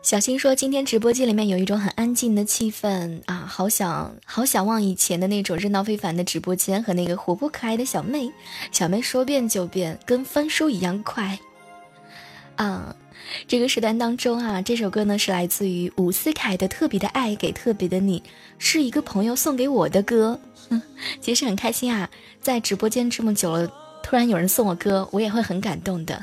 [0.04, 8.30] 小新说，今天直播间里面有一种很安静的气氛啊，好想好想望以前的那种热闹非凡的直播间和那个活泼可爱的小妹。
[8.70, 11.38] 小妹说变就变，跟翻书一样快
[12.56, 12.94] 啊！
[13.48, 18.20] 这个时段当中啊，这首歌呢是来自于伍思凯的《特别的爱给特别的你》，
[18.58, 20.38] 是一个朋友送给我的歌。
[21.22, 22.10] 其实很开心啊，
[22.42, 23.66] 在直播间这么久了，
[24.02, 26.22] 突然有人送我歌，我也会很感动的。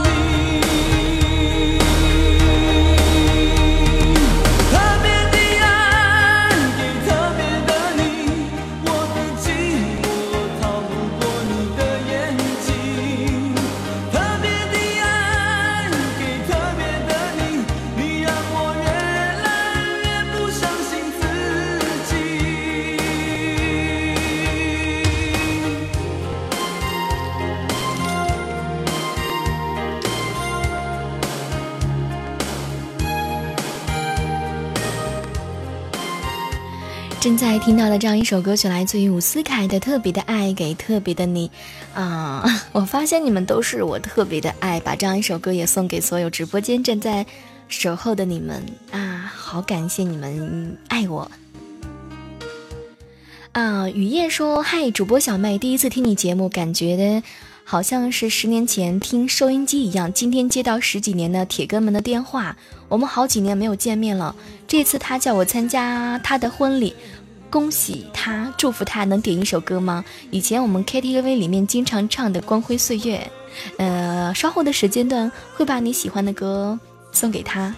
[37.21, 41.47] 正在听到的这样一首歌曲，来自于伍思凯的《特别的爱给特别的你》
[41.99, 42.43] 啊！
[42.73, 47.23] 我发现你们都是我特别的爱，把这样一首歌也送给所有直播间正在
[47.67, 49.31] 守候的你们啊！
[49.35, 51.29] 好感谢你们爱我
[53.51, 53.87] 啊！
[53.87, 57.21] 雨夜说：“嗨，主播小妹，第一次听你节目，感觉
[57.71, 60.11] 好像是十年前听收音机一样。
[60.11, 62.53] 今天接到十几年的铁哥们的电话。”
[62.89, 64.35] 我们好几年没有见面了，
[64.67, 66.93] 这次他叫我参加他的婚礼，
[67.49, 70.03] 恭喜他，祝福他，能点一首歌吗？
[70.31, 73.25] 以前我们 KTV 里面经常唱的《光辉岁月》，
[73.77, 76.77] 呃，稍后的时间段会把你喜欢的歌
[77.13, 77.73] 送给他。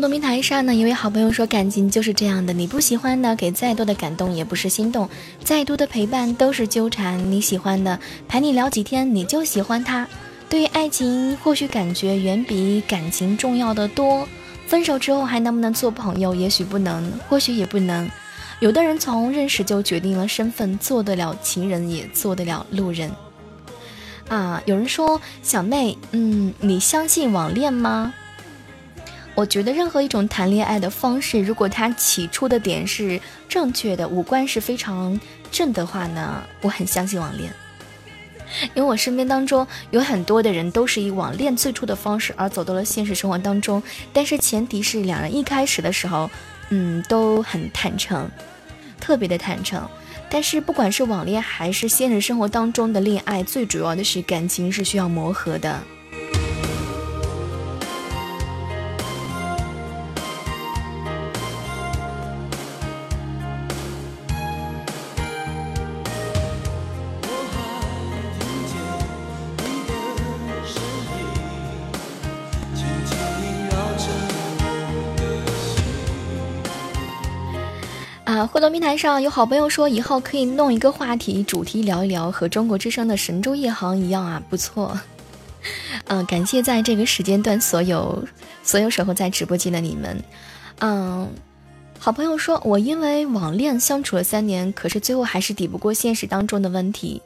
[0.00, 5.06] 互动平台上呢，一位好朋友说：“感情就是这样的，你不喜欢的，给再多的感动也不是心动；
[5.44, 7.30] 再多的陪伴都是纠缠。
[7.30, 10.08] 你喜欢的，陪你聊几天，你就喜欢他。
[10.48, 14.26] 对于爱情，或许感觉远比感情重要的多。
[14.66, 16.34] 分手之后还能不能做朋友？
[16.34, 18.10] 也许不能，或许也不能。
[18.60, 23.12] 有的人从认识就决定了身份，做得了情人，也做得了路人。
[24.28, 28.14] 啊，有人说小妹，嗯，你相信网恋吗？”
[29.34, 35.18] 我觉得任何一种谈恋爱的方式，如果它起初的点是正确的，五官是非常
[35.50, 37.52] 正的话呢，我很相信网恋。
[38.74, 43.82] 因为我身边当中有很多的人都是以网恋最初的方式而走到了现实生活当中，
[44.12, 46.28] 但是前提是两人一开始的时候，
[46.70, 48.28] 嗯，都很坦诚，
[49.00, 49.88] 特别的坦诚。
[50.28, 55.80] 但是不管是网恋还是现实生活当中的恋爱，最主要的是感情是需要磨合的。
[78.60, 85.00] 互动平台上有好朋友说，以后可以弄一个话题主题聊一聊，和中国之声的神州夜航一样啊，不错。
[86.08, 88.22] 嗯， 感谢在这个时间段所有
[88.62, 90.22] 所有守候在直播间的你们。
[90.80, 91.26] 嗯，
[91.98, 97.22] 好朋友说，我因为网恋相处了三年，可是最后还是抵不过现实当中的问题。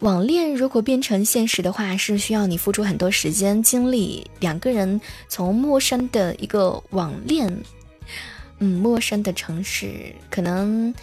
[0.00, 7.50] 网恋如果变成现实的话，是需要你付出很多时间精力，两个人从陌生的一个网恋。
[8.58, 10.94] 嗯，陌生的城市，可能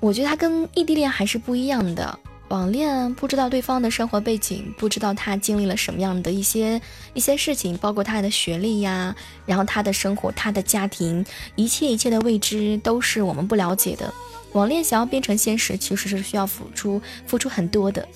[0.00, 2.18] 我觉得他跟异地恋还是不一样的。
[2.48, 6.80] 网恋不知道对方的生活背景，不知道他经历了什么样的一些
[7.14, 9.16] 一些事情，包括他的学历呀，
[9.46, 11.24] 然后他的生活、他的家庭，
[11.56, 14.12] 一切一切的未知都是我们不了解的。
[14.52, 18.06] 网恋想要变成现实，其实是需要付出付出很多的。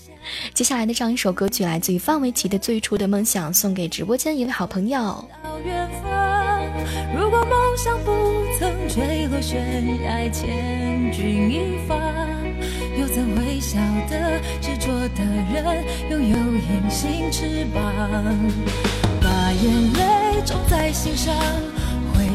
[0.55, 4.99] 接下来的这样一首歌曲来自于范玮琪的《最初的梦想》，送给直播间一位好朋友。
[5.43, 6.63] 到远方
[7.15, 8.13] 如果梦想不
[8.59, 9.59] 曾坠落悬
[10.03, 11.95] 崖，千钧一发，
[12.99, 13.79] 又怎会晓
[14.09, 17.83] 得执着的人拥有隐形翅膀？
[19.21, 21.35] 把眼泪种在心上，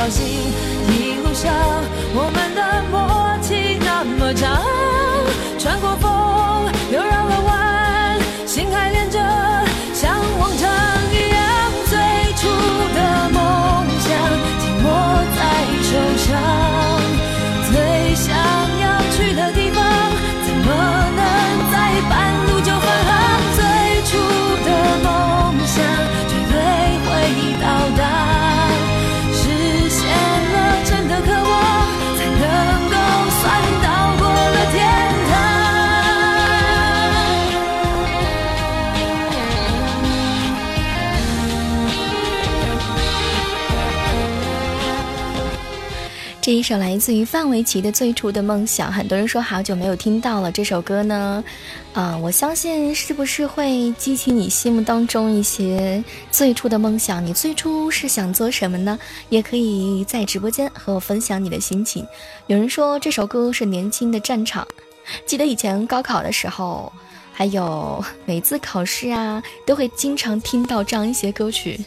[0.00, 1.52] 高兴一路上
[2.14, 4.69] 我们的默契那么长，
[46.42, 51.44] 这一首来自于范玮琪的《最初的梦想》，很多人说好久没有听到了这首歌呢，
[51.92, 57.24] 啊、我相信是不是会激起你心目当中一些最初的梦想？
[57.24, 58.98] 你最初是想做什么呢？
[59.28, 62.06] 也可以在直播间和我分享你的心情。
[62.46, 64.66] 有人说这首歌是年轻的战场，
[65.26, 66.90] 记得以前高考的时候，
[67.34, 71.78] 还有每次考试啊，都会经常听到这样一些歌曲。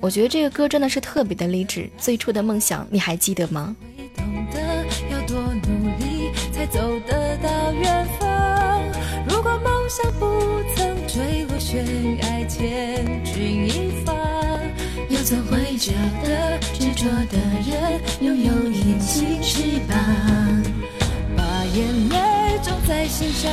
[0.00, 1.90] 我觉得这个歌真的是特别的励志。
[1.98, 3.74] 最初的梦想，你还记得吗？
[3.96, 5.36] 会懂得要多
[5.66, 8.82] 努力才走得到远方。
[9.28, 11.84] 如果梦想不曾坠落悬
[12.18, 14.12] 崖，千钧一发，
[15.08, 15.92] 又怎会觉
[16.22, 19.96] 得执着的人拥有一起翅膀？
[21.36, 23.52] 把眼泪种在心上，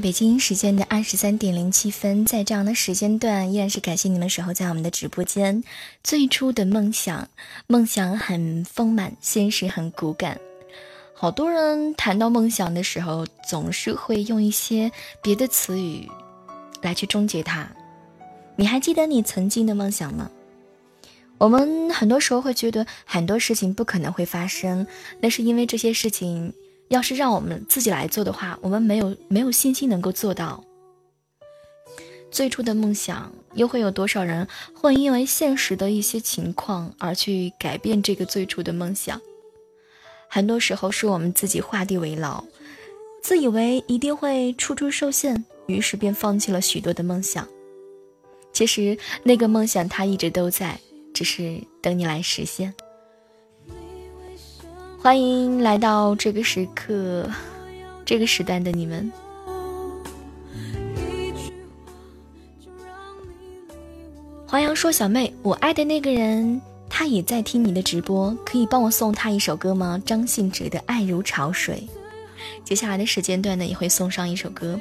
[0.00, 5.62] 北京时间的二十三点零七分，在这样的时间段，依然是感谢你们守候在我们的直播间。
[6.02, 7.28] 最初的梦想，
[7.66, 10.40] 梦想很丰满，现实很骨感。
[11.14, 14.90] 好多人谈到梦想的时候，总是会用一些
[15.22, 16.08] 别的词语
[16.80, 17.70] 来去终结它。
[18.56, 20.30] 你还记得你曾经的梦想吗？
[21.36, 24.86] 我们很多时候会觉得很多事情不可能会发生，
[25.20, 26.54] 那是因为这些事情
[26.90, 30.62] 要是让我们自己来做的话，我们没有没有信心能够做到。
[32.32, 39.20] 最初的梦想，又会有多少人会因为现实的一些情况而去改变这个最初的梦想？
[40.28, 42.42] 很多时候是我们自己画地为牢，
[43.22, 47.46] 自以为一定会处处受限，于是便放弃了许多的梦想。
[48.52, 50.80] 其实那个梦想它一直都在，
[51.14, 52.74] 只是等你来实现。
[55.02, 57.26] 欢迎来到这个时刻，
[58.04, 59.10] 这个时段的你们。
[64.46, 66.60] 华阳说：“小妹，我爱的那个人，
[66.90, 71.88] 他也在听你的直播，可以帮我送他一首歌吗？”张信哲的《爱如潮水》。
[72.62, 74.78] 接下来的时间段呢，也会送上一首歌。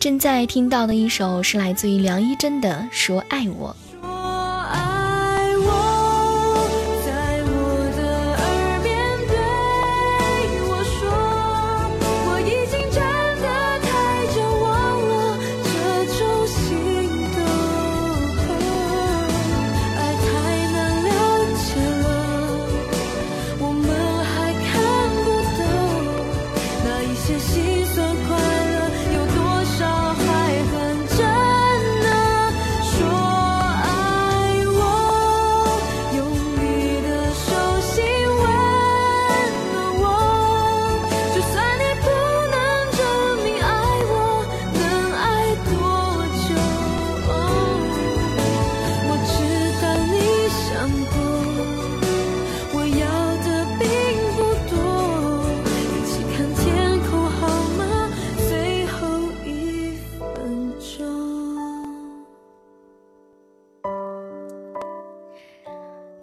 [0.00, 3.76] 正在听到的一首是来自于梁一真的《说爱我》。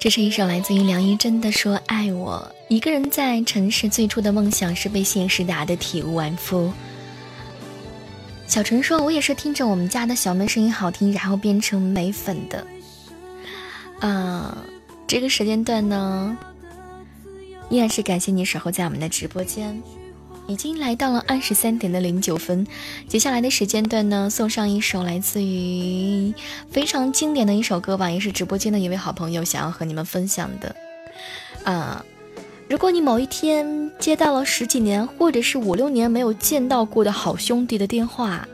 [0.03, 2.45] 这是一首来自于梁一真的《说爱我》。
[2.67, 6.73] 一个人在城市最初的梦想是被现实打得体无完肤。
[8.45, 12.67] 小陈说：“我也是听着我们家的小妹声音好听，然后变成美粉的。”
[14.05, 14.57] 啊，
[15.07, 16.37] 这个时间段呢，
[17.69, 19.81] 依然是感谢你守候在我们的直播间。
[20.47, 22.67] 已经来到了二十三点的零九分，
[23.07, 26.33] 接下来的时间段呢，送上一首来自于
[26.69, 30.75] 非常经典的一首歌吧，也是直播间的一位好朋友想要和你们分享的。
[31.63, 32.03] 啊，
[32.69, 38.45] 如果你某一天接到了十几年或者是五六年没有见到过的好兄弟的电话，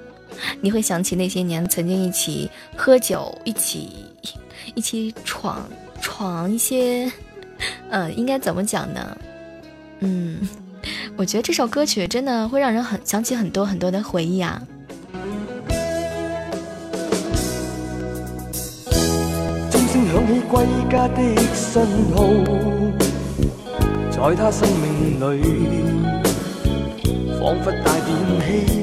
[0.62, 3.90] 你会想起那些年曾经一起喝酒，一起
[4.76, 5.68] 一起闯
[6.02, 7.12] 闯一些，
[7.90, 9.18] 呃，应该怎么讲呢？
[10.02, 10.48] 嗯。
[11.16, 14.62] 我觉得这首歌曲真的会让人很想起很多很多的回忆啊。
[19.70, 21.22] 钟声响起归家的
[21.54, 21.82] 信
[22.16, 22.24] 号，
[24.12, 25.42] 在他生命里，
[27.40, 28.80] 仿佛带点唏嘘。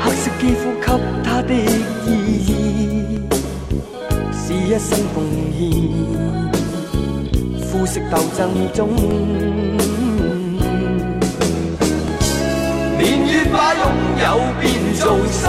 [0.00, 0.86] 黑色肌肤给
[1.22, 2.08] 他的意
[2.46, 2.50] 义，
[4.32, 5.16] 是一生奉
[5.56, 6.41] 献。
[7.72, 8.90] 肤色斗争中，
[12.98, 13.82] 年月把拥
[14.20, 14.24] 有
[14.60, 14.62] 变
[14.94, 15.40] 做失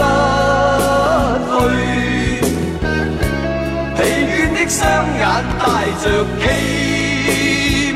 [1.50, 1.52] 去，
[3.94, 4.80] 疲倦的双
[5.18, 5.22] 眼
[5.60, 5.62] 带
[6.00, 6.04] 着
[6.40, 6.42] 期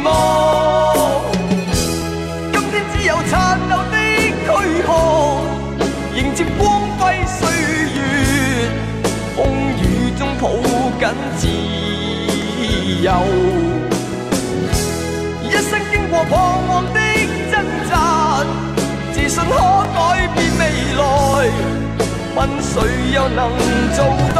[0.05, 0.07] 望。
[2.53, 3.97] 今天只有残留的
[4.45, 4.47] 躯
[4.83, 4.89] 壳，
[6.15, 6.63] 迎接光
[6.99, 7.41] 辉岁
[7.97, 7.97] 月，
[9.35, 9.39] 风
[9.81, 9.83] 雨
[10.19, 10.43] 中抱
[11.01, 11.43] 紧自
[13.03, 13.09] 由。
[16.11, 16.33] 过彷
[16.67, 17.01] 徨的
[17.51, 17.93] 挣扎，
[19.13, 19.53] 自信可
[19.95, 20.63] 改变未
[20.97, 21.03] 来，
[22.35, 22.73] 问谁
[23.13, 23.39] 又能
[23.95, 23.99] 做
[24.35, 24.39] 到？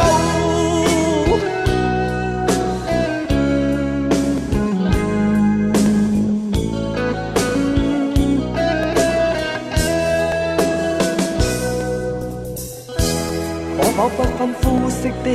[13.77, 15.27] 可否不分肤色的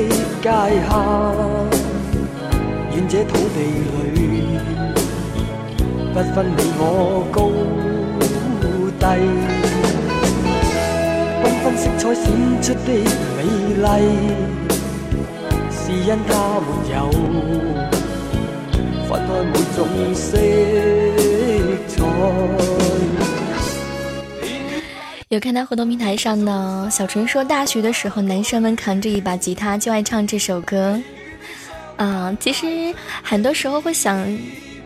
[0.43, 0.91] 界限，
[2.95, 3.59] 愿这土地
[4.15, 4.15] 里。
[6.15, 7.51] 不分你我高
[9.01, 9.05] 低，
[11.43, 12.23] 缤纷色彩闪
[12.63, 12.89] 出的
[13.35, 13.43] 美
[13.83, 13.85] 丽，
[15.73, 16.31] 是因它
[16.63, 17.11] 没有
[19.09, 19.79] 分开每种
[20.15, 20.39] 色
[21.89, 21.93] 彩。
[25.31, 30.97] 有看到互动平台上呢，小纯说大学的时候，男生们扛着一把吉他就爱唱这首歌。
[31.97, 34.25] 嗯，其实很多时候会想。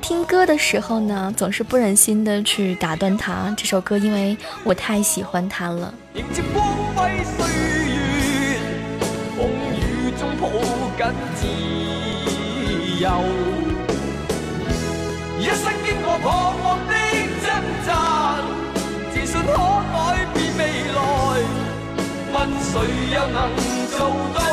[0.01, 3.53] 听歌的时候呢，总是不忍心的去打断他。
[3.57, 5.93] 这首歌，因为我太喜欢它了。
[6.15, 7.47] 迎接光辉岁
[7.87, 8.59] 月，
[9.37, 9.47] 风
[9.77, 10.49] 雨中抱
[10.99, 11.07] 紧
[11.37, 11.43] 自
[13.03, 13.07] 由。
[15.39, 16.27] 一生经过彷
[16.63, 16.93] 徨的
[17.43, 17.47] 挣
[17.87, 17.89] 扎，
[19.13, 19.53] 自信可
[19.93, 19.97] 改
[20.35, 20.61] 变未
[20.95, 20.99] 来。
[22.33, 22.73] 问谁
[23.15, 23.37] 又能
[23.91, 23.99] 做
[24.35, 24.48] 到？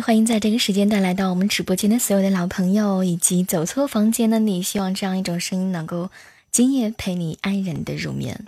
[0.00, 4.62] 欢迎在这个时间段来到我们直播间的所有的老朋友，以及走错房间的你。
[4.62, 6.10] 希望这样一种声音能够
[6.50, 8.44] 今夜陪你安然的入眠。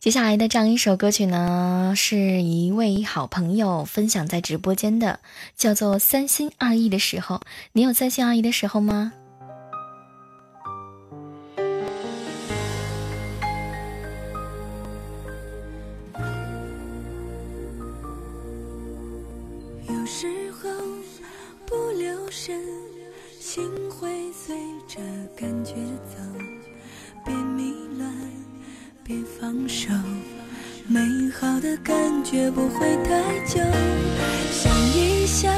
[0.00, 5.20] 接下来的这样一首歌曲呢，是一位好朋友分享在直播间的，
[5.56, 7.36] 叫做《三心二意的时候》。
[7.72, 9.12] 你有三心二意的时候吗？
[29.42, 29.88] 放手，
[30.86, 31.00] 美
[31.36, 33.58] 好的感觉不会太久。
[34.52, 35.52] 想一想，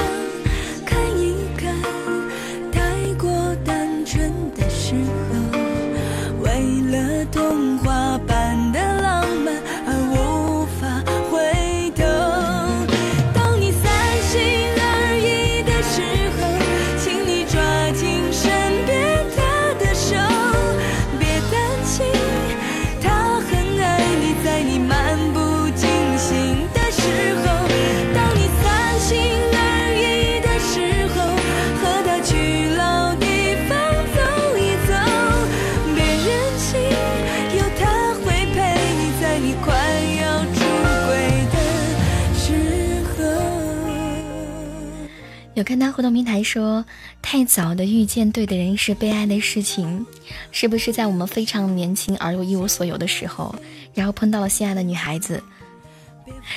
[45.65, 46.85] 看他互动平台说，
[47.23, 50.05] 太早的遇见对的人是悲哀的事情，
[50.53, 53.55] 是不是在我们非常年轻而又一无所有的时候，
[53.95, 55.43] 然后碰到了心爱的女孩子？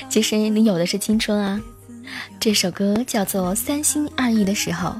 [0.08, 1.60] 其实你有的是青春啊。
[2.38, 4.96] 这首歌叫做《三心二意的时候》。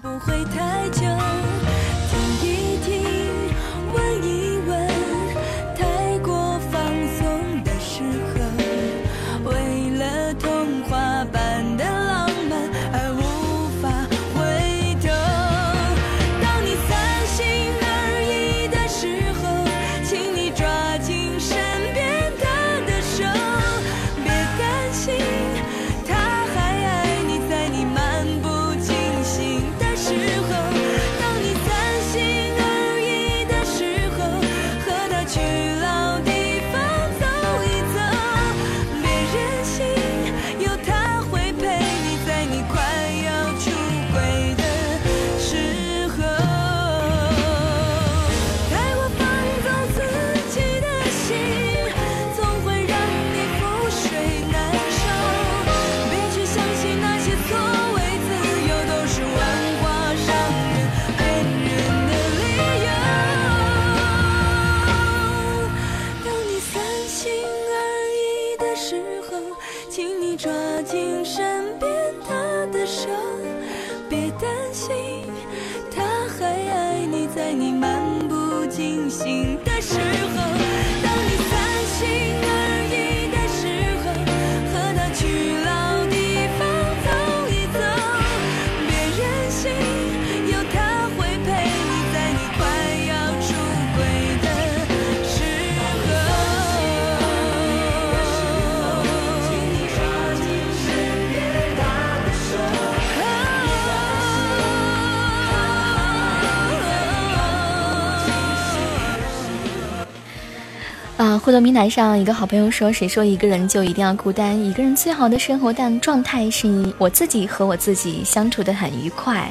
[111.38, 114.58] 互动平台上，一个好朋友说：“谁说一个人就一定要孤单？
[114.58, 119.50] 一个人最好的生活但状态是我自己和我自己相处的很愉快。”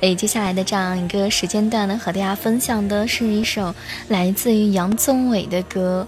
[0.00, 3.74] 哎，接下来的这样一个时间段呢，和大家分享的是一首
[4.08, 6.06] 来自于杨宗纬的歌。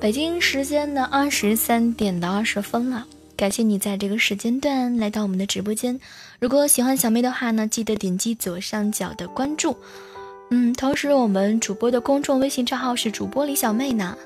[0.00, 5.98] 北京时间的二十三点到二十分了，感谢你在这个时间段来到我们的直播间。
[6.38, 9.76] 如果喜欢小妹的话呢，记得点击左上角的关注。
[10.50, 14.16] 嗯，同时我们主播的公众微信账号是主播李小妹呢。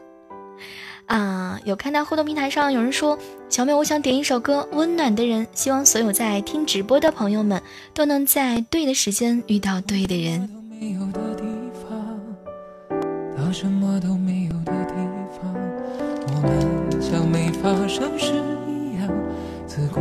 [1.06, 3.18] 啊，有看到互动平台上有人说，
[3.48, 7.60] 小妹，我想点一首歌《温暖的人》，希望所有在听直播的朋友们
[7.92, 10.48] 都能在对的时间遇到对的人。
[13.36, 14.94] 到什么都没有的地
[15.36, 15.52] 方，
[16.28, 18.32] 我们像没发生事
[18.66, 19.10] 一样，
[19.66, 20.00] 自顾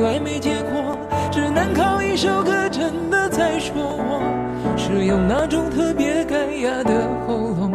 [0.00, 0.96] 来没结果，
[1.30, 4.22] 只能靠一首歌真的在说我，
[4.76, 7.71] 是用那种特别干哑的喉咙，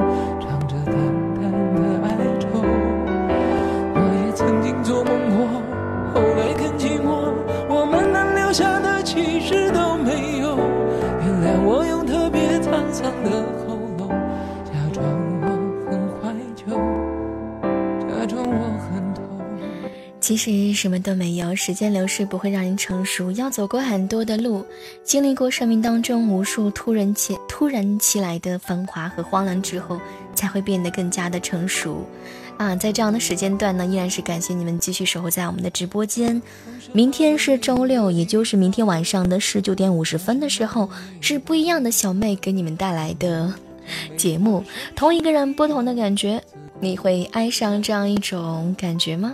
[20.28, 24.66] 其实什么都没有，时间流逝不会让人成熟，要走过很多的路，
[25.02, 29.98] 经历过生命当中无数突然起突然起来的繁华和荒凉之后，
[30.36, 32.06] 才会变得更加的成熟。
[32.58, 36.42] 啊，在这样的时间段呢，依然是感谢你们继续守候在我们的直播间。
[36.92, 40.90] 明天是周六，也就是明天晚上的十九点五十分的时候，
[41.22, 43.54] 是不一样的小妹给你们带来的
[44.18, 44.62] 节目。
[44.94, 46.44] 同一个人，不同的感觉，
[46.82, 49.34] 你会爱上这样一种感觉吗？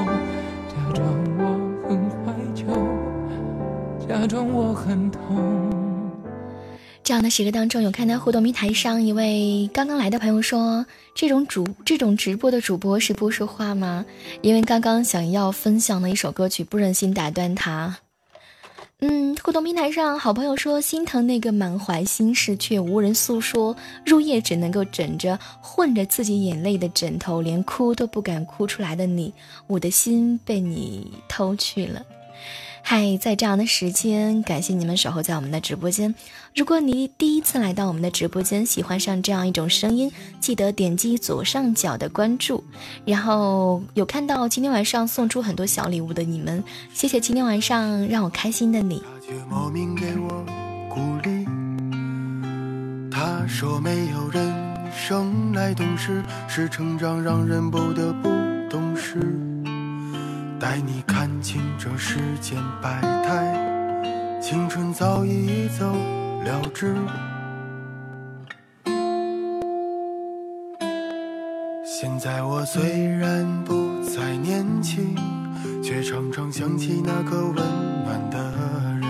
[4.21, 5.19] 假装我很痛。
[7.01, 10.85] 这样的时刻当中，有看到互动平台上一位刚刚来的朋友说
[11.15, 14.05] ：“这种主这种直播的主播是不说话吗？”
[14.43, 17.97] 因为刚刚想要分享的一首歌曲，不忍心打断他。
[18.99, 23.75] 嗯，互动平台上好朋友说心疼那个满怀心事却无人诉说，
[24.05, 29.33] 入夜只能够枕着混着自己眼泪的枕头，连哭都不敢哭出来的你，
[29.65, 32.05] 我的心被你偷去了。
[32.83, 36.13] 嗨，在这样的时间，感谢你们守候在我们的直播间。
[36.53, 40.11] 如果你第一次来到我们的直播间，喜欢上这样一种声音，
[40.41, 42.63] 记得点击左上角的关注。
[43.05, 46.61] 然后有看到今天晚上送出很多小礼物的你们，
[46.93, 49.01] 谢谢今天晚上让我开心的你。
[49.49, 50.45] 莫名给我
[50.89, 51.45] 鼓励。
[53.09, 54.53] 他说没有人
[54.93, 58.29] 生来懂事，是成长让人不得不
[58.69, 59.50] 懂事。
[60.61, 65.91] 带你看清这世间百态，青春早已走
[66.45, 66.95] 了之。
[71.83, 75.15] 现在我虽然不再年轻，
[75.83, 77.55] 却常常想起那个温
[78.05, 78.37] 暖的
[79.01, 79.09] 人。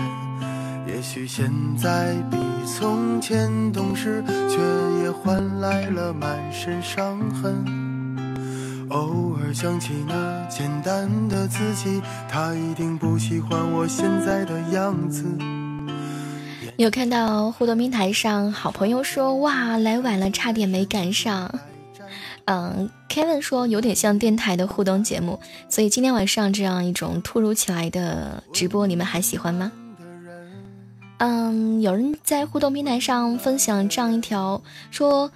[0.86, 4.56] 也许现在比从前懂事，却
[5.02, 7.81] 也换来了满身伤痕。
[8.92, 15.24] 偶尔想起那简单的自己，他一定不喜欢我现在的样子。
[16.76, 21.50] 有看到互动平台上好朋友说：“哇，来晚了，差点没赶上。”
[22.44, 25.40] 嗯，Kevin 说有点像电台的互动节目，
[25.70, 29.72] 所以今天晚上这样一种突如其来的直播，你们还喜欢吗？
[31.16, 35.30] 嗯，有人在互动平台上分享这样一条说。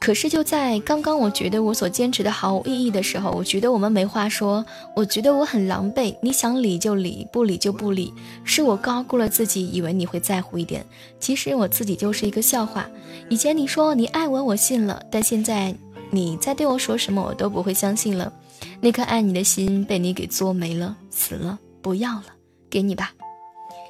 [0.00, 6.14] 可是就在刚刚，我觉得我所坚持的毫无意义的时候，我觉得我们没话说，我觉得我很狼狈。
[6.22, 8.14] 你想理就理，不理就不理。
[8.44, 10.86] 是我高估了自己，以为你会在乎一点，
[11.18, 12.88] 其实我自己就是一个笑话。
[13.28, 15.74] 以前你说你爱我，我信了，但现在
[16.10, 18.32] 你再对我说什么，我都不会相信了。
[18.80, 22.26] 那颗爱你的心被你给作没了，死了，不要了，
[22.70, 23.12] 给你吧。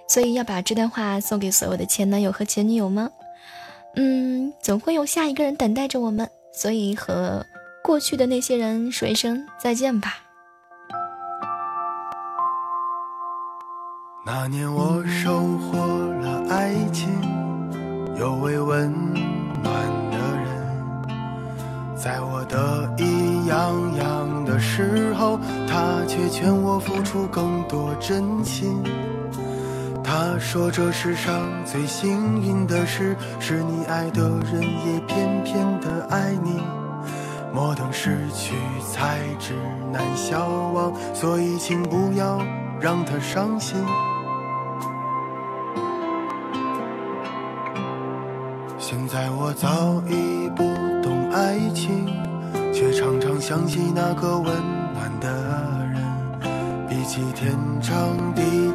[0.09, 3.11] 所以要把这段话送给所有的前男友和前女友吗？
[4.01, 6.29] 嗯，总会有下一个人等待着我们。
[6.53, 7.45] 所以和
[7.83, 10.15] 过去的那些人说一声再见吧。
[14.25, 15.79] 那年我收获
[16.21, 17.09] 了爱情，
[18.19, 18.93] 有位温
[19.63, 19.73] 暖
[20.11, 28.83] 的人，在我得意洋洋的时候，他却劝我付出更多真心。
[30.11, 36.63] 他说这世上最幸运的事，是你爱的人也偏偏的爱你。
[37.53, 38.55] 莫等失去
[38.91, 39.53] 才知
[39.93, 42.41] 难消亡，所以请不要
[42.81, 43.77] 让他伤心。
[48.79, 50.63] 现在我早已不
[51.03, 52.07] 懂爱情，
[52.73, 54.47] 却常常想起那个温
[54.95, 55.29] 暖的
[55.93, 56.03] 人。
[56.89, 57.95] 比起天长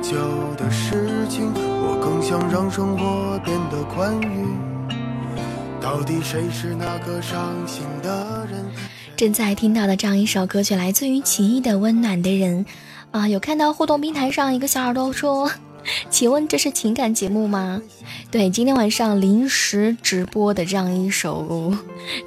[0.03, 0.17] 地久
[0.57, 4.45] 的事情，我更想让生活变得宽裕。
[5.79, 8.65] 到底谁是那个伤心的人？
[9.15, 12.65] 正在听到的这样一首歌曲，来自于奇艺的《温暖的人》
[13.11, 15.49] 啊，有看到互动平台上一个小耳朵说。
[16.09, 17.81] 请问这是情感节目吗？
[18.31, 21.73] 对，今天晚上临时直播的这样一首，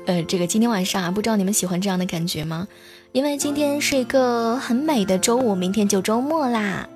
[0.06, 2.68] 呃，这个今天晚上啊，不知道你们喜欢这样的感觉吗？
[3.12, 6.86] 因为今天是一个很美的周五，明天就周末啦。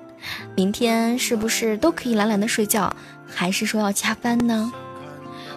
[0.55, 2.95] 明天是不是都可以懒懒的睡觉，
[3.27, 4.71] 还是说要加班呢？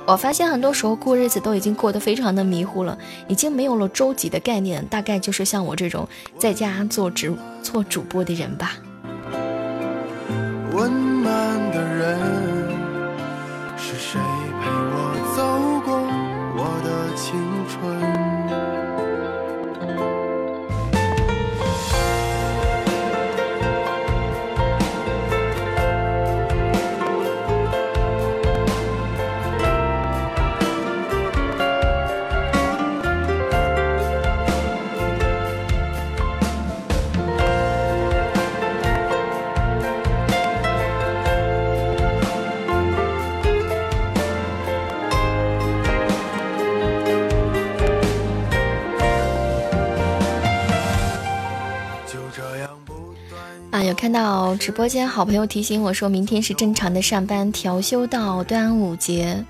[0.07, 6.07] 我发现很多时候过日子都已经过得非常的迷糊了，已经没有了周几的概念，大概就是像我这种
[6.39, 8.73] 在家做直做主播的人吧。
[10.73, 12.44] 温暖的人
[53.87, 59.45] 有看到直播间好朋友提醒我说，明天是正常的上班，调休到端午节。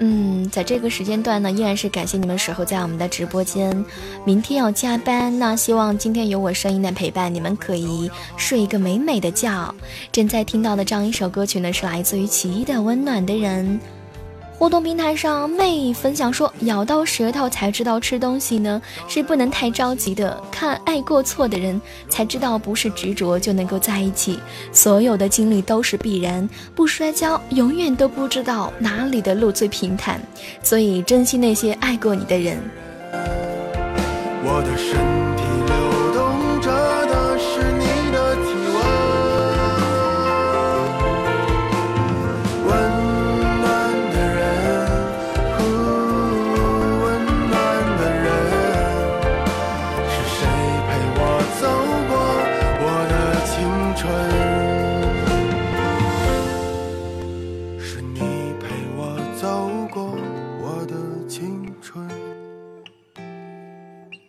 [0.00, 3.84] 嗯，在这个时间段呢，依然是感谢你们守候在我们的直播间。
[4.24, 9.72] 明天要加班，那希望今天有我声音的陪伴，你们可以睡一个美美的觉。
[10.10, 13.80] 正在听到的这样一首歌曲呢，是来自于奇艺的《温暖的人》。
[14.56, 20.40] 互动平台上，妹分享说：“咬到舌头才知道吃东西呢，是不能太着急的。
[20.50, 24.38] 看爱过错的人，才知道不是执着就能够在一起。
[24.72, 30.20] 所有的经历都是必然，不摔跤，永远都不知道哪里的路最平坦。
[30.62, 32.56] 所以，珍惜那些爱过你的人。”
[34.46, 35.33] 我的身。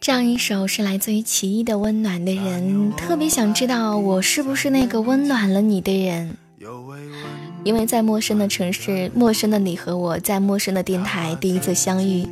[0.06, 6.38] 这样一首是来自于奇异的《温暖的人》，特别想知道我是不是那个温暖了你的人。
[7.64, 12.24] 因为在陌生的城市，陌生的你和我在陌生的电台第一次相遇，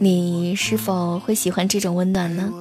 [0.00, 2.52] 你是否会喜欢这种温暖呢？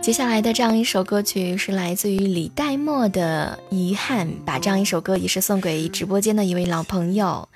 [0.00, 7.46] 接下来的这样一首歌曲是来自于李代沫的《遗憾》，把这样一首歌也是送给直播间的一位老朋友。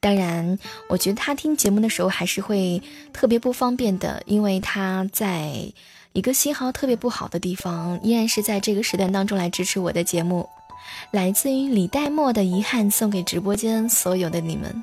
[0.00, 5.70] 当然，我觉得他听节目的时候还是会特别不方便的，因为他在
[6.14, 10.48] 一个信号特别不好的地方，依然是在这个时段当中来支持我的节目。
[11.10, 14.82] 来自于李代沫的遗憾，送给直播间所有的你们。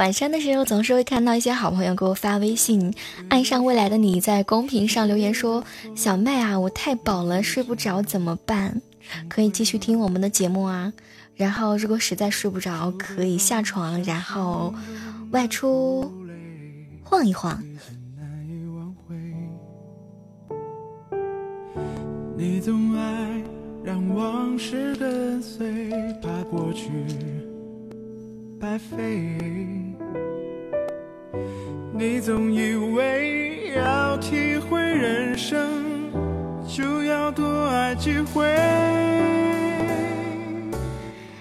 [0.00, 2.94] 晚上的时候，总是会看到一些好朋友给我发微信，
[3.28, 5.62] 爱上未来的你在公屏上留言说
[5.94, 8.80] ：“小麦啊，我太饱了，睡不着怎么办？
[9.28, 10.90] 可以继续听我们的节目啊。
[11.36, 14.72] 然后如果实在睡不着，可以下床，然后
[15.32, 16.10] 外出
[17.04, 17.62] 晃一晃。”
[22.38, 23.42] 你总爱
[23.84, 26.88] 让往事跟随，怕过去。
[28.58, 29.89] 白费。
[31.92, 36.10] 你总以为要体会人生，
[36.66, 38.44] 就要多爱几回。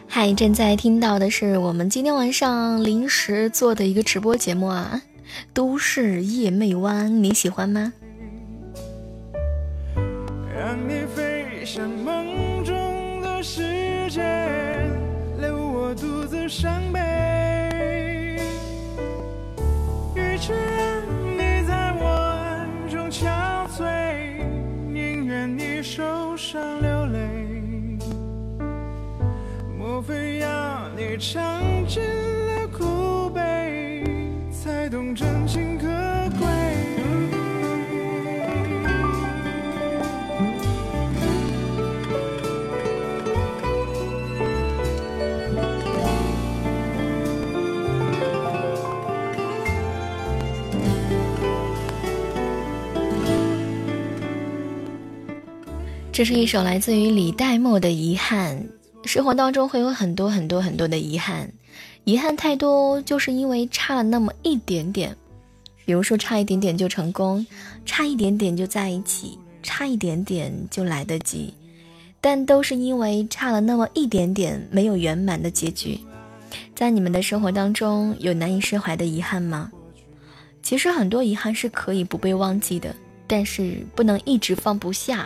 [0.07, 5.01] 嗨，正在听到的是我们今天晚上临时做的一个直播节目啊，
[5.53, 7.93] 《都市夜魅湾》，你喜欢吗？
[10.53, 13.61] 让你飞向梦中的世
[14.09, 14.21] 界，
[15.39, 17.38] 留我独自伤悲。
[20.39, 21.03] 与其让
[21.33, 23.27] 你在我暗中憔
[23.67, 24.41] 悴，
[24.87, 27.19] 宁愿你受伤流泪。
[29.77, 34.01] 莫非要你尝尽了苦悲，
[34.49, 35.68] 才懂真情
[56.19, 58.61] 这是一首来自于李代沫的《遗憾》。
[59.07, 61.49] 生活当中会有很多很多很多的遗憾，
[62.03, 65.15] 遗憾太多，就是因为差了那么一点点。
[65.85, 67.47] 比如说，差一点点就成功，
[67.85, 71.53] 差一点点就在一起，差一点点就来得及，
[72.19, 75.97] 但都是因为差了那么一点点，没有圆满的结局。
[76.75, 79.71] 在你们的生活当中，有难以释怀的遗憾吗？
[80.61, 82.93] 其实很多遗憾是可以不被忘记的，
[83.25, 85.25] 但是不能一直放不下。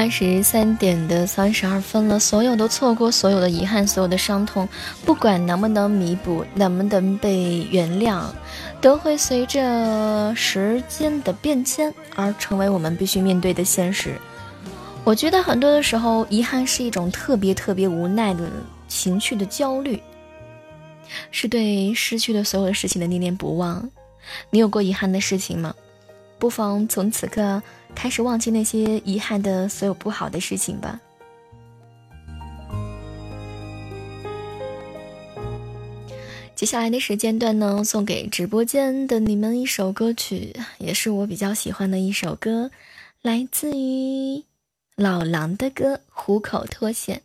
[0.00, 4.66] 二十三点的三十二分了，所有的错过，所有的遗憾，所有的伤痛，
[5.04, 8.22] 不管能不能弥补，能不能被原谅，
[8.80, 14.14] 都会随着时间的变迁而成为我们必须面对的现实。
[15.04, 18.48] 我觉得很多的时候，遗憾是一种特别特别无奈的
[18.88, 20.02] 情绪的焦虑，
[21.30, 23.86] 是对失去的所有的事情的念念不忘。
[24.48, 25.74] 你有过遗憾的事情吗？
[26.38, 27.62] 不妨从此刻
[27.94, 31.00] 开始忘记那些遗憾的所有不好的事情吧。
[36.54, 42.70] 接下来的时间段呢，送给直播间的你们一首歌曲，也是我比较喜欢的一首歌，
[43.22, 44.44] 来自于
[44.94, 47.18] 老狼的歌《虎口脱险》。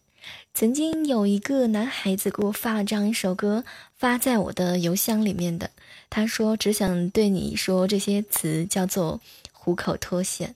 [0.54, 3.66] 曾经有一个男孩子给我发了这样一首歌，
[3.98, 5.70] 发在我的邮箱里面的。
[6.10, 9.20] 他说：“只想对你说这些词，叫做
[9.66, 10.56] 虎口脱险。”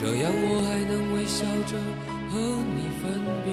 [0.00, 1.76] 这样我还能微笑着
[2.30, 3.52] 和你分别。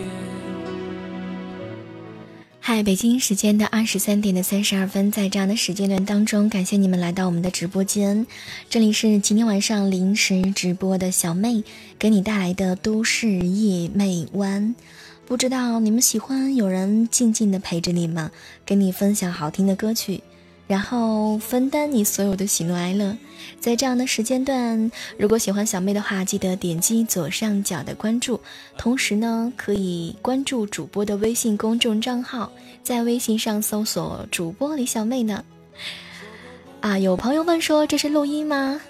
[2.60, 8.28] 嗨，北京时间的二十三点的三十二分，在这样的时间段当中，感谢你们来到我们的直播间。
[8.70, 11.64] 这里是今天晚上临时直播的小妹
[11.98, 14.76] 给你带来的都市夜魅湾。
[15.26, 18.30] 不知道你们喜欢有人静静的陪着你吗？
[18.64, 20.22] 跟你分享好听的歌曲。
[20.68, 23.16] 然后分担你所有的喜怒哀乐，
[23.60, 28.40] 在这样的时间段，如果喜欢小妹的话，记得点击左上角的关注，
[28.78, 32.52] 同时呢，可以关注主播的微信公众账号，
[32.84, 35.44] 在微信上搜索主播李小妹呢。
[36.82, 38.82] 啊，有朋友问说这是录音吗？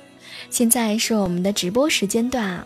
[0.49, 2.65] 现在是我们的直播时间段啊。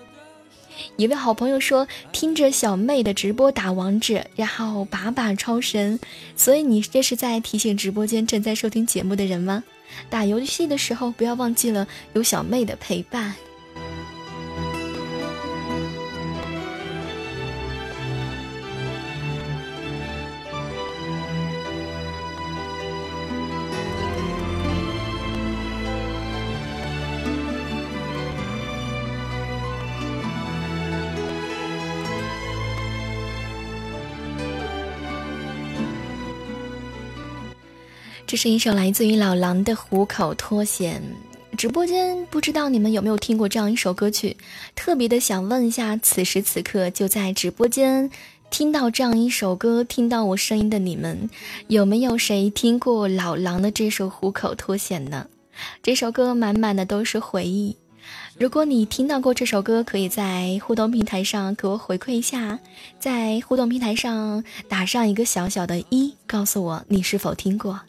[0.98, 6.00] 一位好朋友说，听着小妹的直播打王者，然后把把超神，
[6.36, 9.64] 所以你这是在提醒直播间正在收听节目的人吗？
[10.10, 13.36] 打游戏的时候不要忘记了有小妹的陪伴。
[38.30, 41.02] 这是一首来自于老狼的《虎口脱险》。
[41.58, 44.38] 直播间不知道你们有没有听过这样一首歌曲？
[44.76, 48.08] 特别的想问一下，此时此刻就在直播间
[48.52, 51.28] 听到这样一首歌、听到我声音的你们，
[51.70, 55.26] 有没有谁听过老狼的这首《虎口脱险》呢？
[55.82, 57.76] 这首歌满满的都是回忆。
[58.38, 62.60] 如果你听到过这首歌，可以在互动平台上给我回馈一下，
[63.00, 67.80] 在互动平台上打上一个小小的一，告诉我你是否听过。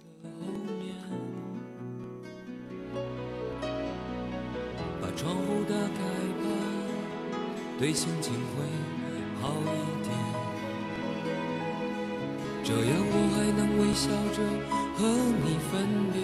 [7.81, 8.62] 对心情会
[9.41, 9.65] 好一
[10.05, 10.12] 点，
[12.62, 14.39] 这样我还能微笑着
[14.99, 15.09] 和
[15.42, 15.73] 你分
[16.12, 16.20] 别。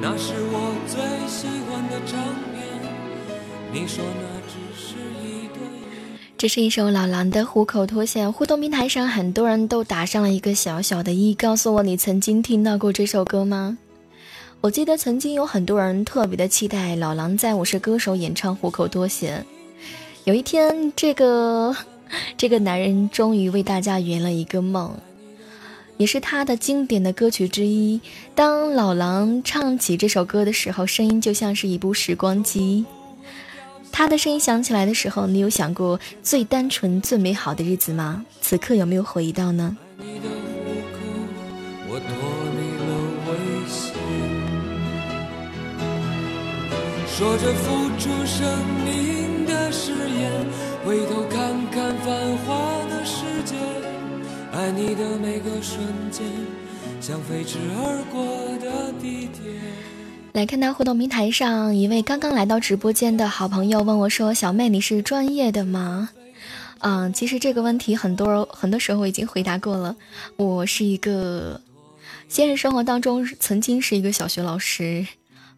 [0.00, 0.54] 那是我
[0.86, 0.94] 最
[1.26, 2.62] 喜欢的唱片，
[3.72, 5.58] 你说那只是一对。
[6.38, 13.78] 这是一首老狼的《虎口脱险》，互动平台上很多人都打上了一个小小的一，告诉我你曾经听到过这首歌吗？
[14.62, 19.44] 我记得曾经有很多人特别的期待老狼在《我是歌手》演唱《虎口脱险》。
[20.22, 21.74] 有一天，这个
[22.36, 24.94] 这个男人终于为大家圆了一个梦，
[25.96, 28.00] 也是他的经典的歌曲之一。
[28.36, 32.84] 当老狼唱起这首歌的时候，声音就像是一部时光机。
[33.90, 38.24] 他的声音响起来的时候，你有想过最单纯、最美好的日子吗？
[38.40, 39.76] 此刻有没有回忆到呢？
[47.14, 50.32] 说着付出生命的誓言，
[50.82, 52.56] 回头看看繁华
[52.88, 53.54] 的世界，
[54.50, 55.78] 爱你的每个瞬
[56.10, 56.24] 间，
[57.02, 58.24] 像飞驰而过
[58.58, 59.52] 的地铁。
[60.32, 66.08] 来看到互动平台上一位刚刚来到直播间的好朋友问我说：“小妹，你是专业的吗？”
[66.80, 69.94] 嗯，其实这个问题很多很多时候已经回答过了。
[70.36, 71.60] 我是一个
[72.26, 75.06] 现实生活当中曾经是一个小学老师。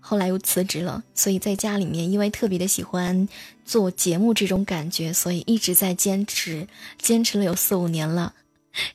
[0.06, 3.26] 后来又辞职了，所以在家里面，因为特别的喜欢
[3.64, 6.68] 做节目这种感觉，所以一直在坚持，
[6.98, 8.34] 坚持了有四五年了。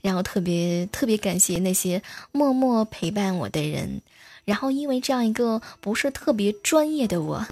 [0.02, 4.04] 然后特别特别感谢那些默默陪伴我的人。
[4.46, 7.44] 然后因为这样一个不是特别专业的我，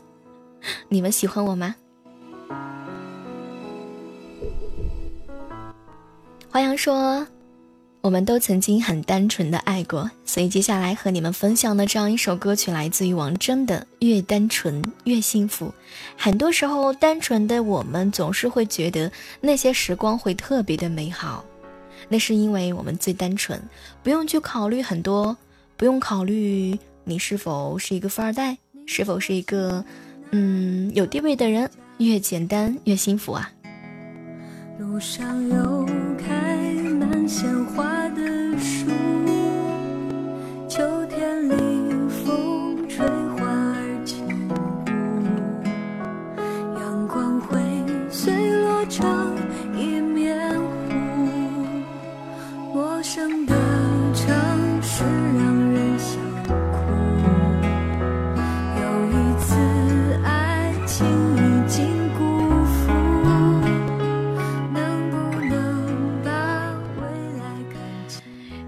[0.90, 1.76] 你们喜欢我吗？
[6.52, 7.26] 欢迎说。
[8.08, 15.66] 我们都曾经很单纯的爱过，所以接下来和你们分享的这样一首歌曲来自于王铮的《越单纯越幸福》。
[16.16, 19.12] 很多时候，单纯的我们总是会觉得
[19.42, 21.44] 那些时光会特别的美好，
[22.08, 23.62] 那是因为我们最单纯，
[24.02, 25.36] 不用去考虑很多，
[25.76, 29.84] 不用考虑你是否是一个富二代，是否是一个
[30.32, 33.52] 嗯有地位的人，越简单越幸福啊。
[34.80, 35.86] 路上有
[37.28, 38.24] 鲜花的
[38.58, 39.17] 树。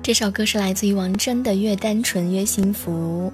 [0.09, 3.31] 这首歌是来自于王铮的《越单纯越幸福》，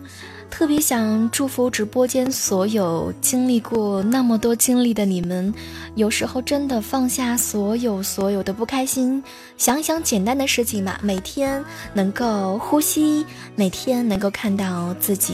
[0.52, 5.54] 特别想祝福直播间所有经历过那么多经历的你们，
[5.96, 9.24] 有时候真的放下所有所有的不开心，
[9.58, 11.00] 想想简单的事情嘛。
[11.02, 11.64] 每天
[11.94, 15.34] 能够呼吸，每天能够看到自己，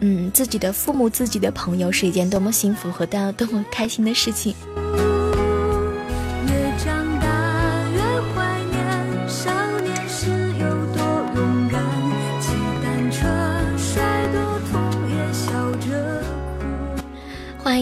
[0.00, 4.52] 嗯，自己的父母、自己的朋友，是一件多么幸福和多多么开心的事情。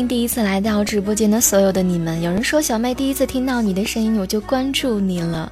[0.07, 2.20] 第一次来到直播间的所有的你们。
[2.20, 5.51] 有人说小妹第一次听到你的声音，我就关注你了。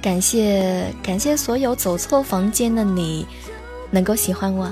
[0.00, 3.26] 感谢感谢所有走错房间的你，
[3.90, 4.70] 能够喜欢我。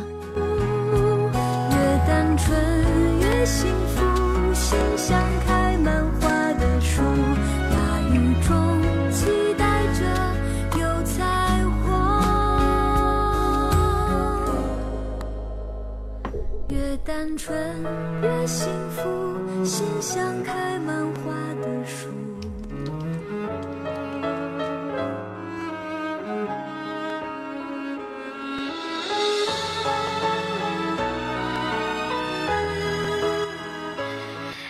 [17.06, 17.54] 单纯
[18.22, 22.08] 越幸福，心像开满花的树。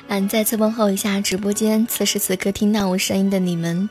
[0.08, 3.88] 嗯，再次问候一下直播间，此时此刻听到我声音的你们，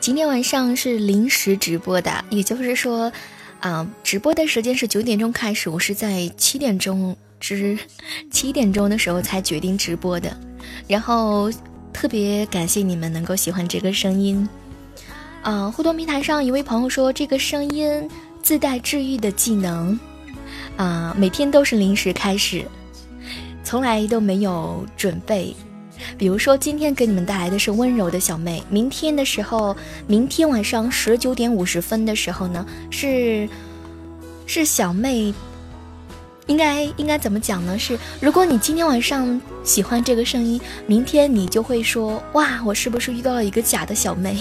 [0.00, 3.12] 今天晚上是临时直播的，也就是说，
[3.60, 7.14] 啊，直播的时间是九点钟开始，我是在七点钟。
[7.42, 7.76] 是
[8.30, 10.34] 七点钟的时候才决定直播的，
[10.86, 11.50] 然后
[11.92, 14.48] 特别感谢你们能够喜欢这个声音。
[15.42, 18.08] 啊，互动平台上一位朋友说这个声音
[18.42, 19.98] 自带治愈的技能，
[20.76, 22.64] 啊，每天都是临时开始，
[23.64, 25.52] 从来都没有准备。
[26.16, 33.48] 比如说今天给你们带来的是温柔的小妹，明天的时候，明天晚上十九点五十分的时候呢，是
[34.46, 35.34] 是小妹。
[36.46, 37.78] 应该应该怎么讲呢？
[37.78, 44.36] 是如果你今天晚上喜欢这个声音，明天你就会说哇，我是不是遇到了一个假的小妹？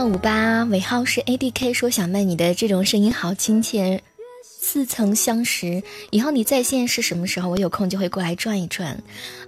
[0.00, 4.00] 幺五八尾号是 A D K 说小妹你的这种声音好亲切，
[4.42, 5.82] 似曾相识。
[6.08, 7.50] 以后你在线是什么时候？
[7.50, 8.98] 我有空就会过来转一转。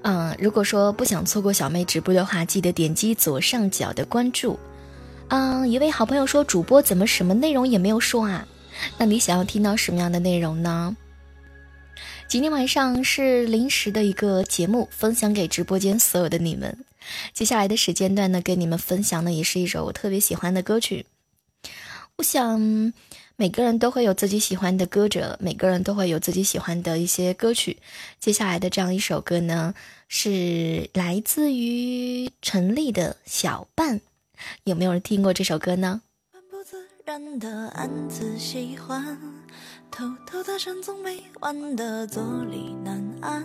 [0.03, 4.59] 嗯，如果说不想错过小妹直播的话，记得点击左上角的关注。
[5.29, 8.47] 嗯，一位好朋友说主播怎么什么内容也没有说啊？
[8.99, 10.95] 那你想要听到什么样的内容呢？
[12.29, 16.77] 今天晚上是临时的一个节目，分享给直播间所有的你们。
[17.33, 21.07] 接下来的时间段呢，跟你们分享的也是一首我特别喜欢的歌曲。
[22.17, 22.93] 我想
[23.37, 27.79] 每个人都会有自己喜欢的歌者，每个人都会有自己喜欢的一些歌曲。
[28.21, 29.75] 接下来的这样一首歌呢，
[30.09, 34.01] 是来自于陈粒的小半，
[34.65, 36.03] 有没有人听过这首歌呢？
[39.91, 43.45] 偷偷的深总没完的坐立难安，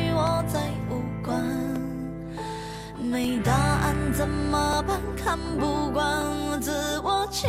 [0.47, 1.43] 再无关。
[2.97, 4.99] 没答案怎么办？
[5.23, 7.47] 看不惯自我欺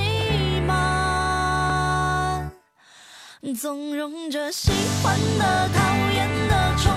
[0.67, 2.51] 瞒，
[3.61, 4.71] 纵容着喜
[5.03, 6.93] 欢的、讨厌的、宠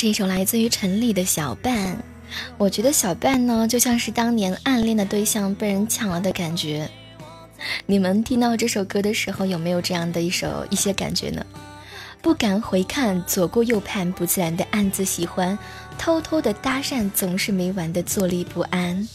[0.00, 2.02] 是一首来自于陈粒的小半。
[2.56, 6.88] 我觉得小半呢，就像是当年暗恋的对象被人抢了的感觉。
[7.84, 11.44] 你们听到这首歌的时候，有没有这样的一首一些感觉呢？
[12.22, 15.58] 不敢回看，左顾右盼，不自然的暗自喜欢，
[15.98, 19.06] 偷偷的搭讪，总是没完的坐立不安。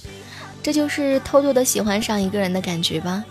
[0.62, 3.26] 这就是偷偷的喜欢上一个人的感觉吧。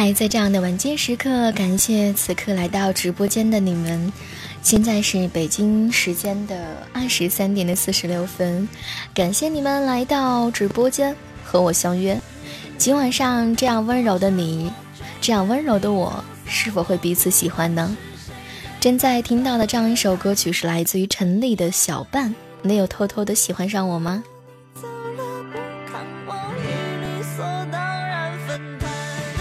[0.00, 4.12] 嗨，在这样的晚间时刻，感谢此刻来到直播间的你们。
[4.62, 8.68] 现在是北京时间的二十三点的四十六分，
[9.12, 11.12] 感谢你们来到直播间
[11.44, 12.16] 和我相约。
[12.78, 14.70] 今晚上这样温柔的你，
[15.20, 17.96] 这样温柔的我，是否会彼此喜欢呢？
[18.78, 22.30] 正在听到的这样一首歌曲是来自于陈粒的《小半》，
[22.62, 24.22] 你有偷偷的喜欢上我吗？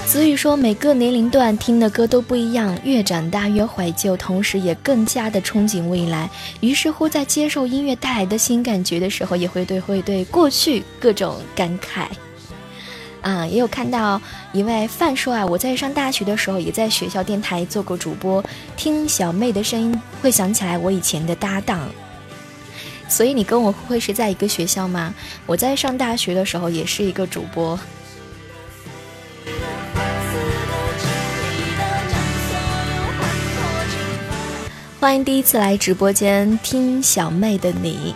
[0.08, 6.30] 所以说，每个年龄段听的歌都不一样，越长大越怀旧，同时也更加的憧憬未来。
[6.62, 12.08] 于是乎，在接受音乐带来的新感觉的时候，也会对会对过去各种感慨。
[13.22, 14.20] 啊，也有看到
[14.54, 18.42] 一位范说啊，我在上大学的时候也在学校电台做过主播，
[18.78, 21.90] 听小妹的声音会想起来我以前的搭档。
[23.10, 25.14] 所以你跟我会是在一个学校吗？
[25.46, 27.78] 我在上大学的时候也是一个主播。
[35.00, 38.16] 欢迎第一次来直播间听小妹的你。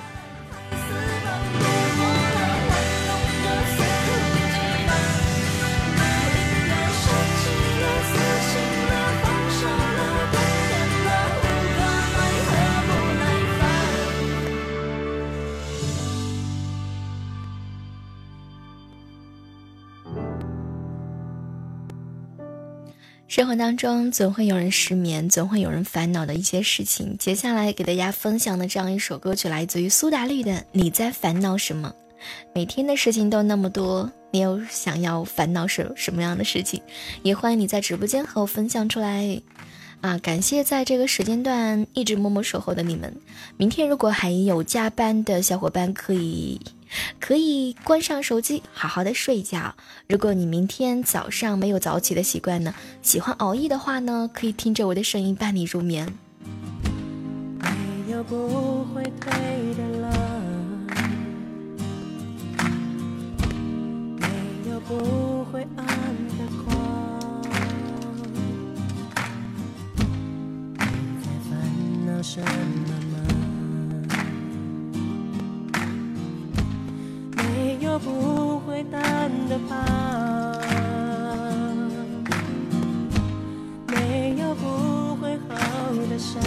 [23.31, 27.17] 生活当中总会有人失眠，总会有人烦恼的一些事情。
[27.17, 31.95] 接下来给大家分享的这样一首歌曲，来自于苏打绿的《你在烦恼什么》。
[32.53, 36.81] 每天的事情都那么多，你有想要烦恼什什么样的事情？
[37.23, 39.41] 也欢迎你在直播间和我分享出来。
[40.01, 43.15] 啊，感谢在这个时间段一直默默守候的你们。
[43.55, 46.59] 明天如果还有加班的小伙伴，可以
[47.19, 49.75] 可以关上手机，好好的睡一觉。
[50.07, 56.13] 如果你明天早上没有早起的习惯呢，喜欢熬夜的话呢，可以听着我的声音伴你入眠。
[57.59, 59.31] 没有不会退
[59.75, 60.11] 的浪，
[64.19, 64.27] 没
[64.69, 66.69] 有不会暗的光。
[70.77, 70.85] 你
[71.23, 71.51] 在烦
[72.05, 73.00] 恼什么
[77.53, 79.75] 没有不会淡的疤，
[83.87, 85.55] 没有不会好
[86.09, 86.41] 的伤。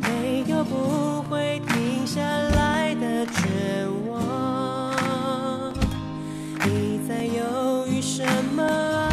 [0.00, 3.42] 没有不会停下来的绝
[4.08, 5.72] 望。
[6.64, 8.24] 你在犹豫什
[8.54, 9.12] 么啊？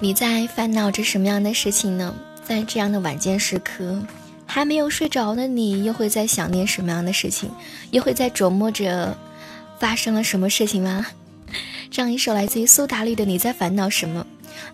[0.00, 2.12] 你在烦恼着什么样的事情呢？
[2.48, 4.02] 在这样的晚间时刻，
[4.46, 7.50] 还没有睡着的你，又会在想念什么样的事情？
[7.90, 9.14] 又会在琢磨着
[9.78, 11.04] 发生了什么事情吗？
[11.90, 14.26] 这样一首来自于苏打绿的《你在烦恼什么》，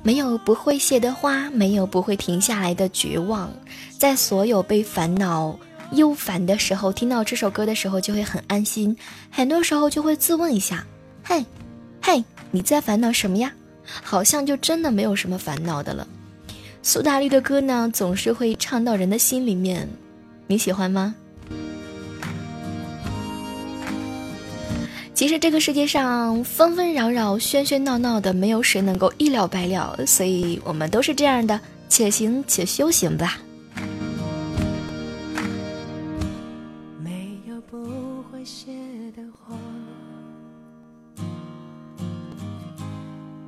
[0.04, 3.52] 没有不会谢的花，没有不会停下来的绝望，
[3.98, 5.58] 在所有被烦恼
[5.90, 8.96] 忧烦的时候，听到这首歌的时候就会很安心。
[9.32, 10.86] 很多时候就会自问一下：
[11.24, 11.44] 嘿，
[12.00, 12.22] 嘿，
[12.52, 13.52] 你在烦恼什么呀？
[13.84, 16.06] 好像就真的没有什么烦恼的了。
[16.86, 19.88] 苏打绿的歌呢，总是会唱到人的心里面，
[20.46, 21.14] 你喜欢吗？
[25.14, 33.38] 其实这个世界上纷纷扰扰、喧喧闹闹的，没有谁能够一了百了，所以我们都是这样的，且行且修行吧。
[37.02, 38.72] 没有不会谢
[39.16, 39.56] 的花，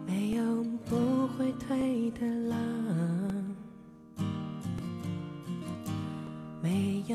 [0.06, 2.56] 没有不会退的浪，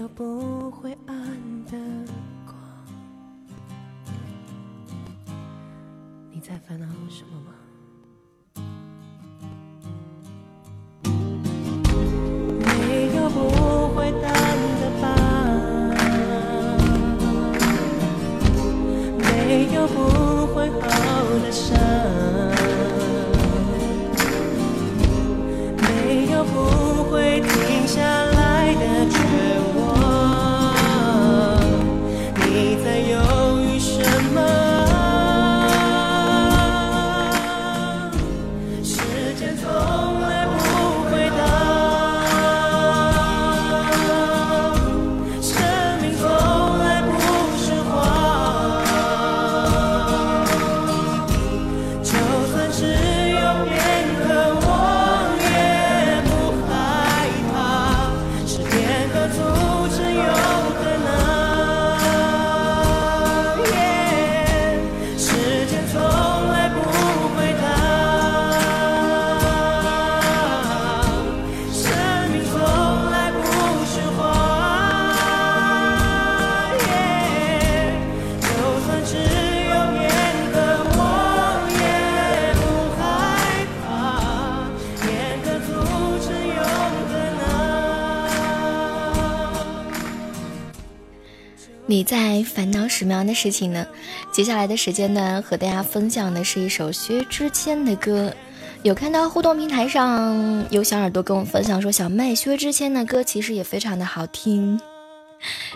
[0.01, 1.15] 就不会暗
[1.65, 1.77] 的
[2.43, 2.57] 光。
[6.31, 7.53] 你在烦恼什么吗？
[92.03, 93.85] 在烦恼什么样的事情呢？
[94.31, 98.33] 接下来的时间呢，和大家分享的是一首薛之谦的歌。
[98.83, 104.79] 有看到互动平台上有小耳朵跟我分享说，小妹薛之谦的歌其实也非常的好听。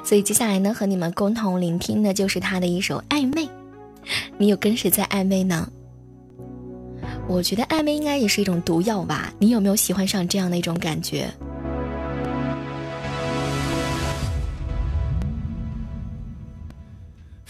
[0.04, 3.44] 所以接下来呢，和你们共同聆听的就是他的一首《暧昧》。
[4.38, 5.68] 你有跟谁在暧昧呢？
[7.28, 9.34] 我觉得暧昧应该也是一种毒药吧。
[9.40, 11.28] 你有没有喜欢上这样的一种感觉？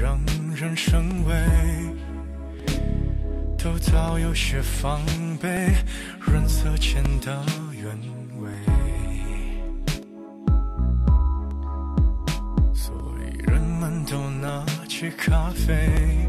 [0.00, 0.18] 让
[0.56, 1.34] 人生畏，
[3.58, 5.02] 都早有些防
[5.38, 5.74] 备，
[6.18, 7.86] 润色前的原
[8.40, 8.50] 味。
[12.72, 16.26] 所以人们都拿起咖啡。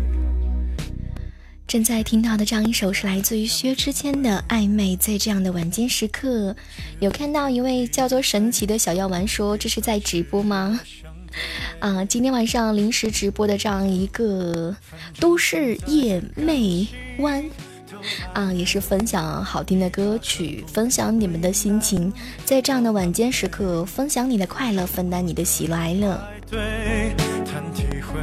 [1.65, 6.53] 正在听到的这样一首是来自于薛之谦的《暧昧》，在这样的晚间时刻，
[6.99, 10.77] 有看到一位叫做神奇的小药丸说：“这是在直播吗？”
[11.79, 14.75] 啊，今天晚上临时直播的这样一个
[15.19, 16.87] 都市夜魅
[17.19, 17.43] 湾，
[18.33, 22.11] 啊，也是分享好听的歌曲，分享你们的心情，
[22.45, 26.19] 在这样的晚间时刻，分享你的快乐，分担你的喜怒哀乐。
[26.49, 28.19] 对，谈体会，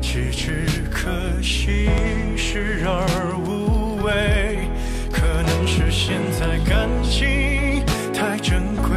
[0.00, 1.10] 岂止可
[1.42, 1.88] 惜
[2.36, 4.68] 视而无味。
[5.12, 8.96] 可能是现在感情太珍贵，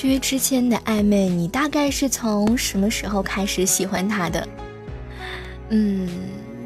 [0.00, 4.48] 薛之谦的暧昧，你大概是从什么时候开始喜欢他的？
[5.68, 6.08] 嗯，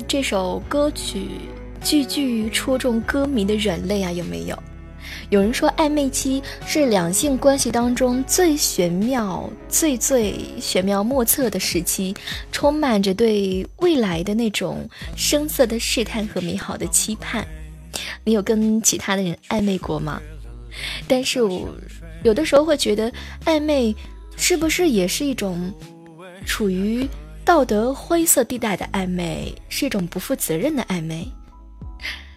[0.06, 1.26] 这首歌曲
[1.82, 4.56] 句句戳中歌迷的软肋啊，有没有？
[5.30, 12.14] 有人说，暧昧期是两性关系当中最玄妙、最最玄妙莫测的时期，
[12.52, 17.44] 充满着对未来的那种声色的试探和美好的期盼。
[18.22, 20.22] 你有跟其他的人暧昧过吗？
[21.06, 21.68] 但是我
[22.24, 23.12] 有的时候会觉得，
[23.44, 23.94] 暧昧
[24.36, 25.72] 是不是也是一种
[26.44, 27.08] 处于
[27.44, 31.30] 道德灰色地带的暧昧，是一种不负责任的暧昧？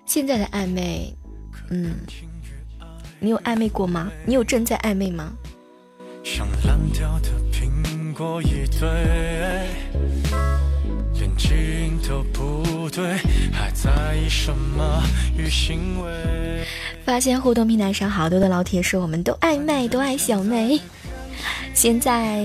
[0.06, 1.12] 现在的暧昧，
[1.72, 1.96] 嗯。
[3.20, 4.12] 你有暧昧过吗？
[4.28, 5.34] 你有正在暧昧吗？
[6.24, 8.88] 像烂掉的苹果一堆
[11.38, 13.18] 镜头不对，
[13.54, 15.04] 还在意什么
[15.38, 16.66] 与行为
[17.06, 20.80] 发现互动平台上好多的老铁说我们都爱麦，都爱小妹。
[21.74, 22.44] 现在。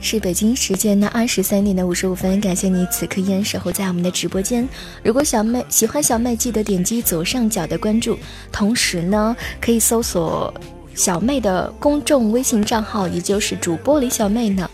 [0.00, 4.68] 是北京时间的二十三点的五十五分，感谢你此刻依然守候在我们的直播间。
[5.02, 8.18] 如果小妹喜欢小妹，记得点击左上角的关注，
[8.52, 10.52] 同时呢，可以搜索
[10.94, 14.70] 小妹的公众微信账号，也就是主播李小妹呢。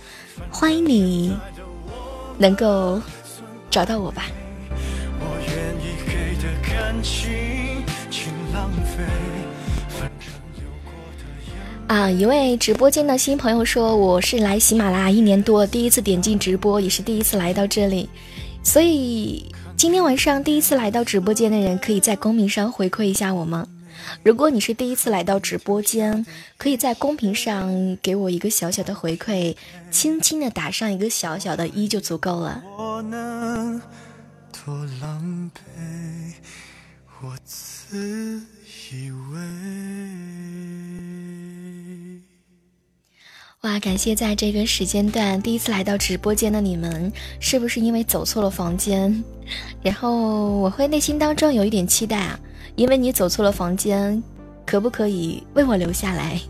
[0.51, 1.33] 欢迎你
[2.41, 2.99] 能够
[3.71, 4.25] 找到我吧。
[11.87, 18.09] 啊，一位直播间的新朋友说：“我是来喜马拉雅一年多，第一次点进直播，也是第一次来到这里，
[18.63, 23.67] 所以今天晚上第一次来到直播间的人，可以在公屏上回馈一下我吗？
[24.23, 29.57] 如果你是第一次来到直播间，可以在公屏上给我一个小小的回馈，
[29.91, 33.81] 轻轻的打上一个小小的一就足够了。”我能
[34.53, 35.61] 多狼狈，
[37.23, 38.43] 我自
[38.93, 39.39] 以为。
[43.63, 49.23] 哇，感谢在这个时间段第一次来到直播间的你们，是不是因为走错了房间？
[49.83, 52.41] 然后我会内心当中有一点期待啊，
[52.77, 54.23] 因为你走错了房间，
[54.67, 56.41] 可不可以为我留下来？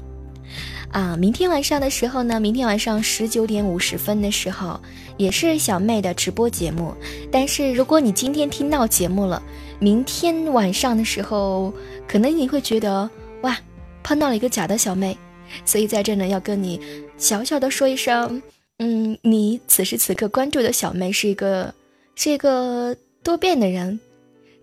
[0.92, 4.80] 啊，明天晚上的时候呢，明天晚上十九点五十分的时候，
[5.16, 6.92] 也是小妹的直播节目。
[7.30, 9.40] 但是如果你今天听到节目了，
[9.78, 11.72] 明天晚上的时候，
[12.08, 13.08] 可能你会觉得
[13.42, 13.56] 哇，
[14.02, 15.16] 碰到了一个假的小妹。
[15.64, 16.80] 所以在这呢，要跟你
[17.16, 18.42] 小小的说一声，
[18.78, 21.72] 嗯，你此时此刻关注的小妹是一个
[22.16, 23.98] 是一个多变的人，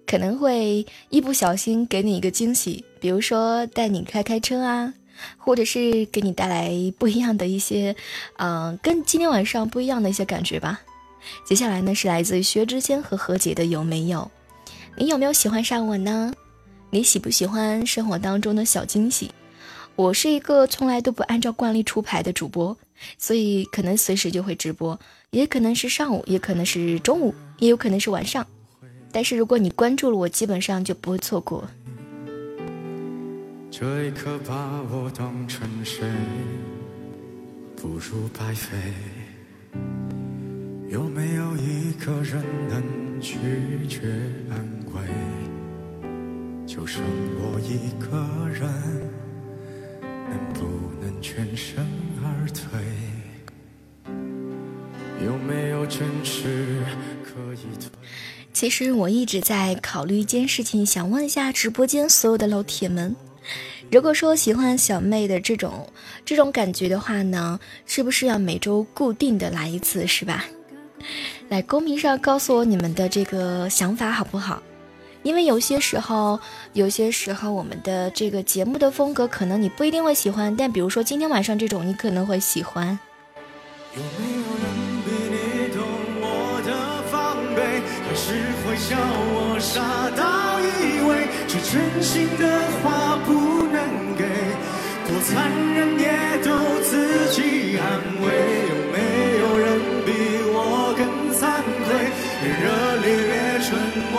[0.07, 4.93] 可能会一不小心给你一个惊喜，比如说带你开开车啊，
[5.37, 7.95] 或者是给你带来不一样的一些，
[8.37, 10.79] 嗯，跟今天晚上不一样的一些感觉吧。
[11.45, 14.31] 接下来呢是来自于薛之谦和何洁的有没有？
[14.97, 16.33] 你有没有喜欢上我呢？
[16.89, 19.29] 你喜不喜欢生活当中的小惊喜？
[19.97, 22.77] 我是一个从来都不按照惯例出牌的主播，
[23.17, 24.97] 所以可能随时就会直播，
[25.31, 28.47] 也可能是上午，也可能是中午，也有可能是晚上。
[29.17, 31.67] 但是如果你关注了我，基本上就不会错过。
[33.71, 36.07] 这一刻把我当成谁，
[37.75, 38.77] 不如白费。
[40.87, 43.39] 有没有一个人能拒
[43.89, 44.01] 绝
[44.51, 44.63] 安
[44.93, 45.01] 慰？
[46.67, 47.03] 就剩
[47.39, 48.69] 我一个人。
[50.29, 51.83] 能不能全身
[52.21, 52.79] 而退？
[55.25, 56.83] 有没有真实
[57.23, 57.89] 可以退？
[58.57, 63.15] 其实我一直在考虑一件事情，想问一下直播间所有的老铁们，
[63.91, 65.87] 如果说喜欢小妹的这种
[66.25, 70.45] 这种感觉的话呢，是不是要每周固定的来一次，是吧？
[71.49, 74.63] 来公屏上告诉我你们的这个想法好不好？
[75.21, 76.39] 因为有些时候，
[76.73, 82.97] 有些时候我们的这个节目的风格可能你不一定会喜欢，但比如说今天晚上这种，你可能会喜欢。
[83.95, 84.65] 有没有人
[85.05, 85.36] 比你
[88.77, 89.81] 笑我傻
[90.15, 92.43] 到以为这真心的
[92.83, 93.29] 话不
[93.73, 93.77] 能
[94.15, 94.23] 给，
[95.07, 96.05] 多残忍也
[96.45, 96.49] 都
[96.83, 97.83] 自己安
[98.21, 98.25] 慰。
[98.69, 98.95] 有没
[99.39, 99.65] 有人
[100.05, 100.09] 比
[100.53, 101.01] 我更
[101.33, 101.41] 惭
[101.85, 101.89] 愧，
[102.43, 102.65] 越热
[103.01, 103.33] 烈越
[103.65, 103.67] 沉
[104.13, 104.15] 默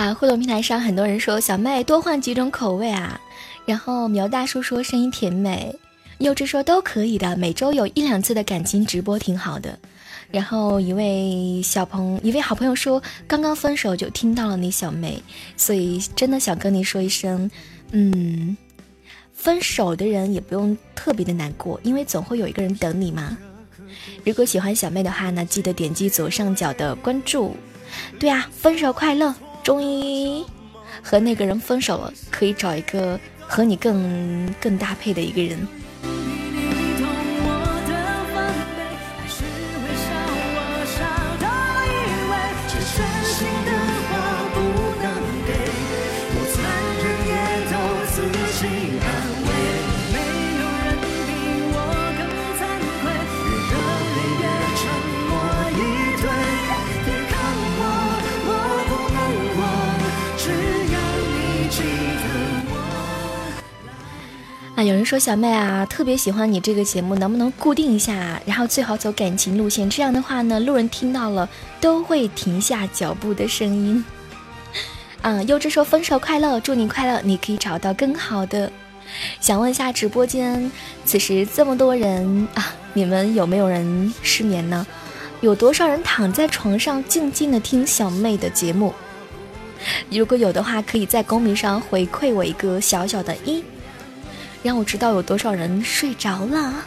[0.00, 3.20] 啊，互动平台上很多人说小妹多换几种口味啊，
[3.66, 5.76] 然后苗大叔说声音甜美，
[6.20, 9.78] 幼稚说都可以的，每周有一两次的感情直播挺好的。
[10.30, 15.22] 然后一位小朋一位好朋友说刚刚分手就听到了你小妹，
[15.54, 17.50] 所以真的想跟你说一声，
[17.90, 18.56] 嗯，
[19.34, 23.36] 分手的人也不用特别的难过，因为总会有一个人等你嘛。
[24.24, 27.54] 如果喜欢小妹的话呢，记得点击左上角的关注。
[28.18, 29.34] 对啊，分手快乐。
[29.70, 30.44] 终于
[31.00, 35.64] 和那个人分手了，可以找一个和你更更搭配的一个人。
[64.82, 68.40] 有人说小妹啊，特别喜欢你这个节目，能不能固定一下？
[68.46, 71.48] 然后最好走感情路线，这样的话呢，路人听到了
[71.80, 74.04] 都会停下脚步的声音。
[75.22, 78.72] 嗯，幼稚说分手快乐，祝你快乐，你可以找到更好的。
[79.40, 80.70] 想问一下直播间，
[81.04, 84.86] 此时这么多人啊，你们有没有人失眠呢？
[85.40, 88.94] 有多少人躺在床上静静的听小妹的节目？
[90.10, 93.62] 如果有的话，可以在公屏上回馈我一个小小的一。
[94.62, 96.84] 让我知道有多少人睡着了。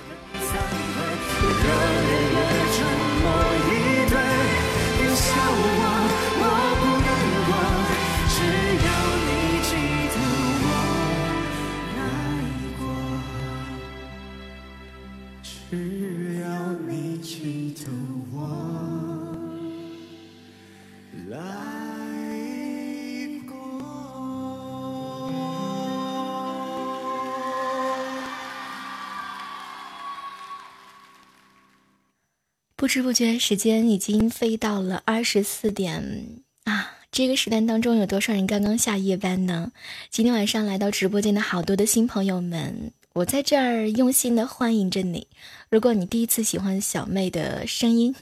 [32.83, 36.27] 不知不觉，时间已经飞到了二十四点
[36.65, 36.91] 啊！
[37.13, 39.71] 这个时段当中，有多少人刚刚下夜班呢？
[40.09, 45.25] 今天晚上来到直播间的好多的新朋友们，我在这儿用心的欢迎着你。
[45.69, 48.13] 如果你第一次喜欢小妹的声音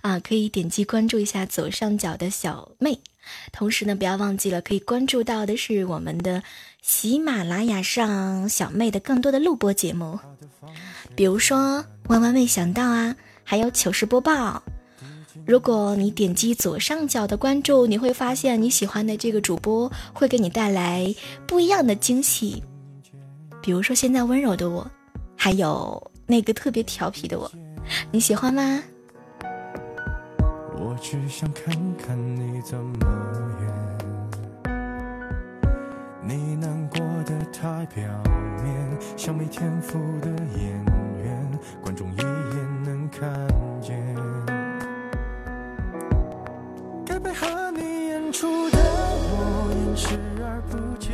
[0.00, 2.98] 啊，可以点击关注一下左上角的小妹。
[3.52, 6.42] 同时呢，不要忘记了，可以关注到的是我们的
[6.82, 10.18] 喜马拉雅上小妹的更多的录播节目，
[11.14, 13.14] 比如说万万没想到啊。
[13.52, 14.62] 还有糗事播报，
[15.44, 21.14] 如果你点击左上角的关注，你会发现你喜欢的这个主播会给你带来
[21.46, 22.62] 不一样的惊喜。
[23.60, 24.90] 比如说现在温柔的我，
[25.36, 27.52] 还有那个特别调皮的我，
[28.10, 28.82] 你喜欢吗？
[30.78, 33.06] 我只想看看你怎么
[36.26, 38.02] 你难过的太表
[38.64, 40.84] 面，像没天赋的演
[41.22, 42.41] 员，观众一。
[43.22, 43.30] 看
[43.80, 43.96] 见。
[47.06, 50.08] 该配合你演出的我，掩饰
[50.42, 51.12] 而不见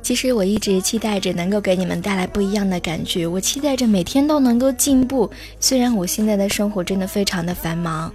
[0.00, 5.30] 其实我一直期待着能够给你们带来不一样的感觉，我期待着每天都能够进步。
[5.60, 8.10] 虽然我现在的生活真的非常的繁忙，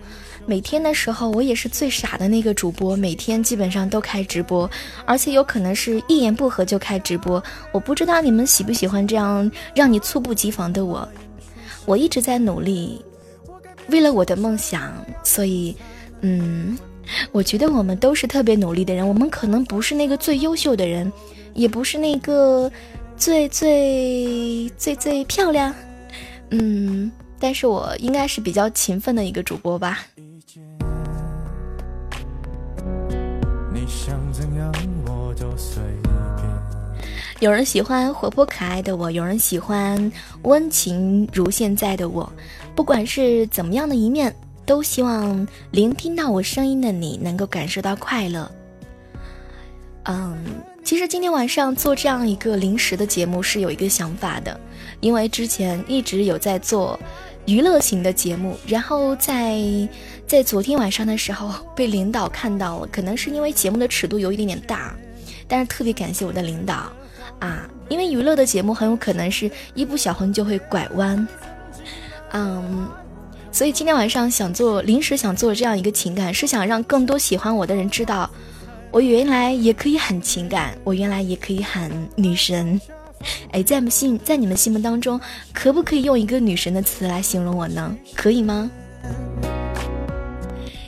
[0.48, 4.68] 每天的时候我也是最傻的那个主播，每天基本上都开直播，
[5.06, 7.44] 而且有可能是一言不合就开直播。
[7.72, 11.08] 我不知道你们喜不喜欢这样让你猝不及防的我，
[11.86, 13.00] 我一直在努力。
[13.90, 14.94] 为了我的梦想，
[15.24, 15.76] 所以，
[16.22, 16.78] 嗯，
[17.32, 19.08] 我觉得我们都是特别努力的人。
[19.08, 21.12] 我们可能不是那个最优秀的人，
[21.54, 22.70] 也不是那个
[23.16, 25.74] 最最最最漂亮，
[26.52, 30.06] 嗯，但是我应该是比较勤奋的一个主播吧。
[37.40, 42.30] 有人喜欢活泼可爱的我，有人喜欢温情如现在的我。
[42.78, 44.32] 不管是怎么样的一面，
[44.64, 48.50] 都希望聆听到我声音的你能够感受到快乐。
[50.04, 50.38] 嗯，
[50.84, 54.58] 其实今天晚上做这样一个临时的节目是有一个想法的，
[55.00, 57.00] 因为之前一直有在做
[57.48, 59.60] 娱乐型的节目，然后在
[60.28, 64.96] 在昨天晚上的时候被领导看到了，可能是因为节目的尺度有一点点大，
[65.48, 66.92] 但是特别感谢我的领导
[67.40, 71.28] 啊，因为娱乐的节目很有可能是一不小心就会拐弯。
[72.32, 72.88] 嗯，
[73.52, 78.30] 所以今天晚上想做临时想做这样一个情感，是想让更多喜欢我的人知道，
[78.92, 82.80] 我原来也可以很情感，我原来也可以很女神。
[83.52, 85.20] 哎，在们心在你们心目当中，
[85.52, 87.96] 可不可以用一个女神的词来形容我呢？
[88.16, 88.70] 可以吗？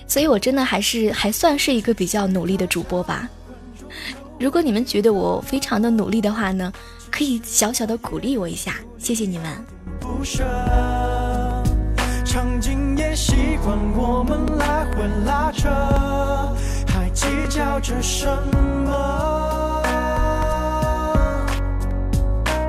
[0.07, 3.29] 所以我真的还是还算是一个比较努力的主播吧。
[4.39, 6.71] 如果你们觉得我非常的努力的话呢，
[7.11, 9.65] 可以小小的鼓励我一下，谢谢你们。
[13.95, 15.69] 我们来回拉扯，
[16.87, 18.25] 还计较着什
[18.85, 19.83] 么？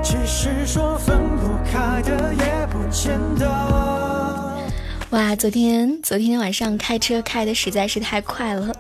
[0.03, 3.49] 其实说分不开的也不见得。
[5.11, 8.73] 哇，昨天昨天晚上开车开的实在是太快了，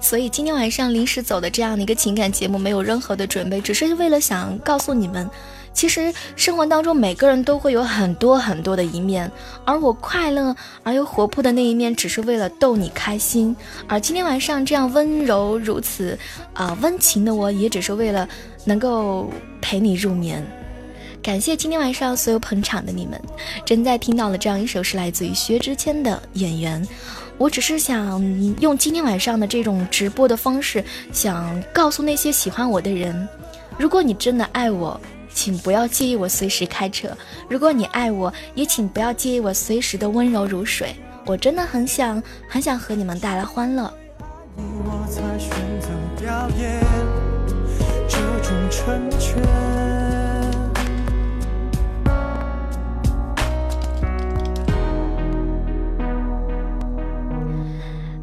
[0.00, 5.28] 所以今天晚上临时走的这样的一个情感节目，没有任何的准备，只是为了想告诉你们，
[5.72, 9.30] 其实生活当中每个人都会有很多很多的一面，
[9.64, 13.56] 而我快乐而又活泼的那一面，只是为了逗你开心。
[13.88, 16.18] 而今天晚上这样温柔如此
[16.52, 18.28] 啊温情的我，也只是为了
[18.64, 20.44] 能够陪你入眠。
[21.22, 23.20] 感谢今天晚上所有捧场的你们。
[23.64, 26.84] 正在听到了这样一首是来自于薛之谦的《演员》。
[27.38, 28.20] 我只是想
[28.60, 33.28] 用今天晚上的这种直播的方式，想告诉那些喜欢我的人：
[33.78, 35.00] 如果你真的爱我，
[35.34, 37.08] 请不要介意我随时开车；
[37.48, 40.94] 如果你爱我，也请不要介意我随时的温柔如水。
[41.24, 43.84] 我真的很想很想和你们带来欢乐。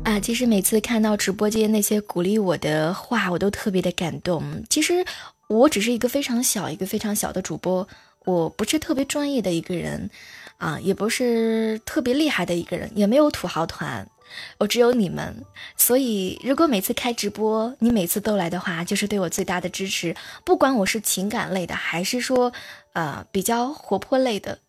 [0.04, 4.44] 啊，其实每次看到直播间那些鼓励我的话，我都特别的感动。
[4.70, 5.06] 其实
[5.50, 7.88] 我只是一个非常小、一个非常小的主播，
[8.24, 10.10] 我不是特别专业的一个人，
[10.58, 14.08] 啊，也不是特别厉害的一个人，也没有土豪团，
[14.60, 15.44] 我只有你们。
[15.76, 20.16] 所以，如果每次开直播，你每次都来的话，就是对我最大的支持。
[20.46, 22.54] 不管我是情感类的，还是说，
[22.94, 24.60] 呃，比较活泼类的，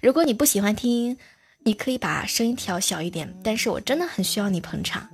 [0.00, 1.16] 如果你不喜欢听。
[1.62, 5.06] 你可以把声音调小一点，但是我真的很需要你捧场。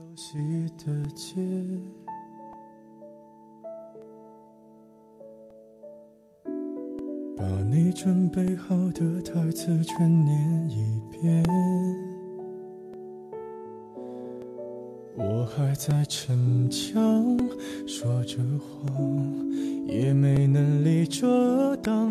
[7.36, 11.44] 把你准备好的台词全念一遍。
[15.14, 17.38] 我还在逞强，
[17.86, 22.10] 说着谎，也没能力遮挡。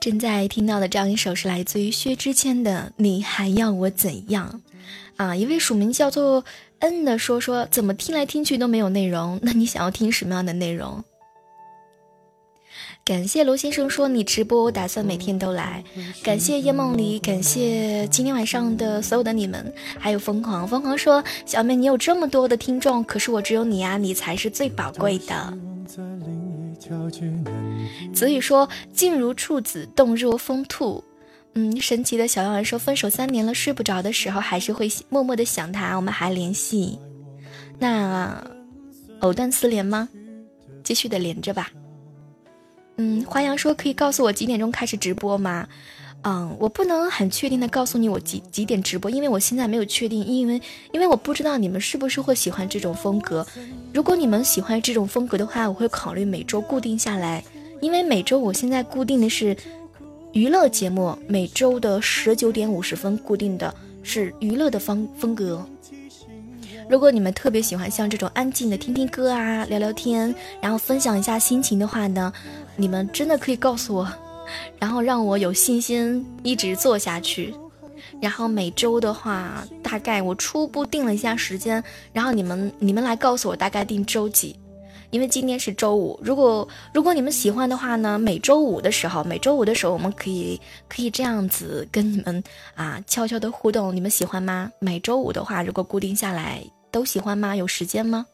[0.00, 4.60] 正在听到的这样一首是来自于薛之谦的《你还要我怎样》
[5.22, 6.44] 啊，一位署名叫做
[6.80, 9.40] 恩的说说，怎么听来听去都没有内容？
[9.42, 11.02] 那你想要听什么样的内容？
[13.04, 15.82] 感谢罗先生说你直播，我打算每天都来。
[16.22, 25.52] 感谢夜梦里，感谢今天晚上的所有的你们，还有疯狂疯狂说小妹你有这么多的听众，可是我只有你啊，你才是最宝贵的。
[28.14, 31.02] 子宇说静如处子，动若疯兔。
[31.54, 36.98] 嗯，神奇的小妖丸说分手三年了，睡不着的时候还是会默默的想他，我们还联系。
[37.80, 38.46] 那
[39.20, 40.08] 藕断丝连吗？
[40.84, 41.70] 继续的连着吧。
[43.02, 45.66] 嗯，华阳说可以告诉我几点钟开始直播吗？
[46.22, 53.44] 嗯，我不能很确定的告诉你我几几点直播，因为我现在没有确定，因为因为我不知道你们是不是会喜欢这种风格。
[53.92, 57.42] 如果你们喜欢这种风格的话，我会考虑每周固定下来，
[57.80, 59.56] 因为每周我现在固定的是
[60.32, 63.74] 娱乐节目，每周的十九点五十分固定的
[64.04, 65.66] 是娱乐的风风格。
[66.88, 72.32] 如果你们特别喜欢像这种安静的听听歌啊、聊聊天，然后分享一下心情的话呢？
[72.76, 74.08] 你们真的可以告诉我，
[74.78, 77.54] 然后让我有信心一直做下去。
[78.20, 84.56] 然后每周的话，大概我初步定了一下时间，然后你们你们来告诉我大概定周几，
[85.10, 86.18] 因为今天是周五。
[86.22, 92.42] 如果如果你们喜欢的话呢，每周五的时候，每周五的时候我们可以可以这样子跟你们
[92.74, 94.70] 啊悄悄的互动，你们喜欢吗？
[94.78, 97.56] 每周五的话，如果固定下来都喜欢吗？
[97.56, 98.26] 有时间吗？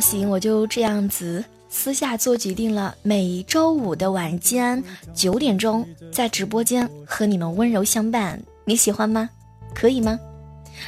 [0.00, 2.94] 行，我就这样子私下做决定了。
[3.02, 4.82] 每周五的晚间
[5.14, 9.28] 九点钟，在直播间和你们温柔相伴，你喜欢吗？
[9.74, 10.18] 可以吗？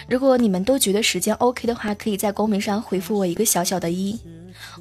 [0.09, 4.19] 如果你们都觉得时间 OK 的话，可以在公屏上回复我一个小小的一。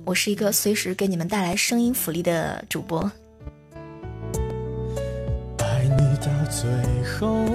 [0.03, 2.99] 我是一个随时给你们带来声音福利的主播。
[5.59, 6.69] 爱你到最
[7.03, 7.45] 后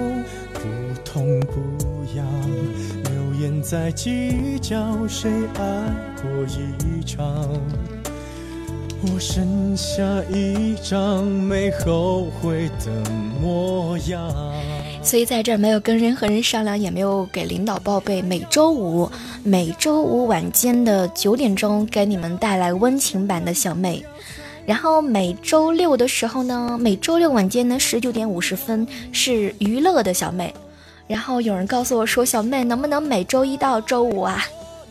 [0.53, 0.61] 不
[1.03, 1.59] 痛不
[2.15, 2.25] 痒。
[3.71, 5.63] 在计较谁爱
[6.21, 7.47] 过一场，
[9.01, 13.09] 我剩下一张没后悔的
[13.41, 14.33] 模样。
[15.03, 18.21] 所以在这儿没有跟任何人商量，也没有给领导报备。
[18.21, 19.09] 每周五，
[19.43, 24.03] 每周五晚间的九点钟给你们带来温情版的小妹，
[24.65, 30.53] 然后每周六的时候呢，每周六晚间的十九点五十分是娱乐的小妹。
[31.11, 34.41] 然后有人告诉我说：“小妹，能不能每周一到周五啊？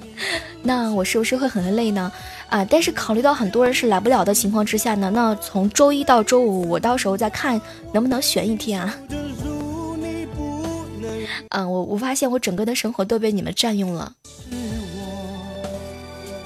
[0.62, 2.12] 那我是不是会很累呢？
[2.50, 2.62] 啊！
[2.68, 7.58] 但是考虑到很多人是来不了的情况之下呢，那从周一到周五，我到时候再看
[7.94, 8.94] 能不能选一天啊。
[11.48, 14.12] 嗯，我我发现我整个的生活都被你们占用了。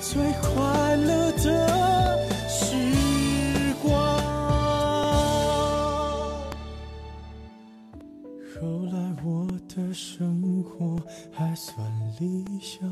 [0.01, 0.74] 最快
[11.37, 11.79] 还算
[12.21, 12.89] 理想。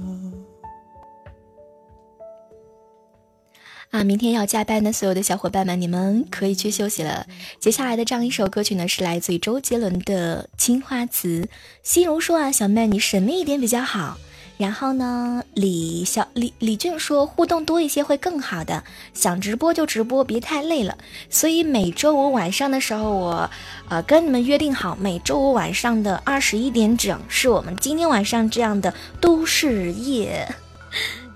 [3.91, 7.27] 啊，明天要加班的所有的小伙伴们，你们可以去休息了。
[7.61, 11.43] 接下来的这样一首歌曲呢，是来自于周杰伦的《青花瓷》。
[11.83, 14.17] 心如说啊，小妹你神秘一点比较好。
[14.63, 20.97] 然后呢，李小李李俊说互动多一些会更好的，想直播就直播，别太累了。
[21.29, 23.51] 所以每周五晚上的时候，我
[23.89, 30.49] 呃跟你们约定好，每周五晚上的二十一点整是我们今天晚上这样的都市夜。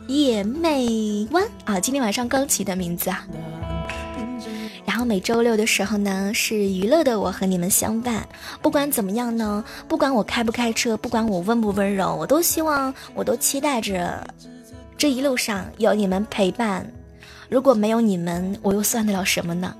[0.06, 3.26] 夜魅湾啊，今天晚上刚起的名字啊。
[4.96, 8.26] 然后每周六的时候呢，是娱乐的我和你们相伴。
[8.62, 14.26] 不管怎么样呢，不管我开不开车，不管我温不温柔，我都希望，我都期待着
[14.96, 16.90] 这一路上有你们陪伴。
[17.50, 19.76] 如果没有你们，我又算得了什么呢？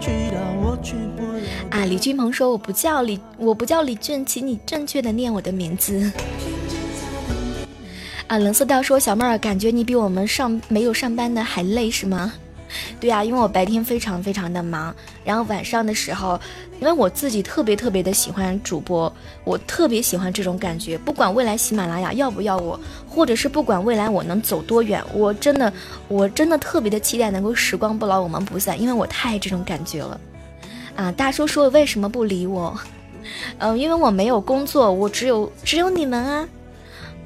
[0.00, 0.94] 去到我去
[1.74, 6.08] 啊，李俊鹏说我不叫李，我不叫李俊，请你正确的念我的名字。
[8.28, 12.32] 啊，冷色调说小妹儿，感觉你比我们上没有上班的还累是吗？
[13.00, 14.94] 对呀，因为我白天非常非常的忙，
[15.24, 16.40] 然后晚上的时候，
[16.78, 19.12] 因为我自己特别特别的喜欢主播，
[19.42, 22.78] 我特别喜欢这种感觉，不管未来喜马拉雅要不要我，
[23.08, 25.72] 或者是不管未来我能走多远，我真的
[26.06, 30.20] 我真的特别的期待能够时光不老，我们不散，因为我太爱这种感觉了。
[30.96, 32.78] 啊，大叔说为什么不理我？
[33.58, 36.48] 嗯，因为我没有工作，我只有只有你们啊。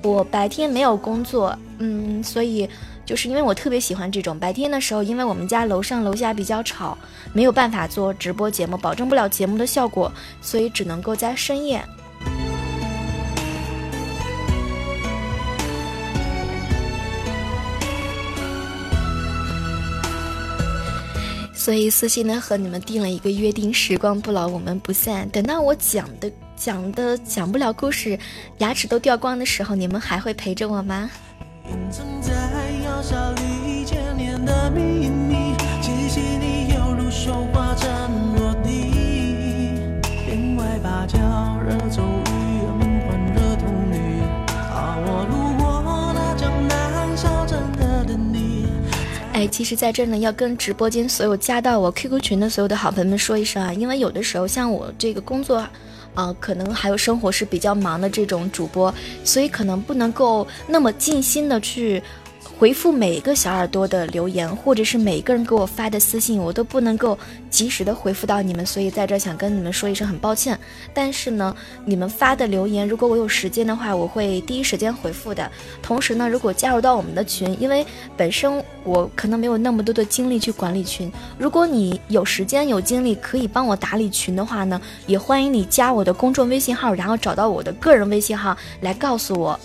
[0.02, 2.68] 我白天没有工作，嗯，所以
[3.04, 6.96] 就是因为我特别喜欢这种白天的时候，因为我们家楼上楼下比较吵，
[7.32, 11.84] 没有办法做直播节目，保证不了节目的效果，所以只能够在深夜。
[21.68, 25.28] 所以私信呢和你们定了一个约定，时光不老，我们不散。
[25.28, 28.18] 等到我讲的讲的讲不了故事，
[28.56, 31.10] 牙齿都掉光的时候，你们还会陪着我吗？
[49.38, 55.64] 哎，其实，在这呢，要跟直播间所有加到我 QQ 群的所有的好朋友们说一声啊，因为有的时候像我这个工作，
[56.12, 58.92] 啊，可能还有生活是比较忙的这种主播，
[59.22, 62.02] 所以可能不能够那么尽心的去。
[62.58, 67.16] 回复每一个小耳朵的留言，或者是每一个人给我发的私信，我都不能够
[67.48, 70.58] 及时的回复到你们，所以在这想跟你们说一声很抱歉。
[70.92, 71.54] 但是呢，
[71.84, 75.48] 你们发的留言，如果我有时间的话，我会第一时间回复的。
[75.80, 89.58] 同时呢，如果加入到我们的群，因为本身我可能没有那么多的精力去管理群，如果你有时间有精力可以帮我打理群的话呢，也欢迎你加我的公众微信号，然后找到我的个人微信号来告诉我。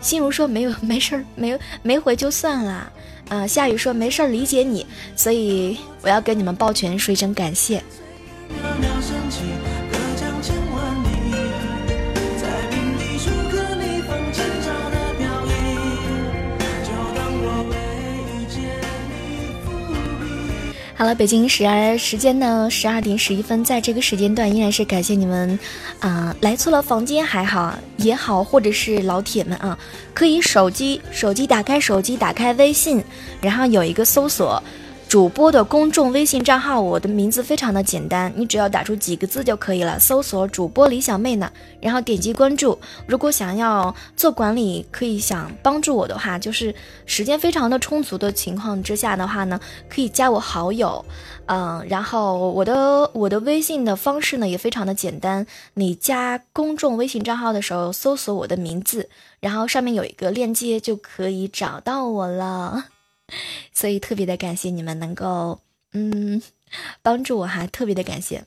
[0.00, 2.92] 心如说没有没事儿，没有没回就算了。
[3.28, 7.82] 啊，夏雨说没事儿，理解你，所以我要跟你们抱拳说一声感谢。
[20.98, 25.56] 好了，北京十二时间呢，十二点十一分，在这个时间段依然是感谢你们，
[26.00, 29.78] 啊，来错了房间还好也好，或者是老铁们啊，
[30.12, 33.00] 可以手机手机打开手机打开微信，
[33.40, 34.60] 然后有一个搜索。
[35.08, 42.78] 主播的公众微信账号，我的名字非常的简单，你只要打出几个字就可以了，搜索主播李小妹呢，然后点击关注。
[43.06, 46.74] 如果想要做管理，可以想帮助我的话，就是
[47.06, 51.02] 时间非常的充足的情况之下的话呢，可以加我好友，
[51.46, 59.08] 嗯，然后我的我的微信的方式呢也非常的简单，你加公众微信账号的时候，搜索我的名字，
[59.40, 62.84] 然后上面有一个链接就可以找到我了。
[63.72, 65.60] 所以特别的感谢你们能够，
[65.92, 66.42] 嗯，
[67.02, 68.44] 帮助我哈，特别的感谢。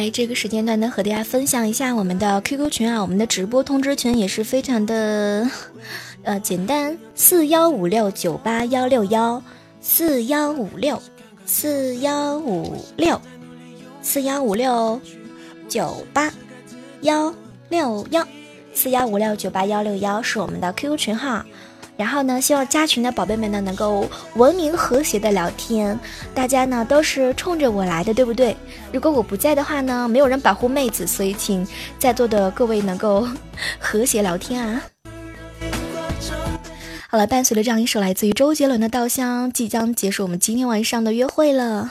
[0.00, 5.46] 哎，这个时间段呢，和大家分享一下我们的 QQ 群啊，我们的直播通知群也是非常的，
[6.24, 9.42] 呃，简单，四幺五六九八幺六幺，
[9.82, 11.02] 四幺五六
[11.44, 13.20] 四幺五六
[14.00, 14.98] 四幺五六
[15.68, 16.32] 九八
[17.02, 17.34] 幺
[17.68, 18.26] 六幺，
[18.72, 21.44] 四幺五六九八幺六幺是我们的 QQ 群号。
[22.00, 26.00] 然后呢，希望加群的宝贝们呢能够文明和谐的聊天，
[26.34, 28.56] 大家呢都是冲着我来的，对不对？
[28.90, 33.28] 如果我不在的话呢，没有人保护妹子，所以请在座的各位能够
[33.78, 34.82] 和谐聊天啊。
[37.10, 41.90] 好了，伴随着这样一首来自于周杰伦的《稻香》，即将结束我们今天晚上的约会了。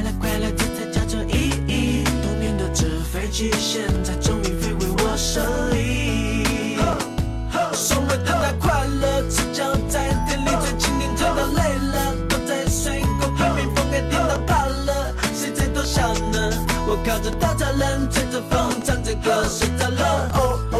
[3.31, 5.39] 极限在终于飞回我手
[5.71, 6.77] 里。
[7.73, 16.51] 所谓的那快乐，赤脚在田里追蜻蜓追到累了，躲在水果旁边风给听到怕了，谁在偷笑呢？
[16.85, 20.70] 我靠着稻草人，吹着风唱着歌睡着了。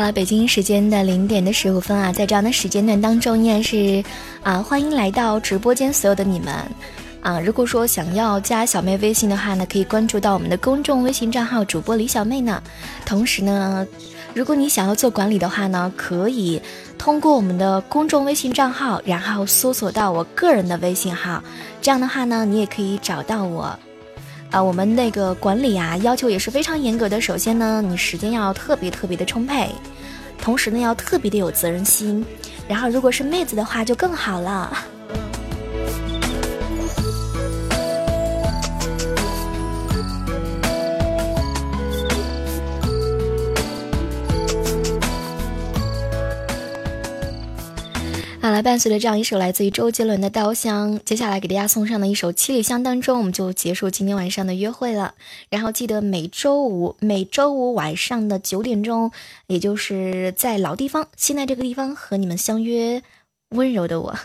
[0.00, 4.02] 好了，北京时间的零点的十五分啊，在这样的时间段当中，依然是
[4.42, 6.54] 啊，欢迎来到直播间所有的你们
[7.20, 7.38] 啊。
[7.38, 12.62] 如果说想要加小妹微信的话呢，可以关注到我们的公众微信账号主播李小妹呢。
[13.04, 13.86] 同时呢，
[14.32, 16.62] 如果你想要做管理的话呢，可以
[16.96, 21.44] 通过我们的公众微信账号，然后搜索到我个人的微信号，
[21.82, 23.78] 这样的话呢，你也可以找到我。
[24.50, 27.20] 啊，我们那个管理啊，要求也是非常严格的。
[27.20, 29.70] 首先呢，你时间要特别特别的充沛，
[30.42, 32.24] 同时呢，要特别的有责任心。
[32.66, 34.76] 然后，如果是妹子的话，就更好了。
[48.42, 55.12] 好了，伴随着这样一首来自于周杰伦的《稻香》，接下来给大家送上的一首《七里香》当中，我们就结束今天晚上的约会了。
[55.50, 59.12] 然后记得每周五每周五晚上的九点钟，
[59.46, 63.02] 也就是在老地方，现在这个地方和你们相约
[63.50, 64.18] 温柔的我。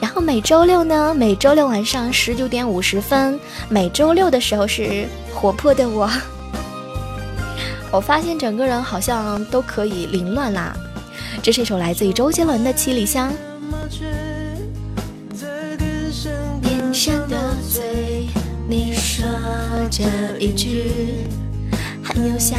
[0.00, 6.08] 然后每周六呢，每周六晚上十九点五十分，每周六的时候是活泼的我。
[7.90, 10.76] 我发现整个人好像都可以凌乱啦。
[11.42, 13.30] 这是一首来自于周杰伦的《七里香》。
[16.60, 17.36] 变相的
[17.70, 18.26] 嘴，
[18.68, 19.24] 你说
[19.90, 20.04] 这
[20.38, 20.92] 一句，
[22.02, 22.56] 很有夏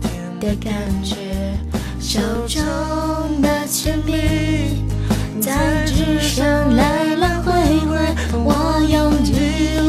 [0.00, 0.72] 天的感
[1.02, 1.16] 觉。
[2.00, 2.60] 手中
[3.40, 4.12] 的铅笔
[5.40, 7.52] 在纸上来来回
[7.86, 7.96] 回，
[8.44, 8.52] 我
[8.90, 9.32] 用句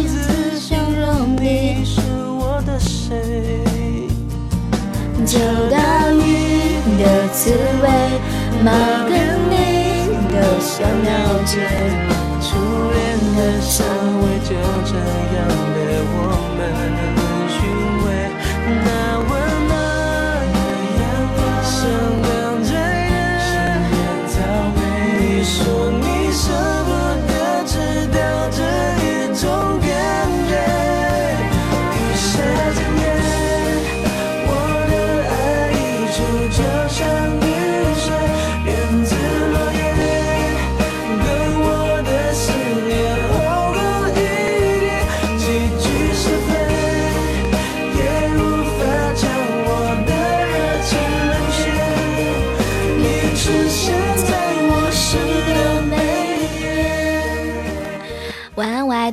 [0.07, 1.99] 子形容你是
[2.39, 3.65] 我的谁。
[5.25, 5.39] 秋
[5.71, 5.77] 刀
[6.11, 6.22] 鱼
[6.97, 7.85] 的滋味，
[8.63, 8.71] 毛
[9.07, 9.13] 跟
[9.49, 9.53] 你
[10.29, 11.07] 都想了
[11.45, 11.51] 解。
[12.41, 12.47] 初
[12.91, 12.97] 恋
[13.35, 13.85] 的香
[14.21, 14.49] 味就
[14.85, 14.93] 这
[15.35, 15.39] 样
[15.73, 15.77] 被
[16.13, 16.15] 我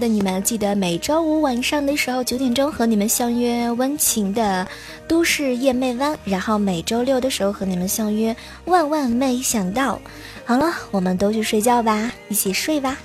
[0.01, 4.67] 的你们，记得每周五晚上的时候九点钟和你们相约温情的
[5.07, 10.01] 都市夜魅湾，然后每周六的时候和你们相约万万没想到。
[10.47, 12.97] 好了，我们都去睡觉吧，一起睡吧。